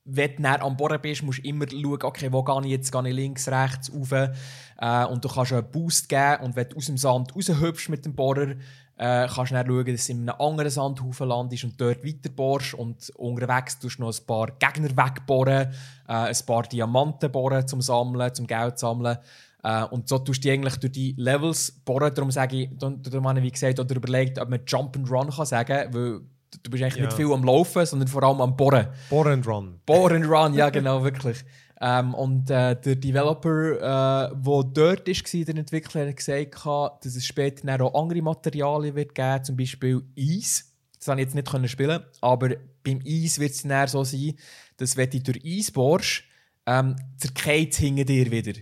[0.04, 2.92] wenn du näher am Bohren bist, musst immer schauen, okay, wo gehe ich jetzt?
[2.92, 4.12] Gehe ich links, rechts, rauf?
[4.12, 8.04] Äh, und du kannst einen Boost geben und wenn du aus dem Sand raushüpfst mit
[8.04, 8.54] dem Bohrer,
[8.98, 12.30] äh, kannst du dann schauen, dass du in einem anderen Sandhaufen landest und dort weiter
[12.30, 15.72] bohrst und unterwegs tust du noch ein paar Gegner wegbohren,
[16.08, 19.18] äh, ein paar Diamanten bohren zum Sammeln, zum Geld sammeln.
[19.62, 22.14] Äh, und so tust du eigentlich durch die Levels bohren.
[22.14, 25.30] Darum sage ich, darum habe ich wie gesagt oder überlegt, ob man Jump and Run
[25.30, 26.20] kann sagen, weil
[26.62, 27.04] du bist eigentlich Ja.
[27.04, 28.88] nicht viel am Laufen, sondern vor allem am Bohren.
[29.10, 29.80] Bore and Run.
[29.86, 31.44] Bore and Run, ja genau, wirklich.
[31.80, 36.64] Ähm, und äh, der Developer, äh, der dort war, der Entwickler, hat gesagt,
[37.04, 40.72] dass es später auch andere Materialien wird geben, zum Beispiel Eis.
[40.98, 42.50] Das konnte ich jetzt nicht können spielen, aber
[42.82, 44.34] beim Eis wird es so sein,
[44.78, 46.22] dass wenn du durch Eis bohrst,
[46.64, 48.58] ähm, zerkeilt es hinter dir wieder.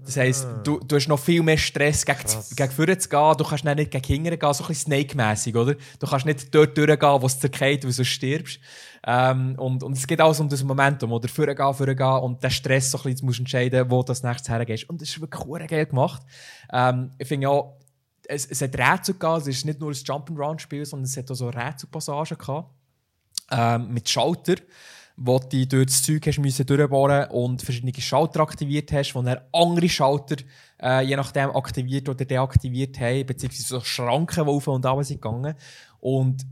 [0.00, 2.54] Das heisst, du, du hast noch viel mehr Stress, gegen, Krass.
[2.54, 3.34] gegen vorne zu gehen.
[3.36, 5.74] Du kannst nicht gegen hinten gehen, so ein bisschen Snake-mässig, oder?
[5.98, 8.60] Du kannst nicht dort durchgehen, wo es zerkeilt, weil du stirbst.
[9.04, 11.28] Ähm, und, und es geht alles um das Momentum, oder?
[11.28, 14.10] Vorne gehen, vorne gehen und den Stress so ein bisschen, du musst entscheiden, wo du
[14.10, 14.88] als nächstes hergehst.
[14.88, 16.22] Und das ist wirklich geil gemacht.
[16.72, 17.78] Ähm, ich finde auch,
[18.28, 21.34] es, es hat Rätsel gehabt, es ist nicht nur ein Jump'n'Run-Spiel, sondern es hat auch
[21.34, 22.70] so Rätselpassagen gehabt.
[23.50, 24.56] Ähm, mit Schalter,
[25.20, 29.40] wo du durch das Zeug hast müssen durchbohren und verschiedene Schalter aktiviert hast, wo dann
[29.52, 30.36] andere Schalter
[30.80, 35.20] äh, je nachdem aktiviert oder deaktiviert haben, beziehungsweise so Schranken, die auf und ab sind
[35.20, 35.54] gegangen.
[35.98, 36.46] Und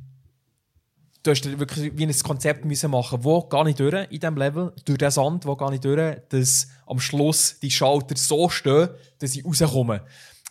[1.23, 4.73] du hast wirklich wie ein Konzept müssen machen, wo gehe ich durch in diesem Level,
[4.85, 8.89] durch den Sand, wo gehe ich durch, dass am Schluss die Schalter so stehen,
[9.21, 10.03] dass ich rauskomme.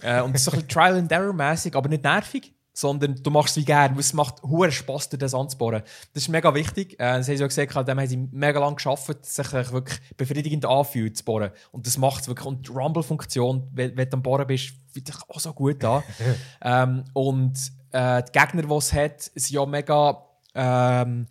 [0.02, 3.16] Äh, und das ist so ein bisschen Trial and Error mäßig, aber nicht nervig, sondern
[3.16, 5.82] du machst es wie gerne, weil es macht hohen Spass, durch den Sand zu bohren.
[6.14, 6.94] Das ist mega wichtig.
[6.96, 9.72] Äh, das haben sie ja gesagt, dem haben sie mega lange geschafft, dass es sich
[9.72, 11.52] wirklich befriedigend anfühlt zu bohren.
[11.72, 12.46] Und das macht es wirklich.
[12.46, 16.04] Und die Rumble-Funktion, wenn, wenn du am Bohren bist, fühlt sich auch so gut an.
[16.62, 17.58] ähm, und
[17.92, 21.28] äh, die Gegner, die es hat, sind ja mega ähm,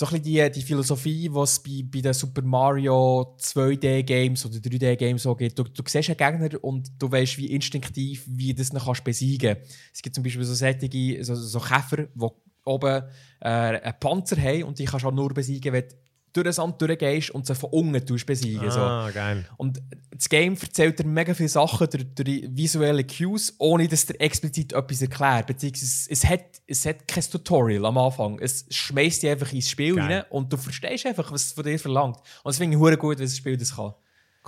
[0.00, 4.56] so ein bisschen die, die Philosophie, die es bei, bei den Super Mario 2D-Games oder
[4.56, 5.58] 3D-Games so gibt.
[5.58, 9.76] Du, du siehst einen Gegner und du weißt wie instinktiv, wie du kannst besiegen kannst.
[9.92, 12.28] Es gibt zum Beispiel so sättige, so, so Käfer, die
[12.64, 13.02] oben
[13.40, 15.94] äh, einen Panzer haben und die kannst du auch nur besiegen, wenn du
[16.32, 18.70] durch den Sand durchgehst und sie von unten besiegen.
[18.70, 18.80] So.
[18.80, 19.46] Ah, geil.
[19.56, 24.06] Und das Game erzählt dir mega viele Sachen durch, durch die visuellen Cues, ohne dass
[24.06, 25.46] dir explizit etwas erklärt.
[25.46, 28.38] Beziehungsweise es hat, es hat kein Tutorial am Anfang.
[28.38, 30.12] Es schmeißt dich einfach ins Spiel Geil.
[30.12, 32.18] rein und du verstehst einfach, was es von dir verlangt.
[32.18, 33.94] Und das finde ich gut, wenn das Spiel das kann.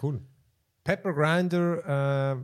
[0.01, 0.21] Cool.
[0.85, 2.37] Pepper Grinder, äh,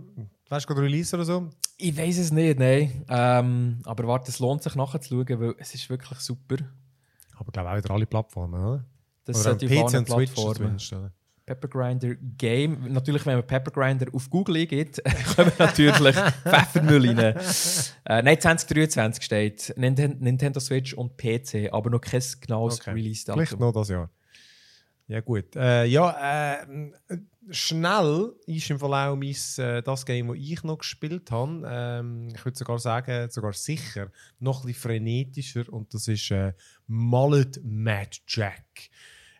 [0.48, 1.50] weißt du gerade Release oder so?
[1.76, 3.04] Ich weiß es nicht, nein.
[3.08, 6.56] Ähm, aber warte, es lohnt sich nachzuschauen, weil es ist wirklich super.
[7.36, 8.84] Aber glaube auch wieder alle Plattformen, oder?
[9.28, 10.76] Das oder sollte auf allen und Switch Plattformen.
[10.92, 11.12] oder?
[11.46, 12.92] Pepper Grinder Game.
[12.92, 15.00] Natürlich, wenn man Pepper Grinder auf Google eingibt,
[15.34, 17.18] kommen natürlich Pfeffermüll rein.
[18.04, 22.90] Äh, nein, 2023 steht Ninten- Nintendo Switch und PC, aber noch kein genaues Okay.
[22.90, 23.46] Release-Datum.
[23.46, 24.10] Vielleicht noch das Jahr.
[25.06, 25.56] Ja, gut.
[25.56, 26.66] Äh, ja, äh,
[27.48, 31.62] schnell ist im auch mein, äh, das Game, das ich noch gespielt habe.
[31.66, 35.64] Ähm, ich würde sogar sagen, sogar sicher, noch ein bisschen frenetischer.
[35.72, 36.52] Und das ist äh,
[36.86, 38.90] Mullet Mad Jack.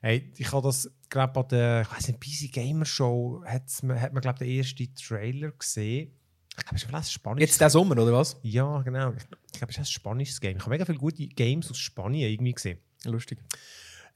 [0.00, 4.20] Hey, ich habe das gerade bei der, ich weiß nicht, PC Gamer Show, hat man,
[4.20, 6.12] glaube den ersten Trailer gesehen.
[6.56, 8.36] Ich glaube, es ist ein spanisches Jetzt der Sommer, oder was?
[8.42, 9.12] Ja, genau.
[9.12, 10.56] Ich, ich glaube, es ist ein spanisches Game.
[10.56, 12.78] Ich habe mega viele gute Games aus Spanien irgendwie gesehen.
[13.04, 13.38] Lustig.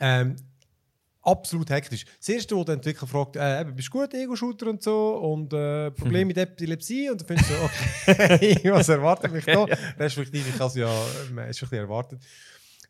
[0.01, 0.37] Ähm,
[1.23, 2.05] absolut hektisch.
[2.19, 5.91] Das erste, wo der Entwickler fragt, äh, bist du gut, Ego-Shooter und so, und äh,
[5.93, 9.65] Probleme mit Epilepsie, und dann findest du, okay, was erwartet mich da?
[9.99, 12.21] Respektive, ich habe es ja äh, ist ein bisschen erwartet.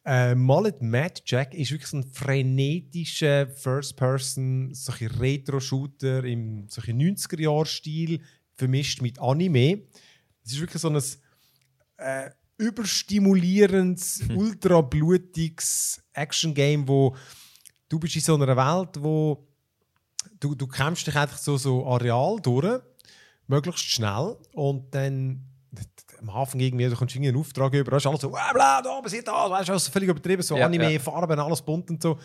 [0.05, 8.21] Äh, Mullet Mad Jack ist wirklich so ein frenetischer First-Person, solche Retro-Shooter im solche 90er-Jahr-Stil,
[8.55, 9.83] vermischt mit Anime.
[10.45, 11.01] Es ist wirklich so ein
[11.99, 17.17] äh, überstimulierendes, ultra-blutiges Action-Game, wo
[17.89, 19.47] du bist in so einer Welt, wo
[20.41, 22.81] du, du kämpfst dich einfach so, so Areal durch,
[23.47, 25.45] möglichst schnell und dann
[26.23, 28.81] am Anfang irgendwie, du kommst irgendwie einen Auftrag über, da ist alles so, bla, bla,
[28.83, 30.99] da passiert das, weißt du, also völlig übertrieben, so Ja, Anime, ja.
[30.99, 32.19] Farben, alles bunt und so.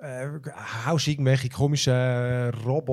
[0.00, 0.28] Äh,
[0.86, 2.50] haust irgendwelche komischen äh,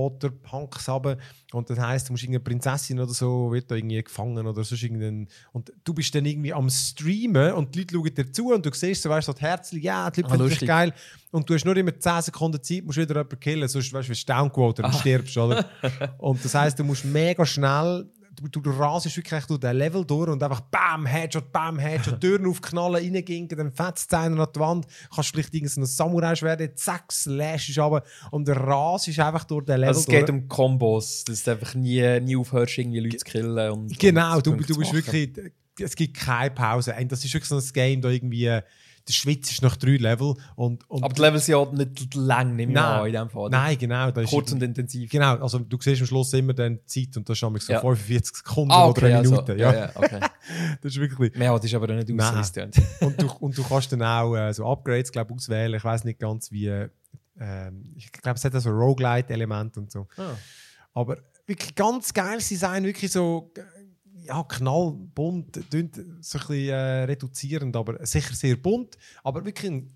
[0.09, 1.17] Roboter-Punks runter
[1.53, 4.81] und das heisst, du musst irgendeine Prinzessin oder so, wird da irgendwie gefangen oder sonst
[4.81, 8.65] irgendein und du bist dann irgendwie am Streamen und die Leute schauen dir zu und
[8.65, 10.93] du siehst so, weißt du, so Herzchen, ja, die Leute Ah, finden dich geil
[11.31, 14.11] und du hast nur immer 10 Sekunden Zeit, musst wieder jemanden killen, sonst weißt du,
[14.11, 14.97] wirst du downquoted und Ah.
[14.97, 15.63] stirbst, oder?
[16.17, 20.05] und das heisst, du musst mega schnell Du, du, du rasest wirklich durch den Level
[20.05, 24.59] durch und einfach BAM, Headshot, BAM, Headshot, Türen aufknallen, reinginken, dann fetzt einer an die
[24.59, 29.79] Wand, kannst vielleicht irgendein Samurai-Schwert, zack, slashst aber und der Ras ist einfach durch den
[29.79, 30.41] Level Also es geht durch.
[30.41, 33.71] um Kombos, dass du einfach nie, nie aufhörst, irgendwie Leute zu killen.
[33.71, 35.31] Und, Genau, und du, du bist wirklich.
[35.77, 36.95] Es gibt keine Pause.
[37.07, 38.61] Das ist wirklich so ein Game, da irgendwie.
[39.07, 40.33] Der Schwitz ist nach drei Level.
[40.55, 43.49] Und, und Aber die Levels sind ja nicht lang, nehme ich an, in dem Fall.
[43.51, 44.11] Nein, genau.
[44.11, 45.11] Kurz und intensiv.
[45.11, 47.81] Genau, also du siehst am Schluss immer dann die Zeit und das ist so Ja.
[47.81, 49.53] 45 Sekunden Ah, oder okay, eine also, Minute.
[49.57, 49.71] ja.
[49.73, 50.19] ja, ja, okay.
[50.81, 51.35] Das ist wirklich.
[51.35, 52.19] Mehr hat ist aber nicht Nein.
[52.19, 52.75] aus, wie es tönt.
[53.01, 55.73] und, du, und du kannst dann auch äh, so Upgrades glaub, auswählen.
[55.75, 56.67] Ich weiß nicht ganz wie.
[56.67, 56.89] Äh,
[57.95, 60.07] ich glaube, es hat auch so Roguelite-Element und so.
[60.17, 60.35] Ah.
[60.93, 63.51] Aber wirklich ganz geiles Design, wirklich so
[64.25, 69.91] ja, knallbunt, so ein bisschen äh, reduzierend, aber sicher sehr bunt, aber wirklich ein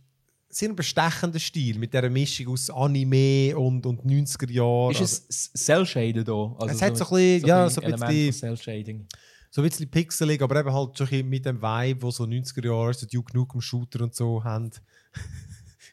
[0.50, 4.92] sehr bestechender Stil mit dieser Mischung aus Anime und, und 90er Jahren.
[4.92, 6.56] Ist es Cell-Shaded da?
[6.60, 9.08] Also es hat so ein bisschen, ja, so ein Element bisschen, von Cell-Shading.
[9.52, 12.94] so ein bisschen pixelig, aber eben halt schon mit dem Vibe, wo so 90er Jahre,
[12.94, 14.72] so Duke Nukem Shooter und so haben.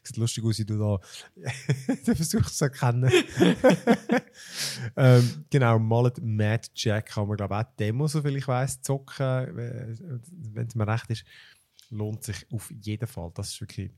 [0.07, 0.99] Sieht lustig aus, wie du da
[2.05, 3.11] du versuchst es zu erkennen.
[4.95, 9.55] ähm, genau, Mallet Mad Jack kann man, glaube ich, auch Demo, soviel ich weiß, zocken,
[9.55, 11.25] wenn es mir recht ist.
[11.89, 13.31] Lohnt sich auf jeden Fall.
[13.33, 13.91] Das ist wirklich,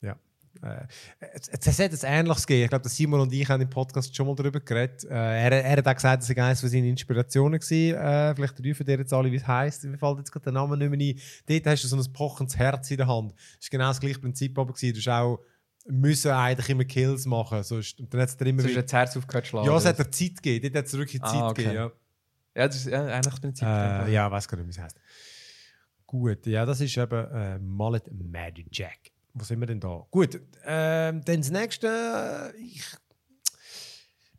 [0.00, 0.16] ja.
[0.62, 0.86] Äh,
[1.32, 2.64] es, es hat ein ähnliches gegeben.
[2.64, 5.04] Ich glaube, Simon und ich haben im Podcast schon mal darüber geredet.
[5.04, 8.30] Äh, er, er hat auch gesagt, dass er eines von seinen Inspirationen war.
[8.30, 9.84] Äh, vielleicht rufen dir jetzt alle, wie es heisst.
[9.84, 11.20] Mir fällt jetzt gerade der Name nicht mehr ein.
[11.46, 13.32] Dort hast du so ein pochendes Herz in der Hand.
[13.32, 14.72] Das war genau das gleiche Prinzip aber.
[14.72, 14.94] gewesen.
[14.94, 15.40] Du hast auch
[15.88, 17.62] müssen eigentlich immer Kills machen.
[17.62, 19.66] Sonst, und dann hat es immer wieder, das Herz aufgehört schlagen.
[19.66, 20.62] Ja, es hat dir Zeit gegeben.
[20.72, 21.62] Dort hat es wirklich Ah, Zeit okay.
[21.62, 21.76] gegeben.
[21.76, 21.92] Ja.
[22.62, 23.66] ja, das ist ja, eigentlich Prinzip.
[23.66, 24.96] Äh, ja, weiß gar nicht, wie es heißt.
[26.06, 29.10] Gut, ja, das ist eben äh, Mullet Mad Jack.
[29.34, 30.06] Wo sind wir denn da?
[30.10, 32.52] Gut, ähm, dann das nächste.
[32.56, 32.84] äh, Ich,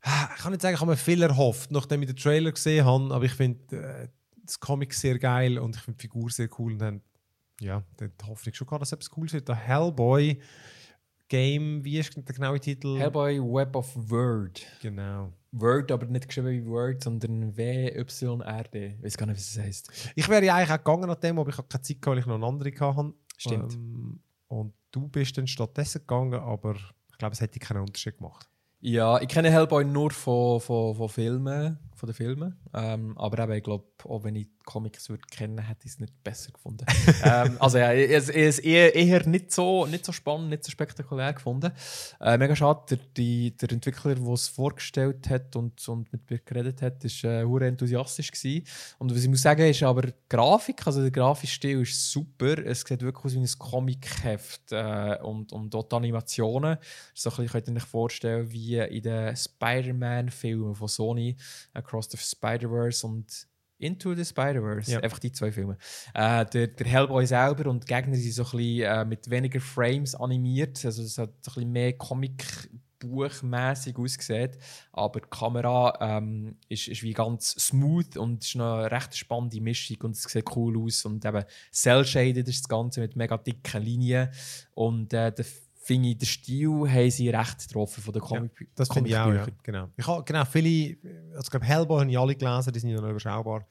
[0.01, 2.85] Ah, ich kann nicht sagen, ich habe mir viel erhofft, nachdem ich den Trailer gesehen
[2.85, 4.07] habe, aber ich finde äh,
[4.45, 6.73] das Comic sehr geil und ich finde die Figur sehr cool.
[6.73, 7.01] Und dann,
[7.59, 9.49] ja, dann die Hoffnung schon gehabt, dass etwas cool wird.
[9.49, 10.39] Der Hellboy
[11.30, 12.97] Game, wie ist der genaue Titel?
[12.97, 14.65] Hellboy Web of Word.
[14.82, 15.34] Genau.
[15.51, 18.95] Word, aber nicht geschrieben wie Word, sondern W-Y-R-D.
[18.97, 20.11] Ich weiß gar nicht, wie es heißt.
[20.15, 22.19] Ich wäre ja eigentlich auch gegangen nach dem, aber ich habe keine Zeit gehabt, weil
[22.19, 23.13] ich noch eine andere hatte.
[23.38, 23.73] Stimmt.
[23.73, 28.49] Ähm, und du bist dann stattdessen gegangen, aber ich glaube, es hätte keinen Unterschied gemacht.
[28.80, 32.55] Ja, ich kenne Hellboy nur von, von, von Filmen, von den Filmen.
[32.73, 36.13] Ähm, aber eben, ich glaube, auch wenn ich Comics würde kennen, hätte ich es nicht
[36.23, 36.85] besser gefunden.
[37.23, 40.71] ähm, also ja, ich, ich, ich, eher, eher nicht, so, nicht so spannend, nicht so
[40.71, 41.71] spektakulär gefunden.
[42.19, 46.39] Äh, mega schade, der, die, der Entwickler, der es vorgestellt hat und, und mit mir
[46.39, 48.31] geredet hat, war äh, enthusiastisch.
[48.31, 48.65] Gewesen.
[48.99, 52.57] Und was ich muss sagen, ist aber die Grafik, also der grafische Stil ist super.
[52.65, 56.77] Es sieht wirklich aus wie ein Comic-Heft äh, und, und dort Animationen.
[57.13, 61.37] So ein bisschen, könnt ihr euch vorstellen, wie in den Spider-Man-Filmen von Sony,
[61.88, 63.47] Across the Spider-Verse und
[63.79, 64.91] Into the Spider-Verse.
[64.91, 65.01] Ja.
[65.01, 65.77] Einfach die zwei Filme.
[66.13, 69.61] Äh, der, der Hellboy selber und die Gegner sind so ein bisschen äh, mit weniger
[69.61, 70.83] Frames animiert.
[70.83, 74.57] Also es hat so ein bisschen mehr Comic-Buchmäßig ausgesehen.
[74.91, 79.97] Aber die Kamera ähm, ist, ist wie ganz smooth und ist eine recht spannende Mischung
[80.01, 81.05] und es sieht cool aus.
[81.05, 84.31] Und eben cell-shaded ist das Ganze mit mega dicken Linien.
[84.73, 85.45] Und äh, der
[85.88, 89.33] finde ich, den Stil haben sie recht getroffen von den Comic Das finde ich auch,
[89.33, 89.45] ja.
[89.63, 89.89] Genau.
[89.95, 90.97] Ich habe genau viele,
[91.31, 93.65] also ich glaube Hellboy habe ich alle gelesen, die sind ja noch überschaubar.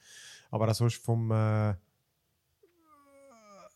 [0.50, 1.74] Aber auch sonst vom, äh,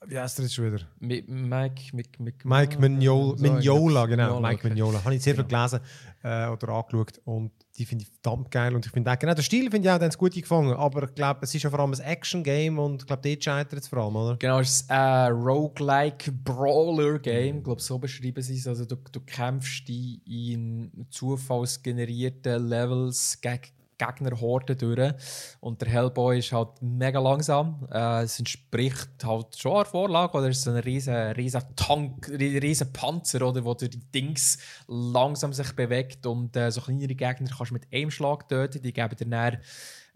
[0.07, 0.83] wie heißt der jetzt schon wieder?
[0.99, 4.25] Mi- Mike, Mike, Mike, Mike Mignola, So, Mignola genau.
[4.25, 4.69] Mignola, Mike okay.
[4.71, 5.05] Mignola.
[5.05, 5.67] Habe ich sehr viel Genau.
[5.69, 5.81] gelesen
[6.23, 8.75] äh, oder angeschaut und die finde ich verdammt geil.
[8.75, 10.75] Und ich finde auch, genau, der Stil finde ich auch ganz gut gefangen.
[10.75, 13.81] Aber ich glaube, es ist ja vor allem ein Action-Game und ich glaube, dort scheitert
[13.81, 14.37] es vor allem, oder?
[14.37, 17.59] Genau, es ist ein roguelike Brawler-Game.
[17.59, 18.67] Ich glaube, so beschreiben sie es.
[18.67, 25.13] Also, du, du kämpfst in zufallsgenerierten Levels gegen Gegnerhorden durch.
[25.61, 27.87] Und der Hellboy ist halt mega langsam.
[27.93, 30.37] Äh, es entspricht halt schon einer Vorlage.
[30.39, 34.59] Oder es ist so ein riesen, riesen Tank, ri- riesen Panzer, oder, wo die Dings
[34.89, 36.27] langsam sich bewegt.
[36.27, 38.83] Und äh, so kleinere Gegner kannst du mit einem Schlag töten.
[38.83, 39.59] Die geben dir dann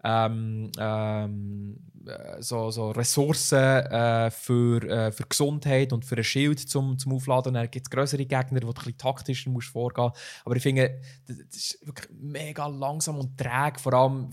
[0.05, 6.59] ähm, ähm, äh, so, so Ressourcen äh, für, äh, für Gesundheit und für ein Schild
[6.59, 7.55] zum, zum Aufladen.
[7.55, 10.11] Dann gibt es größere Gegner, wo du ein bisschen taktischer musst vorgehen
[10.43, 13.79] Aber ich finde, das ist wirklich mega langsam und träge.
[13.79, 14.29] Vor allem,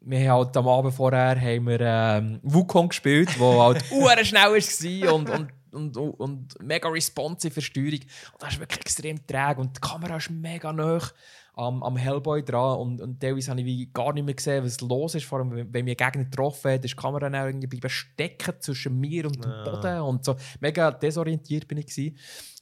[0.00, 4.52] wir haben halt am Abend vorher haben wir, ähm, Wukong gespielt, wo halt uhr schnell
[4.52, 8.00] war und, und, und, und mega responsive für Steuerung.
[8.32, 11.00] Und das ist wirklich extrem träge und die Kamera ist mega nah
[11.56, 14.80] am, am Hellboy dran und, und teilweise habe ich wie gar nicht mehr gesehen, was
[14.82, 15.24] los ist.
[15.24, 19.00] Vor allem, wenn, mir Gegner getroffen hat, ist die Kamera dann irgendwie bleiben stecken zwischen
[19.00, 20.36] mir und dem Boden und so.
[20.60, 22.16] Mega desorientiert bin ich gewesen.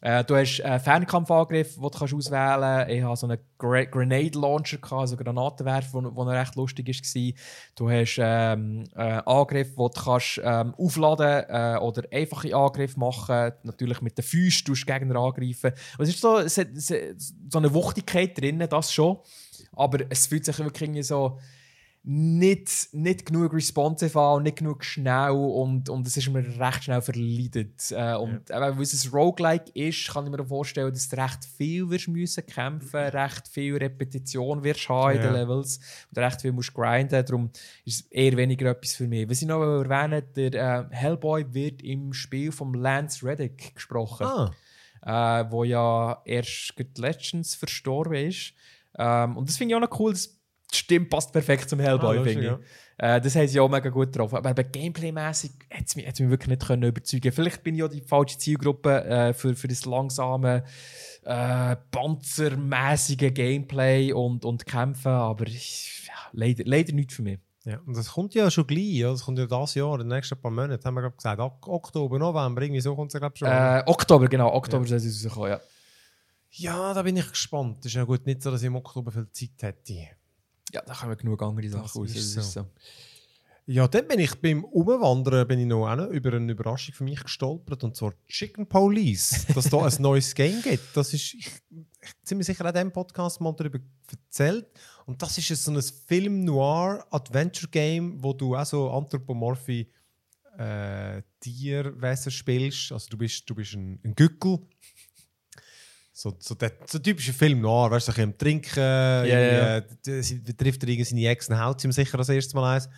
[0.05, 2.91] Äh, du hast einen Fernkampfangriff, den du kannst auswählen kannst.
[2.91, 7.33] Ich hatte so einen Gra Grenade Launcher, also Granatenwerfer, noch recht lustig war.
[7.75, 13.53] Du hast ähm, einen Angriff, den du kannst, ähm, aufladen äh, oder einfache Angriffe machen.
[13.63, 15.73] Natürlich mit den Füßen tust du Gegner angreifen.
[15.99, 19.17] Es ist so, es hat so eine Wuchtigkeit drin, das schon.
[19.73, 21.39] Aber es fühlt sich wirklich irgendwie so
[22.07, 26.85] nicht, nicht genug responsive an und nicht genug schnell und, und es ist mir recht
[26.85, 27.91] schnell verleidet.
[27.93, 31.47] Äh, und eben, weil es ein Roguelike ist, kann ich mir vorstellen, dass du recht
[31.57, 35.41] viel wirst müssen kämpfen, recht viel Repetition wirst haben in den Ja.
[35.41, 35.81] Levels
[36.11, 37.25] und recht viel musst grinden.
[37.25, 37.51] Darum
[37.87, 39.31] ist es eher weniger etwas für mich.
[39.31, 40.55] Was ich noch erwähnen der
[40.91, 47.55] äh, Hellboy wird im Spiel von Lance Reddick gesprochen Ah, äh, wo ja erst letztens
[47.55, 48.53] verstorben ist.
[48.99, 50.13] Ähm, und das finde ich auch noch cool.
[50.13, 50.34] Das
[50.75, 52.67] die Stimme passt perfekt zum Hellboy, Ah, finde ich.
[52.97, 54.37] Äh, das haben sie auch mega gut getroffen.
[54.37, 57.81] Aber eben Gameplay-mässig hat es mich, hat's mich wirklich nicht können überzeugen Vielleicht bin ich
[57.81, 60.63] ja die falsche Zielgruppe äh, für, für das langsame,
[61.25, 67.39] äh, panzermäßige Gameplay und, und Kämpfen, aber ich, ja, leider, leider nicht für mich.
[67.65, 67.81] ja.
[67.87, 69.11] Und das kommt ja schon gleich, ja.
[69.11, 71.69] das kommt ja dieses Jahr, in den nächsten paar Monaten, haben wir gerade gesagt, Ok-
[71.69, 73.49] Oktober, November, irgendwie so kommt es glaube ich schon.
[73.49, 75.61] Äh, Oktober, genau, Oktober soll es rauskommen, ja.
[76.51, 77.79] ja, da bin ich gespannt.
[77.79, 79.95] Das ist ja gut, nicht so, dass ich im Oktober viel Zeit hätte.
[80.75, 82.09] Ja, da kommen genug andere Sachen Das raus.
[82.11, 82.61] ist das ist so.
[82.63, 82.67] so.
[83.67, 87.83] Ja, dann bin ich beim Umwandern bin ich noch, über eine Überraschung für mich gestolpert
[87.83, 90.95] und zwar Chicken Police, dass da ein neues Game gibt.
[90.95, 93.79] Das ist, ich, ich ziemlich sicher auch in diesem Podcast mal darüber
[94.11, 94.67] erzählt.
[95.07, 99.87] Und das ist so ein Film-Noir-Adventure-Game, wo du auch so anthropomorphe
[100.59, 102.93] äh, Tierwesen spielst.
[102.93, 104.59] Also du bist, du bist ein, ein Gückel.
[106.17, 109.25] So, so, der, so typischer Film noir, weißt du, so ein Trinken, ja.
[109.25, 112.77] irgendwie, äh, trifft er irgendwie seine Ex und haut sie ihm sicher das erste Mal
[112.77, 112.89] eins.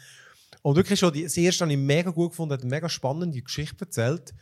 [0.61, 3.41] Und wirklich schon, die, das erste habe ich mega gut gefunden, hat eine mega spannende
[3.41, 4.35] Geschichte erzählt,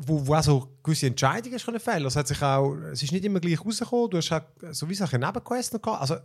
[0.00, 2.04] wo, wo auch so gewisse Entscheidungen können fällen.
[2.04, 4.42] Also hat sich auch, es ist nicht immer gleich rausgekommen, du hast auch
[4.72, 6.00] sowieso eine Nebenquest noch gehabt.
[6.00, 6.16] Also,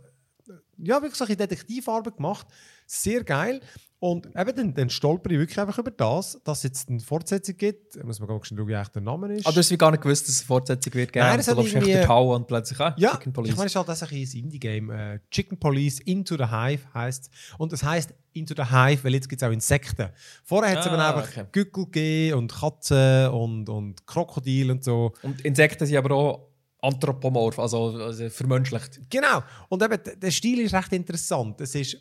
[0.78, 2.46] ja, wirklich so eine Detektivarbeit gemacht.
[2.86, 3.60] Sehr geil.
[4.02, 7.54] Und eben dann, dann stolper ich wirklich einfach über das, dass es jetzt eine Fortsetzung
[7.58, 7.96] gibt.
[7.96, 9.44] Da muss man ganz schauen, wie der Name ist.
[9.46, 11.26] Aber du hast gar nicht gewusst, dass es eine Fortsetzung wird geben.
[11.26, 13.50] Nein, das du hat irgendwie- die Halle und plötzlich, ah, Ja, Chicken Police.
[13.50, 14.90] ich meine, es ist halt das ein Indie-Game.
[14.90, 19.28] Äh, Chicken Police Into the Hive heisst Und es heisst Into the Hive, weil jetzt
[19.28, 20.08] gibt es auch Insekten.
[20.44, 21.46] Vorher hat es Ah, eben einfach okay.
[21.52, 25.12] Gückel gegeben und Katzen und, und Krokodil und so.
[25.22, 26.49] Und Insekten sind aber auch
[26.82, 29.00] anthropomorph, also, also vermenschlicht.
[29.10, 29.42] Genau.
[29.68, 31.60] Und eben, der Stil ist recht interessant.
[31.60, 31.96] Es ist,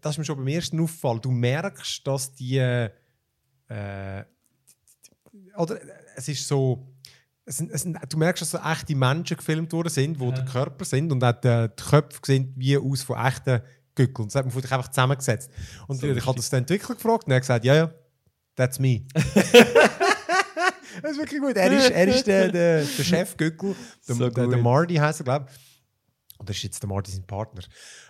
[0.00, 4.24] das ist mir schon beim ersten Auffall, du merkst, dass die, äh,
[5.56, 5.78] oder
[6.16, 6.86] es ist so,
[7.44, 10.32] es sind, es sind, du merkst, dass so echte Menschen gefilmt worden sind, wo Ja.
[10.32, 13.62] der Körper sind und auch die, die Köpfe sehen wie aus von echten
[13.94, 14.28] Gückeln.
[14.28, 15.50] Das hat man vielleicht einfach zusammengesetzt.
[15.86, 17.90] Und So ich habe das den Entwickler gefragt und er hat gesagt, ja, ja,
[18.56, 19.06] that's me.
[21.02, 21.56] das ist wirklich gut.
[21.56, 23.74] Er ist, er ist der, der, der Chef Gückel,
[24.06, 24.58] der, So der, der.
[24.58, 25.68] Marty heißt er, glaube ich.
[26.38, 27.62] Und das ist jetzt der Marty sein Partner.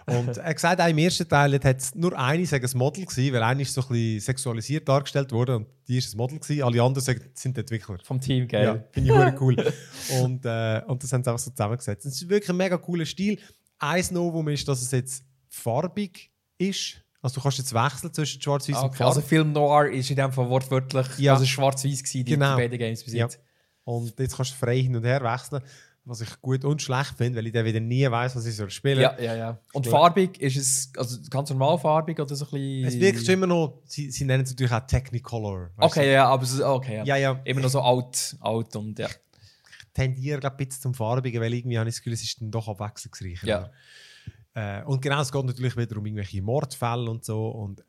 [0.07, 3.07] Und er hat gesagt, auch im ersten Teil hat es nur eine sagen, ein Model
[3.07, 6.39] gewesen, weil eine ist so ein bisschen sexualisiert dargestellt worden und die ist ein Model
[6.39, 6.63] gewesen.
[6.63, 7.97] Alle anderen sagen, sind Entwickler.
[8.05, 8.89] Vom Team, Ja, geil.
[8.93, 9.73] finde ich wirklich cool.
[10.23, 12.05] Und, äh, und das haben sie einfach so zusammengesetzt.
[12.05, 13.39] Es ist wirklich ein mega cooler Stil.
[13.79, 16.97] Eins Novum ist, dass es jetzt farbig ist.
[17.21, 19.09] Also du kannst jetzt wechseln zwischen Schwarz-Weiß und Okay, Farbe.
[19.17, 21.35] also Film Noir ist in dem Fall wortwörtlich Ja.
[21.35, 22.57] also schwarz-weiß gewesen, die, Genau.
[22.57, 23.25] beiden Games bis Ja.
[23.25, 23.41] jetzt.
[23.85, 25.63] Und jetzt kannst du frei hin und her wechseln.
[26.05, 28.71] Was ich gut und schlecht finde, weil ich dann wieder nie weiß, was ich soll
[28.71, 29.59] spielen Ja, ja, ja.
[29.75, 29.93] Und Ja.
[29.93, 32.85] farbig ist es also ganz normal farbig oder so ein bisschen.
[32.87, 35.71] Es wirkt schon immer noch, sie, sie nennen es natürlich auch Technicolor.
[35.77, 36.97] Okay, ja, aber es ist okay.
[36.99, 37.03] Ja.
[37.03, 37.09] du?
[37.09, 37.41] Ja, ja.
[37.45, 39.09] Immer noch so alt, alt und ja.
[39.93, 42.51] tendiere glaub, ein bisschen zum Farbigen, weil irgendwie habe ich das Gefühl, es ist dann
[42.51, 43.47] doch abwechslungsreicher.
[43.47, 43.71] Ja.
[44.59, 47.49] Äh, und genau, es geht natürlich wieder um irgendwelche Mordfälle und so.
[47.49, 47.85] Und äh,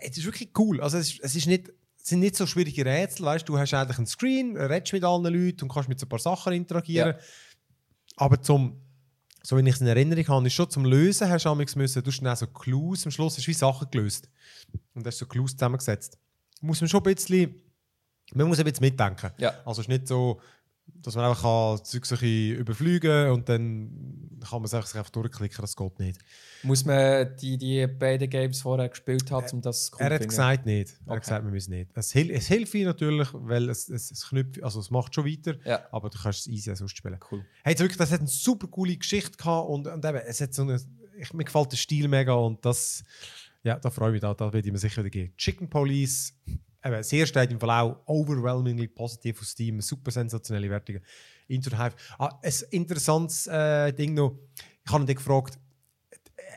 [0.00, 0.80] es ist wirklich cool.
[0.80, 1.68] Also es, ist, es ist nicht,
[1.98, 5.24] es sind nicht so schwierige Rätsel, weißt du, hast eigentlich einen Screen, redest mit allen
[5.24, 7.14] Leuten und kannst mit so ein paar Sachen interagieren.
[8.16, 8.80] Aber zum,
[9.42, 12.10] so wie ich es in Erinnerung habe, ist schon zum Lösen hast du müssen, du
[12.10, 14.30] hast dann auch so Clues, am Schluss hast du wie Sachen gelöst.
[14.94, 16.18] Und hast so Clues zusammengesetzt.
[16.62, 17.54] Muss man schon ein bisschen,
[18.32, 19.30] man muss ein bisschen mitdenken.
[19.36, 19.50] Ja.
[19.66, 20.40] Also es ist nicht so,
[20.86, 25.10] dass man einfach kann, das Zeug so ein überfliegen und dann kann man sich einfach
[25.10, 26.18] durchklicken, das geht nicht.
[26.62, 30.66] Muss man die, die beiden Games vorher gespielt haben, um das cool er hat gesagt
[30.66, 30.90] nicht.
[30.90, 31.14] Er Okay.
[31.16, 31.90] hat gesagt, wir müssen nicht.
[31.94, 35.26] Es, hil es hilft ihm natürlich, weil es, es, es knüpft, also es macht schon
[35.26, 37.18] weiter, Ja, aber du kannst es easy auch sonst spielen.
[37.30, 37.44] cool.
[37.62, 40.62] Hey, wirklich, das hat eine super coole Geschichte gehabt und, und eben, es hat so
[40.62, 40.80] eine,
[41.18, 43.04] ich, mir gefällt der Stil mega und das,
[43.62, 45.34] ja, da freue ich mich, da, da werde ich mir sicher wieder geben.
[45.36, 46.34] Chicken Police,
[46.84, 51.02] eben, das erste hat im Fall auch overwhelmingly positiv aus Steam, super sensationelle Wertungen.
[51.46, 51.94] Into the Hive.
[52.18, 54.38] Ah, ein interessantes äh, Ding noch,
[54.84, 55.58] ich habe ihn gefragt,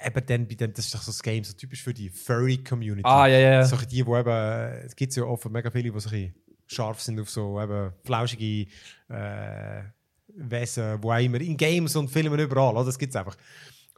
[0.06, 3.08] eben dann bei dem, das ist doch so ein Game, so typisch für die Furry-Community.
[3.08, 3.66] Ah, ja, ja.
[3.66, 6.34] So die, die eben, es gibt ja oft mega viele, die so ein
[6.68, 8.70] scharf sind auf so eben flauschige
[9.10, 9.84] äh,
[10.28, 12.86] Wesen, wo auch immer, in Games und Filmen überall, oder?
[12.86, 13.38] das gibt es einfach.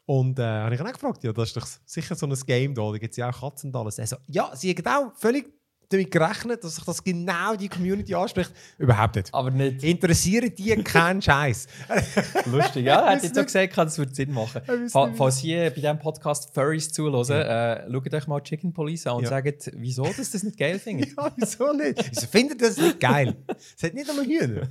[0.05, 2.73] Und äh, habe ich ihn auch gefragt, ja, das ist doch sicher so ein Game
[2.73, 3.99] da, da gibt es ja auch Katzen und alles.
[3.99, 5.58] Also, ja, sie haben auch völlig
[5.89, 8.51] damit gerechnet, dass sich das genau die Community anspricht.
[8.77, 9.33] Überhaupt nicht.
[9.33, 11.67] Aber nicht Interessieren die keinen Scheiß.
[12.45, 12.85] lustig.
[12.85, 14.61] Ja, Wissen jetzt so gesagt, das würde Sinn machen.
[14.67, 15.11] Ja, Fa-.
[15.15, 19.23] Falls ihr bei diesem Podcast Furries zuhören, äh, schaut euch mal Chicken Police an und
[19.23, 19.29] Ja.
[19.29, 21.09] sagt, wieso dass das nicht geil findet.
[21.17, 22.09] ja, wieso nicht?
[22.11, 23.35] Wieso findet ihr das nicht geil?
[23.77, 24.67] Es hat nicht einmal Hühner.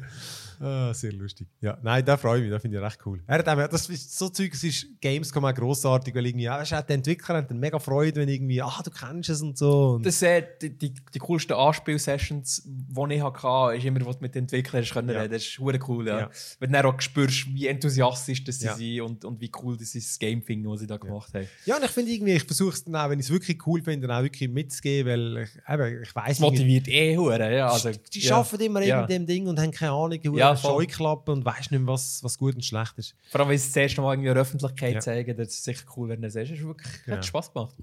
[0.61, 1.47] Ah, sehr lustig.
[1.61, 3.21] Ja, nein, da freue ich mich, da finde ich recht cool.
[3.27, 6.63] Er hat auch, das ist, so Zeug, es ist Gamescom auch grossartig, weil irgendwie, ja,
[6.63, 9.57] du, auch die Entwickler haben dann mega Freude, wenn irgendwie, ah, du kennst es und
[9.57, 9.91] so.
[9.97, 14.19] Und Das sind die, die, die coolsten Anspielsessions, die ich hatte, ist immer, wo du
[14.21, 15.21] mit den Entwicklern hast können Ja.
[15.23, 15.33] reden.
[15.33, 16.21] Das ist hure cool, ja.
[16.21, 16.31] Ja.
[16.61, 18.75] Wenn du dann auch spürst, wie enthusiastisch das sie Ja.
[18.75, 21.47] sind und, und wie cool das ist, das Game finden, was sie da gemacht haben.
[21.65, 23.83] ja, und ich finde irgendwie, ich versuche es dann auch, wenn ich es wirklich cool
[23.83, 27.69] finde, dann auch wirklich mitzugehen, weil ich, eben, ich Das motiviert eh hure, ja.
[27.71, 28.37] Also, die ja.
[28.37, 29.01] arbeiten immer Ja.
[29.03, 30.57] mit dem Ding und haben keine Ahnung, Ja, ja.
[30.57, 33.15] Scheuklappen und weißt nicht mehr, was, was gut und schlecht ist.
[33.31, 35.01] Vor allem, wenn sie es das erste Mal irgendwie in der Öffentlichkeit Ja.
[35.01, 36.53] zeigen, das ist sicher cool, wenn du das siehst.
[36.53, 37.17] Ist wirklich, Genau.
[37.17, 37.75] hat Spaß gemacht.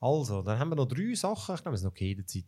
[0.00, 1.54] Also, dann haben wir noch drei Sachen.
[1.56, 2.44] Ich glaube, es ist noch Zeit.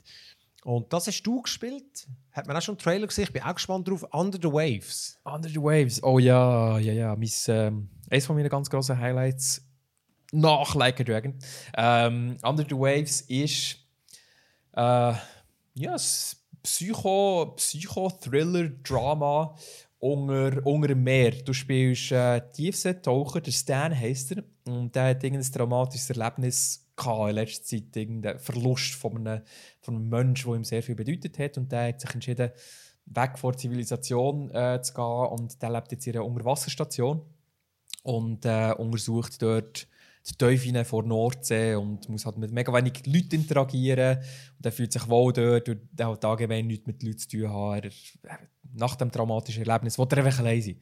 [0.63, 2.07] Und das hast du gespielt.
[2.33, 3.25] Hat man auch schon einen Trailer gesehen?
[3.25, 4.05] Ich bin auch gespannt drauf.
[4.13, 5.19] Under the Waves.
[5.25, 7.17] Under the Waves, oh ja, ja, ja.
[7.17, 9.67] Mein, ähm, eines von meinen ganz grossen Highlights
[10.33, 11.39] nach Like a Dragon.
[11.77, 13.79] Ähm, Under the Waves ist
[14.75, 15.15] äh,
[15.75, 15.99] ja, ein
[16.63, 19.57] Psycho, Psycho-Thriller-Drama
[19.99, 21.31] unter, unter dem Meer.
[21.31, 27.31] Du spielst äh, Tiefseetaucher, der Stan heisst er, und der hat irgendein traumatisches Erlebnis gehabt
[27.31, 29.43] in letzter Zeit, irgendeinen Verlust von einem,
[29.81, 32.51] von einem Menschen, der ihm sehr viel bedeutet hat, und der hat sich entschieden,
[33.07, 37.23] weg vor der Zivilisation äh, zu gehen und der lebt jetzt in einer Unterwasserstation
[38.03, 39.89] und äh, untersucht dort
[40.29, 44.73] die Teufel vor der Nordsee und muss halt mit mega wenig Leuten interagieren und er
[44.73, 47.83] fühlt sich wohl dort und er hat allgemein nichts mit Leuten zu tun haben.
[47.83, 48.39] Er,
[48.73, 50.81] nach dem traumatischen Erlebnis will er einfach allein sein.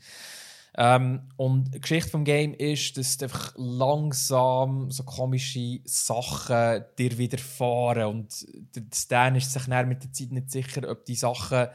[0.76, 8.06] Ähm, und die Geschichte des Game ist, dass einfach langsam so komische Sachen dir widerfahren
[8.06, 11.68] und der Stan ist sich mit der Zeit nicht sicher, ob die Sachen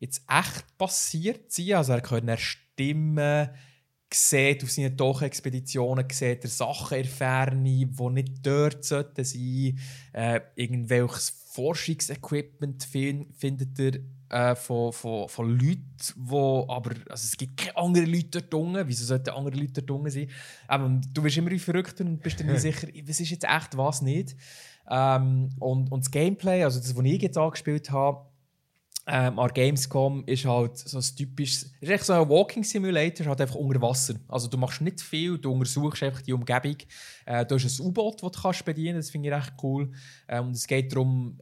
[0.00, 1.74] jetzt echt passiert sind.
[1.74, 3.50] Also er hört Stimmen,
[4.12, 9.78] sieht auf seinen Tauchexpeditionen sieht er Sachen in der Ferne, die nicht dort sollten sein.
[10.12, 14.00] Äh, irgendwelches Forschungsequipment fin findet er
[14.30, 15.84] äh, von, von, von Leuten,
[16.16, 18.88] wo aber also es gibt keine anderen Leute dort unten.
[18.88, 20.30] Wieso sollten andere Leute dort unten sein?
[20.68, 24.02] Ähm, du bist immer verrückt und bist dir nicht sicher, was ist jetzt echt, was
[24.02, 24.36] nicht.
[24.88, 28.29] Ähm, und, und das Gameplay, also das, was ich jetzt angespielt habe,
[29.12, 33.40] ähm, an Gamescom ist halt so ein typisches, ist echt so ein Walking Simulator, halt
[33.40, 34.14] einfach unter Wasser.
[34.28, 36.76] Also du machst nicht viel, du untersuchst einfach die Umgebung.
[37.26, 39.90] Äh, du hast ein U-Boot, das du kannst bedienen, das finde ich recht cool.
[40.28, 41.40] Ähm, und es geht darum,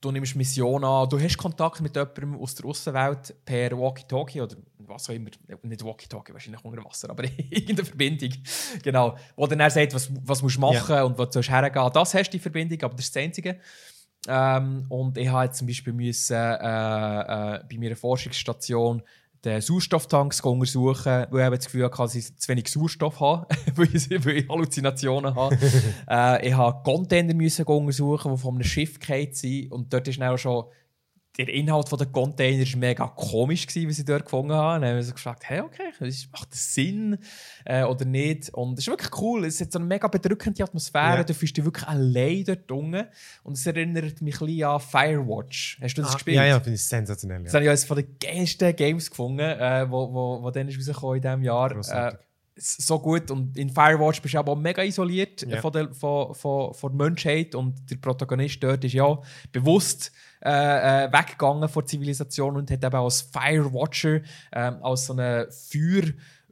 [0.00, 4.56] du nimmst Mission an, du hast Kontakt mit jemandem aus der Außenwelt per Walkie-Talkie oder
[4.78, 5.30] was auch immer,
[5.62, 8.30] nicht Walkie-Talkie, wahrscheinlich unter Wasser, aber irgendeine Verbindung,
[8.82, 11.02] genau, wo dann er sagt, was, was musst du machen Ja.
[11.04, 13.58] und wo du hergehen Das hast du die Verbindung, aber das ist das Einzige.
[14.28, 19.02] Ähm, und ich habe jetzt zum Beispiel müssen, äh, äh, bei meiner Forschungsstation
[19.44, 23.88] den Sauerstofftanks untersuchen, weil ich das Gefühl hatte, dass ich zu wenig Sauerstoff habe, weil
[23.92, 25.58] ich, weil ich Halluzinationen habe.
[26.08, 29.72] äh, ich habe Container müssen untersuchen, die von einem Schiff gefallen sind.
[29.72, 30.64] Und dort ist dann auch schon
[31.38, 34.82] der Inhalt der Container ist mega komisch gewesen, wie sie dort gefunden haben.
[34.82, 37.16] Dann haben wir so gefragt, hey, okay, das- macht das Sinn
[37.64, 38.50] äh, oder nicht?
[38.52, 39.46] Und es ist wirklich cool.
[39.46, 41.16] Es hat so eine mega bedrückende Atmosphäre.
[41.18, 41.24] Ja.
[41.24, 43.06] Du fühlst dich wirklich allein dort unten.
[43.44, 45.78] Und es erinnert mich ein bisschen an Firewatch.
[45.80, 46.36] Hast du das Ah, gespielt?
[46.36, 47.42] Ja, ja, finde ich sensationell.
[47.44, 47.56] Das Ja.
[47.56, 51.16] habe ich als von den geilsten Games gefunden, äh, wo, wo, wo dann ist rausgekommen
[51.16, 51.70] in diesem Jahr.
[51.70, 52.18] Äh, Grossartig.
[52.20, 52.26] s-
[52.56, 53.30] so gut.
[53.30, 56.96] Und in Firewatch bist du aber auch mega isoliert äh, von, der, von, von, von
[56.96, 57.54] der Menschheit.
[57.54, 59.18] Und der Protagonist dort ist ja
[59.50, 60.12] bewusst
[60.44, 64.20] äh, äh, weggegangen von der Zivilisation und hat eben als Firewatcher,
[64.52, 65.46] ähm, als so eine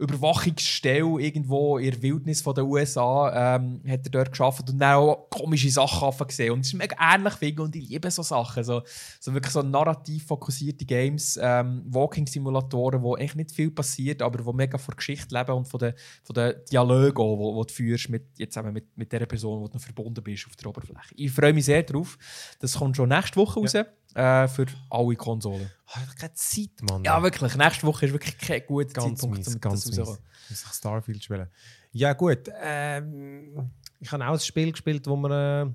[0.01, 4.97] Feuerüberwachungsstelle irgendwo in der Wildnis von den USA, ähm, hat er dort geschafft und dann
[4.97, 6.53] auch komische Sachen gesehen.
[6.53, 8.65] Und es ist mega ähnlich finde und ich liebe so Sachen.
[8.65, 8.83] So,
[9.21, 14.53] so wirklich so narrativ fokussierte Games, ähm, Walking-Simulatoren, wo eigentlich nicht viel passiert, aber wo
[14.53, 18.09] mega von der Geschichte leben und von den, von den Dialogen, wo, wo du führst
[18.09, 21.15] mit, jetzt eben mit, mit der Person, wo du verbunden bist auf der Oberfläche.
[21.17, 22.17] Ich freue mich sehr drauf.
[22.59, 23.75] Das kommt schon nächste Woche raus
[24.15, 25.71] äh, für alle Konsolen.
[25.89, 27.05] Ich habe keine Zeit, Mann.
[27.05, 27.57] Ja, wirklich.
[27.57, 29.99] Nächste Woche ist wirklich kein guter ganz Zeitpunkt, mies, um ganz das.
[29.99, 31.49] Muss ich Starfield spielen.
[31.93, 35.71] Ja gut, ähm, ich habe auch ein Spiel gespielt, wo man äh,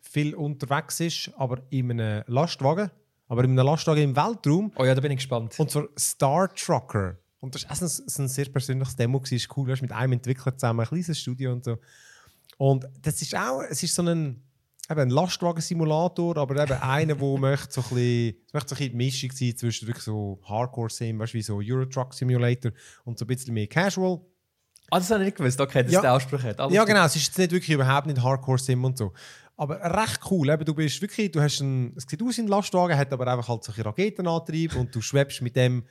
[0.00, 2.90] viel unterwegs ist, aber in einem Lastwagen.
[3.28, 4.72] Aber in einem Lastwagen im Weltraum.
[4.74, 5.58] Oh ja, da bin ich gespannt.
[5.58, 7.16] Und zwar Star Trucker.
[7.38, 9.22] Und das war auch ein, ein sehr persönliches Demo.
[9.30, 11.78] Ist cool, du hast mit einem Entwickler zusammen ein kleines Studio und so.
[12.58, 14.42] Und das ist auch, es ist so ein,
[14.90, 18.78] eben ein Lastwagen-Simulator, aber eben einer, der möchte so ein bisschen, es möchte so ein
[18.78, 22.72] bisschen die Mischung sein zwischen wirklich so Hardcore-Sim, weißt du, wie so Euro Truck Simulator
[23.04, 24.20] und so ein bisschen mehr Casual.
[24.90, 25.60] Ah, das habe ich nicht gewusst.
[25.60, 26.00] Okay, dass Ja.
[26.00, 26.58] der Ausspruch hat.
[26.58, 27.04] Alles Ja, genau.
[27.04, 29.12] Es ist jetzt nicht wirklich überhaupt nicht Hardcore-Sim und so.
[29.56, 30.48] Aber recht cool.
[30.50, 33.26] Eben, du bist wirklich, du hast ein, es sieht aus wie ein Lastwagen, hat aber
[33.28, 35.84] einfach halt solche Raketenantrieb und du schwebst mit dem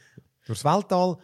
[0.45, 1.17] durchs Weltall.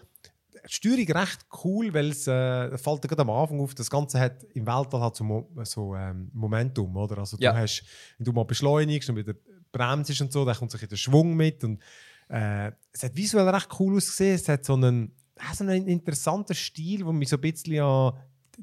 [0.67, 4.43] Die Steuerung recht cool, weil es äh, fällt gerade am Anfang auf, das Ganze hat
[4.53, 7.19] im Weltall hat so, Mo so ähm, Momentum, oder?
[7.19, 7.51] Also Ja.
[7.53, 7.83] du hast,
[8.17, 9.33] wenn du mal beschleunigst und wieder
[9.71, 11.81] bremst und so, dann kommt sich der Schwung mit und
[12.29, 14.35] äh, es hat visuell recht cool ausgesehen.
[14.35, 15.11] Es hat so einen,
[15.53, 18.13] so einen interessanten Stil, der mich so ein bisschen an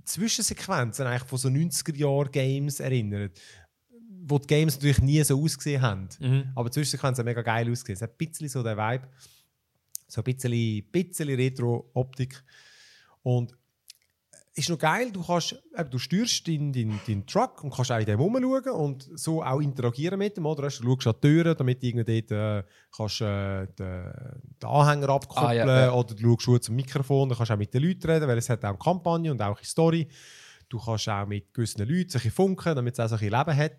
[0.05, 3.39] Zwischensequenzen eigentlich von so 90er-Jahr-Games erinnert.
[4.25, 6.09] Wo die Games natürlich nie so ausgesehen haben.
[6.21, 6.53] Mhm.
[6.55, 7.97] Aber die Zwischensequenzen haben mega geil ausgesehen.
[7.97, 9.09] Es hat ein bisschen so den Vibe.
[10.13, 12.43] So ein bisschen, bisschen Retro-Optik.
[13.23, 13.57] Und
[14.55, 17.99] ist noch geil, du, kannst, eben, du steuerst deinen dein, dein Truck und kannst auch
[17.99, 20.45] in dem rumschauen und so auch interagieren mit dem.
[20.45, 20.65] Oder?
[20.65, 24.13] Du schaust an die Türen, damit du irgendwie dort, äh, kannst, äh, den,
[24.63, 25.93] den Anhänger abkoppeln Ah, ja, ja.
[25.93, 28.51] oder du schaust zum Mikrofon, dann kannst du auch mit den Leuten reden, weil es
[28.51, 30.07] hat auch eine Kampagne und auch eine Story.
[30.69, 33.23] Du kannst auch mit gewissen Leuten so ein bisschen funken, damit es auch so ein
[33.23, 33.77] Leben hat.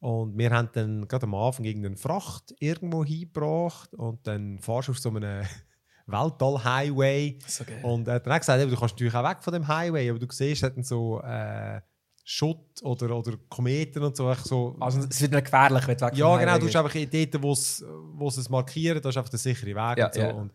[0.00, 4.92] Und wir haben dann gerade am Anfang irgendeine Fracht irgendwo hingebracht und dann fahrst du
[4.92, 5.42] auf so einem
[6.06, 7.80] Weltall-Highway geil.
[7.82, 10.18] und er hat dann auch gesagt, du kannst natürlich auch weg von dem Highway, aber
[10.18, 11.80] du siehst, es hat dann so äh,
[12.24, 14.32] Schutt oder, oder Kometen und so.
[14.34, 17.30] so Also, es wird nicht gefährlich, wenn du weg ja, genau, Highway du hast einfach
[17.30, 20.20] dort, wo sie es markieren, da ist einfach der sichere Weg Ja, und so.
[20.20, 20.30] ja.
[20.32, 20.52] Und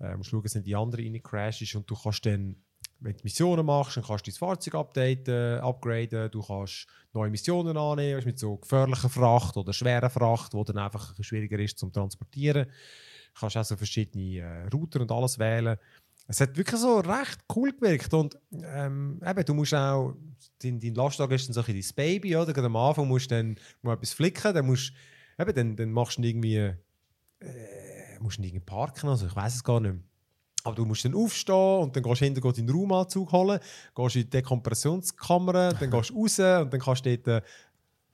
[0.00, 2.56] äh, musst schauen, nicht die andere rein crasht und du kannst dann,
[3.00, 7.76] wenn du Missionen machst, dann kannst du dein Fahrzeug updaten, upgraden, du kannst neue Missionen
[7.76, 12.66] annehmen, mit so gefährlicher Fracht oder schwerer Fracht, wo dann einfach schwieriger ist zum Transportieren.
[13.34, 15.76] Du kannst auch so verschiedene äh, Router und alles wählen.
[16.26, 20.14] Es hat wirklich so recht cool gewirkt und ähm, eben, du musst auch,
[20.62, 22.52] dein, dein Lastwagen ist dann so ein bisschen dein Baby, oder?
[22.52, 24.92] Gerade am Anfang musst du dann mal etwas flicken, dann musst
[25.38, 29.64] eben, dann, dann machst du irgendwie, äh, musst du irgendwie parken, also ich weiß es
[29.64, 30.02] gar nicht mehr.
[30.64, 33.60] Aber du musst dann aufstehen und dann gehst du gehst deinen Raumanzug holen,
[33.94, 37.46] gehst in die Dekompressionskammer, dann gehst du raus und dann kannst du dort äh,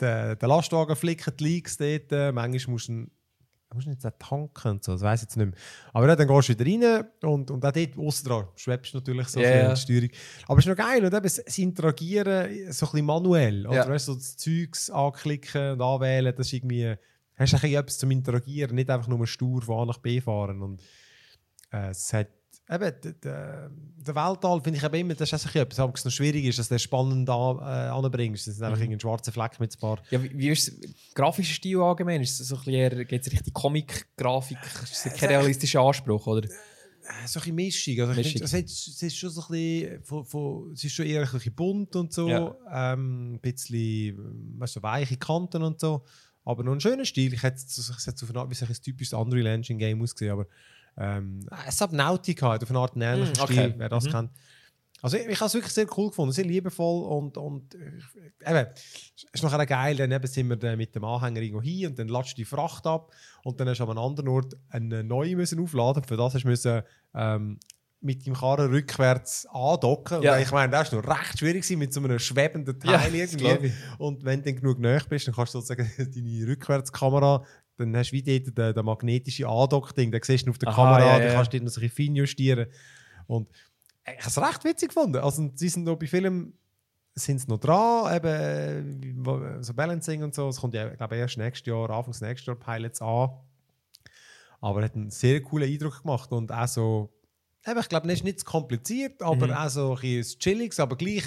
[0.01, 2.11] den, den Lastwagen flicken, die Leaks dort.
[2.35, 3.07] Manchmal musst du
[3.75, 5.55] musst nicht tanken und so, das weiß ich jetzt nicht mehr.
[5.93, 8.99] Aber ja, dann gehst du wieder rein und, und auch dort aussen dran schwebst du
[8.99, 9.75] natürlich so yeah.
[9.75, 10.09] die Steuerung.
[10.47, 13.67] Aber es ist noch geil, und eben, das Interagieren so ein bisschen manuell.
[13.67, 13.89] Oder Ja.
[13.89, 16.95] weißt, du, so das Zeugs anklicken und anwählen, das ist irgendwie,
[17.37, 20.63] hast du etwas zum Interagieren, nicht einfach nur stur von A nach B fahren.
[20.63, 20.83] Und
[21.75, 22.29] äh, es hat
[22.71, 23.71] eben, der,
[24.15, 26.79] Weltall finde ich eben immer, das ist etwas, aber es noch schwierig ist, dass du
[26.79, 28.47] spannend an, äh, anbringst.
[28.47, 28.83] Das ist einfach Mhm.
[28.85, 32.23] irgendein schwarzer Fleck mit ein paar Ja, wie, wie ist der grafische Stil allgemein?
[32.23, 34.59] Ist es so ein bisschen geht es Richtung Comic-Grafik?
[34.83, 36.49] Ist kein realistischer Anspruch, oder?
[36.49, 38.01] Äh, so ein Mischung.
[38.01, 38.33] Also Mischung.
[38.33, 41.23] finde, es, hat- es ist schon so ein bisschen, von, von, es ist schon eher
[41.23, 42.55] ein bisschen bunt und so, Ja.
[42.95, 46.05] ähm, ein bisschen weißt du, weiche Kanten und so,
[46.47, 47.35] aber noch ein schöner Stil.
[47.35, 50.33] Ich hätte es hat so auf eine Art wie ein typisches Unreal Engine Game ausgesehen,
[50.33, 50.47] aber
[50.97, 51.93] ähm, es hat
[52.63, 53.53] auf eine Art ähnlichen Mm, okay.
[53.53, 54.11] Stil, wer das Mhm.
[54.11, 54.31] kennt.
[55.03, 57.79] Also ich, ich habe es wirklich sehr cool gefunden, sehr liebevoll und, und äh,
[58.51, 61.61] eben, es ist nachher auch geil, dann eben sind wir dann mit dem Anhänger irgendwo
[61.63, 64.55] hin und dann latscht die Fracht ab und dann hast du an einem anderen Ort
[64.71, 66.05] eine neue müssen aufladen.
[66.05, 66.83] Für das hast du müssen,
[67.15, 67.59] ähm,
[68.01, 70.23] mit dem Karren rückwärts andocken.
[70.23, 70.39] Ja.
[70.39, 73.73] Ich meine, das war noch recht schwierig mit so einem schwebenden Ja, Teil glaub irgendwie.
[73.99, 77.45] Und wenn du dann genug näher bist, dann kannst du sozusagen deine Rückwärtskamera,
[77.77, 80.77] dann hast du wie dort den, den magnetischen Andock-Ding, den siehst du auf der Aha,
[80.77, 81.35] Kamera, ja, dann ja.
[81.35, 82.67] kannst du noch so ein bisschen fein justieren.
[83.27, 83.49] Und
[84.07, 85.17] ich habe es recht witzig gefunden.
[85.17, 86.59] Also, sie sind noch bei Filmen
[87.17, 90.49] sind sie noch dran, eben so Balancing und so.
[90.49, 93.31] Es kommt ja, glaube ich, erst nächstes Jahr, Anfangs nächstes Jahr Pilots an.
[94.61, 97.13] Aber er hat einen sehr coolen Eindruck gemacht und auch so,
[97.67, 99.53] eben, ich glaube, es ist nicht zu kompliziert, aber Mhm.
[99.53, 101.23] auch so ein bisschen Chilliges, aber gleich,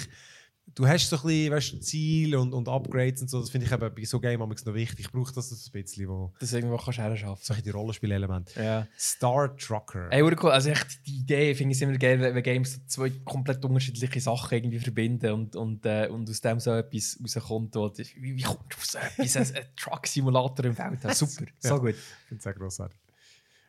[0.74, 3.72] du hast so ein bisschen, weißt, Ziel und, und Upgrades und so, das finde ich
[3.72, 5.06] eben bei so Game noch wichtig.
[5.06, 7.42] Ich brauche das ein bisschen, wo Das irgendwo kannst du herschaffen.
[7.44, 8.62] solche die Rollenspielelemente.
[8.62, 8.86] Ja.
[8.98, 10.08] Star Trucker.
[10.10, 10.50] Ey, cool.
[10.50, 14.78] Also echt, die Idee finde ich immer geil, wenn Games zwei komplett unterschiedliche Sachen irgendwie
[14.78, 17.74] verbinden und, und, äh, und aus dem so etwas rauskommt.
[17.76, 19.36] Wie, wie kommst du auf so etwas?
[19.36, 21.02] Ein, ein Truck-Simulator im Feld.
[21.02, 21.76] Ja, super, so Ja.
[21.78, 21.90] gut.
[21.90, 22.98] Ich finde es sehr grossartig.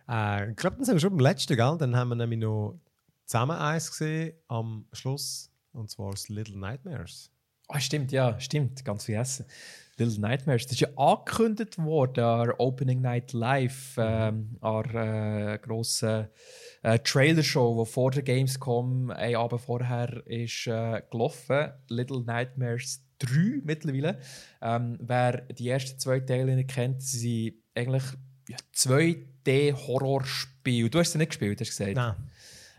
[0.08, 1.76] Äh, ich glaube, das haben wir schon beim letzten, gell?
[1.80, 2.80] Dann haben wir nämlich noch
[3.26, 5.52] zusammen eins gesehen am Schluss.
[5.80, 7.32] Und zwar das Little Nightmares.
[7.70, 8.84] Ah, stimmt, ja, stimmt.
[8.84, 9.46] Ganz vergessen.
[9.96, 10.64] Little Nightmares.
[10.64, 16.28] Das ist ja angekündigt worden an Opening Night Live, ähm, an äh, grossen
[16.84, 21.72] äh, Trailer-Show, die vor der Gamescom ein Abend vorher ist äh, gelaufen.
[21.88, 24.20] Little Nightmares 3 mittlerweile.
[24.62, 28.04] Ähm, wer die ersten zwei Teile nicht kennt, sind eigentlich
[28.50, 30.90] ja, 2D-Horrorspiele.
[30.90, 31.96] Du hast sie nicht gespielt, hast du gesagt?
[31.96, 32.29] Nein.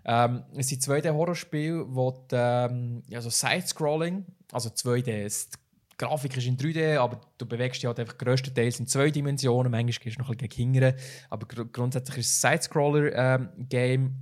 [0.04, 5.56] Ähm, es sind 2D-Horrorspiele, wo die, ähm, ja, so Side-Scrolling, also 2D, es- die
[5.98, 10.02] Grafik ist in 3D, aber du bewegst dich halt einfach größtenteils in zwei Dimensionen, manchmal
[10.02, 10.94] gehst du noch ein bisschen hingern,
[11.28, 14.14] aber gr grundsätzlich ist es ein Side-Scroller-Game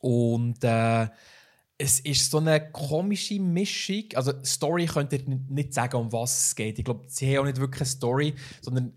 [0.00, 1.08] und äh,
[1.78, 6.54] es ist so eine komische Mischung, also Story könnt ihr nicht- sagen, um was es
[6.54, 6.78] geht.
[6.78, 8.92] Ich glaube, sie haben auch nicht wirklich eine Story, sondern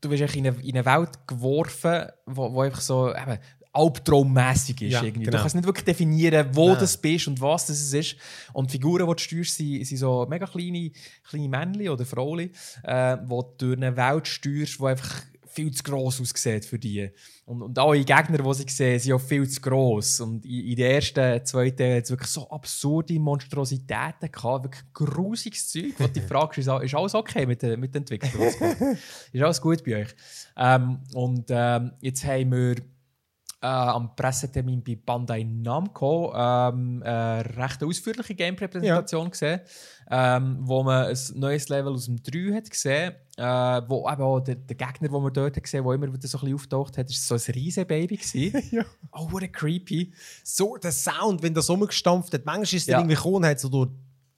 [0.00, 3.38] du wirst in in eine Welt geworfen, wo, wo einfach so eben,
[3.72, 4.92] albtraummässig ist.
[4.92, 5.24] Ja, irgendwie.
[5.24, 5.36] genau.
[5.36, 6.78] Du kannst nicht wirklich definieren, wo Nein.
[6.80, 8.16] das bist und was das ist.
[8.52, 10.90] Und die Figuren, die du steuerst, sind, sind so mega kleine,
[11.28, 12.50] kleine Männchen oder Frauen,
[12.82, 17.10] äh, wo du durch eine Welt steuerst, die einfach viel zu gross aussieht für die.
[17.44, 20.20] Und, und alle Gegner, die sie sehen, sind auch viel zu gross.
[20.20, 24.84] Und in, in den ersten zwei Teilen hat es wirklich so absurde Monstrositäten gehabt, wirklich
[24.94, 28.42] grusiges Zeug, wo du dich fragst, ist, ist alles okay mit der, mit der Entwicklung?
[29.32, 30.14] ist alles gut bei euch?
[30.56, 32.76] Ähm, und ähm, jetzt haben wir
[33.62, 39.60] äh, am Pressetermin bei Bandai Namco ähm, eine recht ausführliche Gameplay-Präsentation gesehen,
[40.10, 43.42] ähm, wo man ein neues Level aus dem 3 hat gesehen, äh,
[43.88, 46.38] wo eben auch der, der Gegner, den man dort hat gesehen, der immer wieder so
[46.38, 48.62] ein bisschen auftaucht hat, ist so ein Riesenbaby gewesen.
[48.72, 48.84] Ja.
[49.12, 50.12] Oh, what creepy.
[50.44, 52.98] So, der Sound, wenn das rumgestampft hat, manchmal ist es Ja.
[52.98, 53.90] irgendwie gekommen hat so durch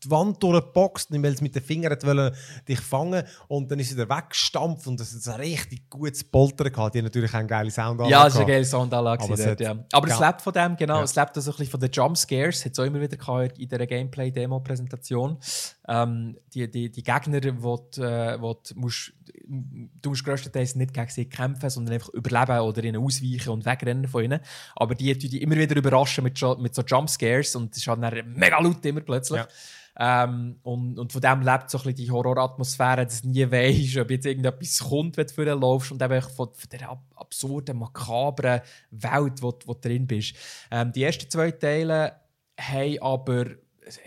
[0.04, 2.34] die Wand durchgeboxt, weil es mit den Fingern hat wollen,
[2.68, 6.72] dich fangen und dann ist sie wieder weggestampft und das hat ein richtig gutes Poltern
[6.72, 6.94] gehabt.
[6.94, 9.24] Die haben natürlich einen geilen Sound Ja, es war eine geile Soundanlage.
[9.24, 9.76] Aber dort, hat- ja.
[9.92, 10.96] aber es lebt von dem, genau.
[10.98, 11.02] Ja.
[11.02, 12.64] Es lebt also ein bisschen von den Jumpscares.
[12.64, 15.38] Hat es auch immer wieder gehabt in dieser Gameplay-Demo-Präsentation.
[15.86, 19.12] Ähm, die, die, die Gegner, die, du, äh, wo du, musst,
[19.46, 24.08] du musst größtenteils nicht gegen sie kämpfen, sondern einfach überleben oder ihnen ausweichen und wegrennen
[24.08, 24.40] von ihnen.
[24.76, 28.02] Aber die tun dich immer wieder überraschen mit, mit so Jumpscares und es ist halt
[28.02, 29.40] dann mega laut immer plötzlich.
[29.40, 29.48] Ja.
[29.96, 33.98] Ähm, und, und von dem lebt so ein bisschen die Horroratmosphäre, dass du nie weißt,
[33.98, 37.78] ob jetzt irgendetwas kommt, wenn du vorher laufst und eben von, von dieser ab absurden,
[37.78, 38.60] makabren
[38.90, 40.34] Welt, wo, wo du drin bist.
[40.70, 42.16] Ähm, die ersten zwei Teile
[42.58, 43.46] haben aber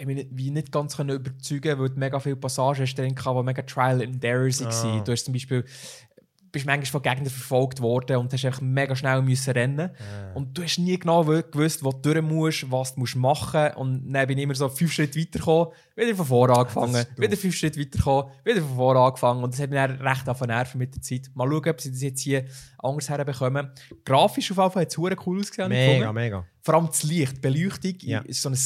[0.06, 3.40] mich nicht, wie nicht ganz können überzeugen weil du mega viele Passagen hast drin gehabt,
[3.40, 5.00] die mega Trial and Error waren.
[5.00, 5.04] Ah.
[5.04, 5.64] Du hast zum Beispiel
[6.52, 9.92] bist manchmal von Gegnern verfolgt worden und hast einfach mega schnell müssen rennen.
[10.00, 10.32] Ah.
[10.34, 13.78] Und du hast nie genau gewusst, wo du durch musst, was du machen musst.
[13.78, 17.18] Und dann bin ich immer so fünf Schritte weitergekommen, wieder von vorne angefangen, ist doof.
[17.20, 19.44] wieder fünf Schritte weitergekommen, wieder von vorne angefangen.
[19.44, 21.30] Und das hat mich dann recht auf nerven mit der Zeit.
[21.34, 22.46] Mal schauen, ob sie das jetzt hier
[22.80, 23.70] anders herbekommen.
[24.06, 24.98] Grafisch auf jeden Fall hat es
[25.28, 25.70] cool ausgesehen.
[25.70, 26.46] Mega, mega.
[26.62, 28.20] Vor allem das Licht, die Beleuchtung, Ja.
[28.22, 28.58] ist so ein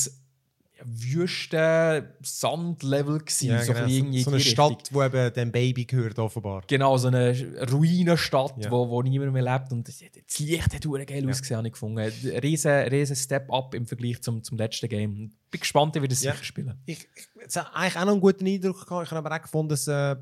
[0.85, 3.47] wüsten Sandlevel gewesen.
[3.49, 3.79] Ja, so, genau.
[3.79, 4.49] ein bisschen irgendwie so in eine die.
[4.49, 6.63] Stadt, wo eben dem Baby gehört, offenbar.
[6.67, 7.35] Genau, so eine
[7.71, 8.71] Ruinenstadt, Ja.
[8.71, 9.71] wo, wo niemand mehr lebt.
[9.71, 11.99] Und das, das Licht hat verdammt geil ausgesehen, habe ich gefunden.
[12.41, 15.31] Riesen, riesen Step-up im Vergleich zum, zum letzten Game.
[15.49, 16.31] Bin gespannt, wie wir das Ja.
[16.33, 16.81] sicher spielen.
[16.85, 19.05] Ich, ich, es hat eigentlich auch noch einen guten Eindruck gehabt.
[19.07, 20.15] Ich habe aber auch gefunden, dass äh,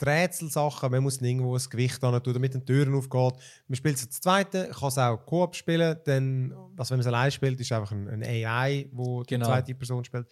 [0.00, 3.40] die Rätselsachen, man muss irgendwo ein Gewicht an tun, damit die Türen aufgeht.
[3.68, 7.06] Man spielt es zu zweiten, kann es auch Koop spielen, denn also wenn man es
[7.06, 9.44] allein spielt, ist einfach ein, ein AI, wo Genau.
[9.46, 10.26] die zweite Person spielt.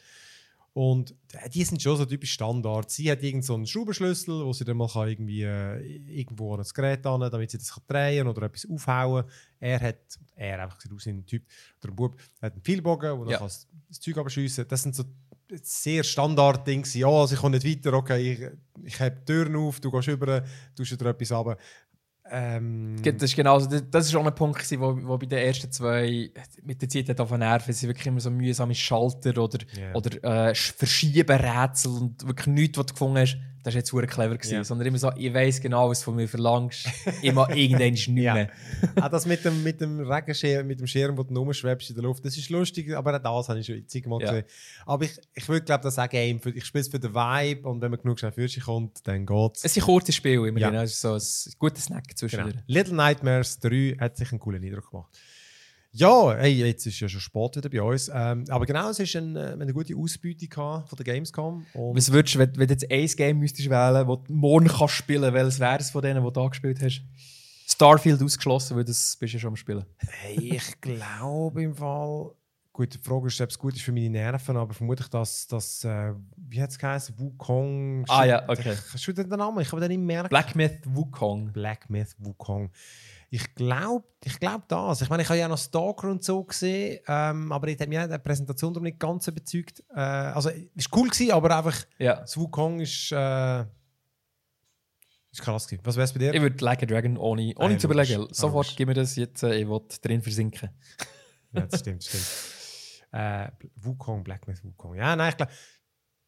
[0.75, 1.15] Und
[1.53, 2.91] die sind schon so typisch Standard.
[2.91, 5.79] Sie hat irgend so einen Schraubenschlüssel, wo sie dann mal kann irgendwie äh,
[6.09, 9.25] irgendwo an ein Gerät an, damit sie das kann drehen oder etwas aufhauen.
[9.61, 9.99] Er hat,
[10.35, 11.45] er einfach sieht aus wie ein Typ
[11.83, 13.39] oder ein Bub, hat einen Pfeilbogen, wo er Ja.
[13.39, 14.65] kann das, das Zeug abschiessen.
[14.67, 15.05] Das sind so
[15.63, 16.85] sehr Standard-Dinge.
[16.95, 18.41] Ja, also ich komme nicht weiter, okay, ich,
[18.85, 20.43] ich habe die Türen auf, du gehst rüber,
[20.77, 21.57] tust dir etwas runter.
[22.31, 23.59] Ähm, Das ist genau.
[23.61, 26.31] Das- Das ist auch ein Punkt, gewesen, wo, wo bei den ersten zwei
[26.63, 27.71] mit der Zeit auf nerven.
[27.71, 29.95] Es sind wirklich immer so mühsame Schalter oder, Ja.
[29.95, 33.37] oder äh, Sch- Verschieben-Rätsel und wirklich nichts, was du gefunden hast.
[33.65, 34.37] Das war jetzt super clever.
[34.37, 34.55] Gewesen.
[34.55, 34.65] Ja.
[34.65, 36.89] Sondern immer so, ich weiß genau, was du von mir verlangst.
[37.23, 38.35] Immer irgendwann nicht Ja.
[38.35, 38.51] mehr.
[39.01, 42.03] auch das mit dem, mit dem Regenschirm, mit dem Schirm, wo du rumschwebst in der
[42.03, 44.31] Luft, das ist lustig, aber auch das habe ich schon zigmal Ja.
[44.31, 44.47] gesehen.
[44.87, 47.81] Aber ich, ich würde glaube das auch Game, ich spiele es für den Vibe und
[47.81, 49.65] wenn man genug schnell für sich kommt, dann geht's.
[49.65, 50.75] Es sind kurze Spiele immerhin.
[50.75, 50.81] Ja.
[50.81, 52.53] Also so ein guter Snack zwischendurch.
[52.55, 52.65] Genau.
[52.67, 55.11] Little Nightmares 3 hat sich einen coolen Eindruck gemacht.
[55.95, 58.11] Ja, hey, jetzt ist ja schon spät wieder bei uns.
[58.13, 61.67] Ähm, aber genau, es ist ein, äh, eine gute Ausbeute von der Gamescom.
[61.75, 64.69] Und Was würdest du, wenn, wenn du jetzt ein Game müsstest wählen, das du morgen
[64.69, 67.03] kannst spielen, welches wäre es von denen, die du angespielt hast?
[67.67, 69.85] Starfield ausgeschlossen, weil das bist du ja schon am Spielen.
[69.99, 72.33] hey, ich glaube im Fall.
[72.73, 75.85] Gut, die Frage ist, ob es gut ist für meine Nerven, aber vermutlich, dass das,
[75.85, 78.07] äh, wie hat es geheißen, Wukong.
[78.09, 78.75] Ah ja, okay.
[78.95, 79.61] Hast du den Namen?
[79.61, 80.31] Ich habe den nicht merken.
[80.31, 81.53] Black Myth Wukong.
[81.53, 82.71] Black Myth Wukong.
[83.35, 85.01] Ich glaube ich glaub das.
[85.01, 87.99] Ich meine, ich habe ja noch Stalker und so gesehen, ähm, aber ich hat mich
[87.99, 89.83] die Präsentation darum nicht ganz überzeugt.
[89.95, 92.17] Äh, also, es war cool, gewesen, aber einfach, Ja.
[92.21, 93.61] das Wukong ist, äh,
[95.31, 95.81] ist krass gewesen.
[95.87, 96.35] Was wäre es bei dir?
[96.35, 98.27] Ich würde Like a Dragon ohne, ohne Ah, zu überlegen.
[98.33, 98.77] Sofort logisch.
[98.77, 100.69] gib mir das jetzt, äh, ich will drin versinken.
[101.53, 102.25] Ja, das stimmt, stimmt.
[103.15, 104.95] Äh, Wukong, Black Myth Wukong.
[104.95, 105.53] Ja, nein, ich glaube.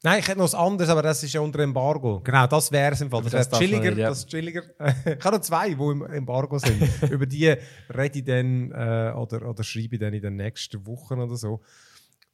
[0.05, 2.21] Nein, ich hätte noch was anderes, aber das ist ja unter Embargo.
[2.23, 3.23] Genau, das wäre es im Fall.
[3.23, 3.89] Das, das man chilliger.
[3.89, 4.11] nicht, ja.
[4.11, 4.63] Das ist chilliger.
[5.07, 6.83] ich habe noch zwei, die im Embargo sind.
[7.11, 7.47] Über die
[7.89, 11.63] rede ich dann äh, oder, oder schreibe ich dann in den nächsten Wochen oder so.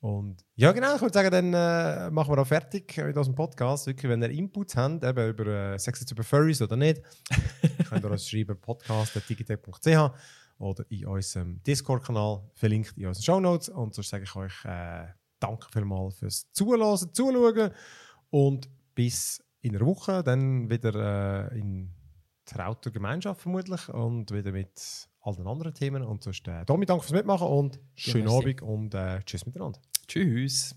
[0.00, 3.86] Und ja, genau, ich würde sagen, dann äh, machen wir auch fertig mit unserem Podcast.
[3.86, 7.00] Wirklich, wenn ihr Inputs habt, eben über äh, Sex jetzt über Furries oder nicht,
[7.88, 10.10] könnt ihr uns schreiben, podcast.digitech.ch
[10.58, 13.68] oder in unserem Discord-Kanal, verlinkt in unseren Shownotes.
[13.68, 15.06] Und sonst sage ich euch äh,
[15.40, 17.70] danke vielmals fürs Zuhören, Zuschauen
[18.30, 21.90] und bis in einer Woche dann wieder äh, in
[22.44, 26.02] trauter Gemeinschaft vermutlich und wieder mit all den anderen Themen.
[26.02, 28.38] Und sonst, äh, Domi, danke fürs Mitmachen und schönen merci.
[28.38, 29.80] Abend und äh, tschüss miteinander.
[30.06, 30.74] Tschüss.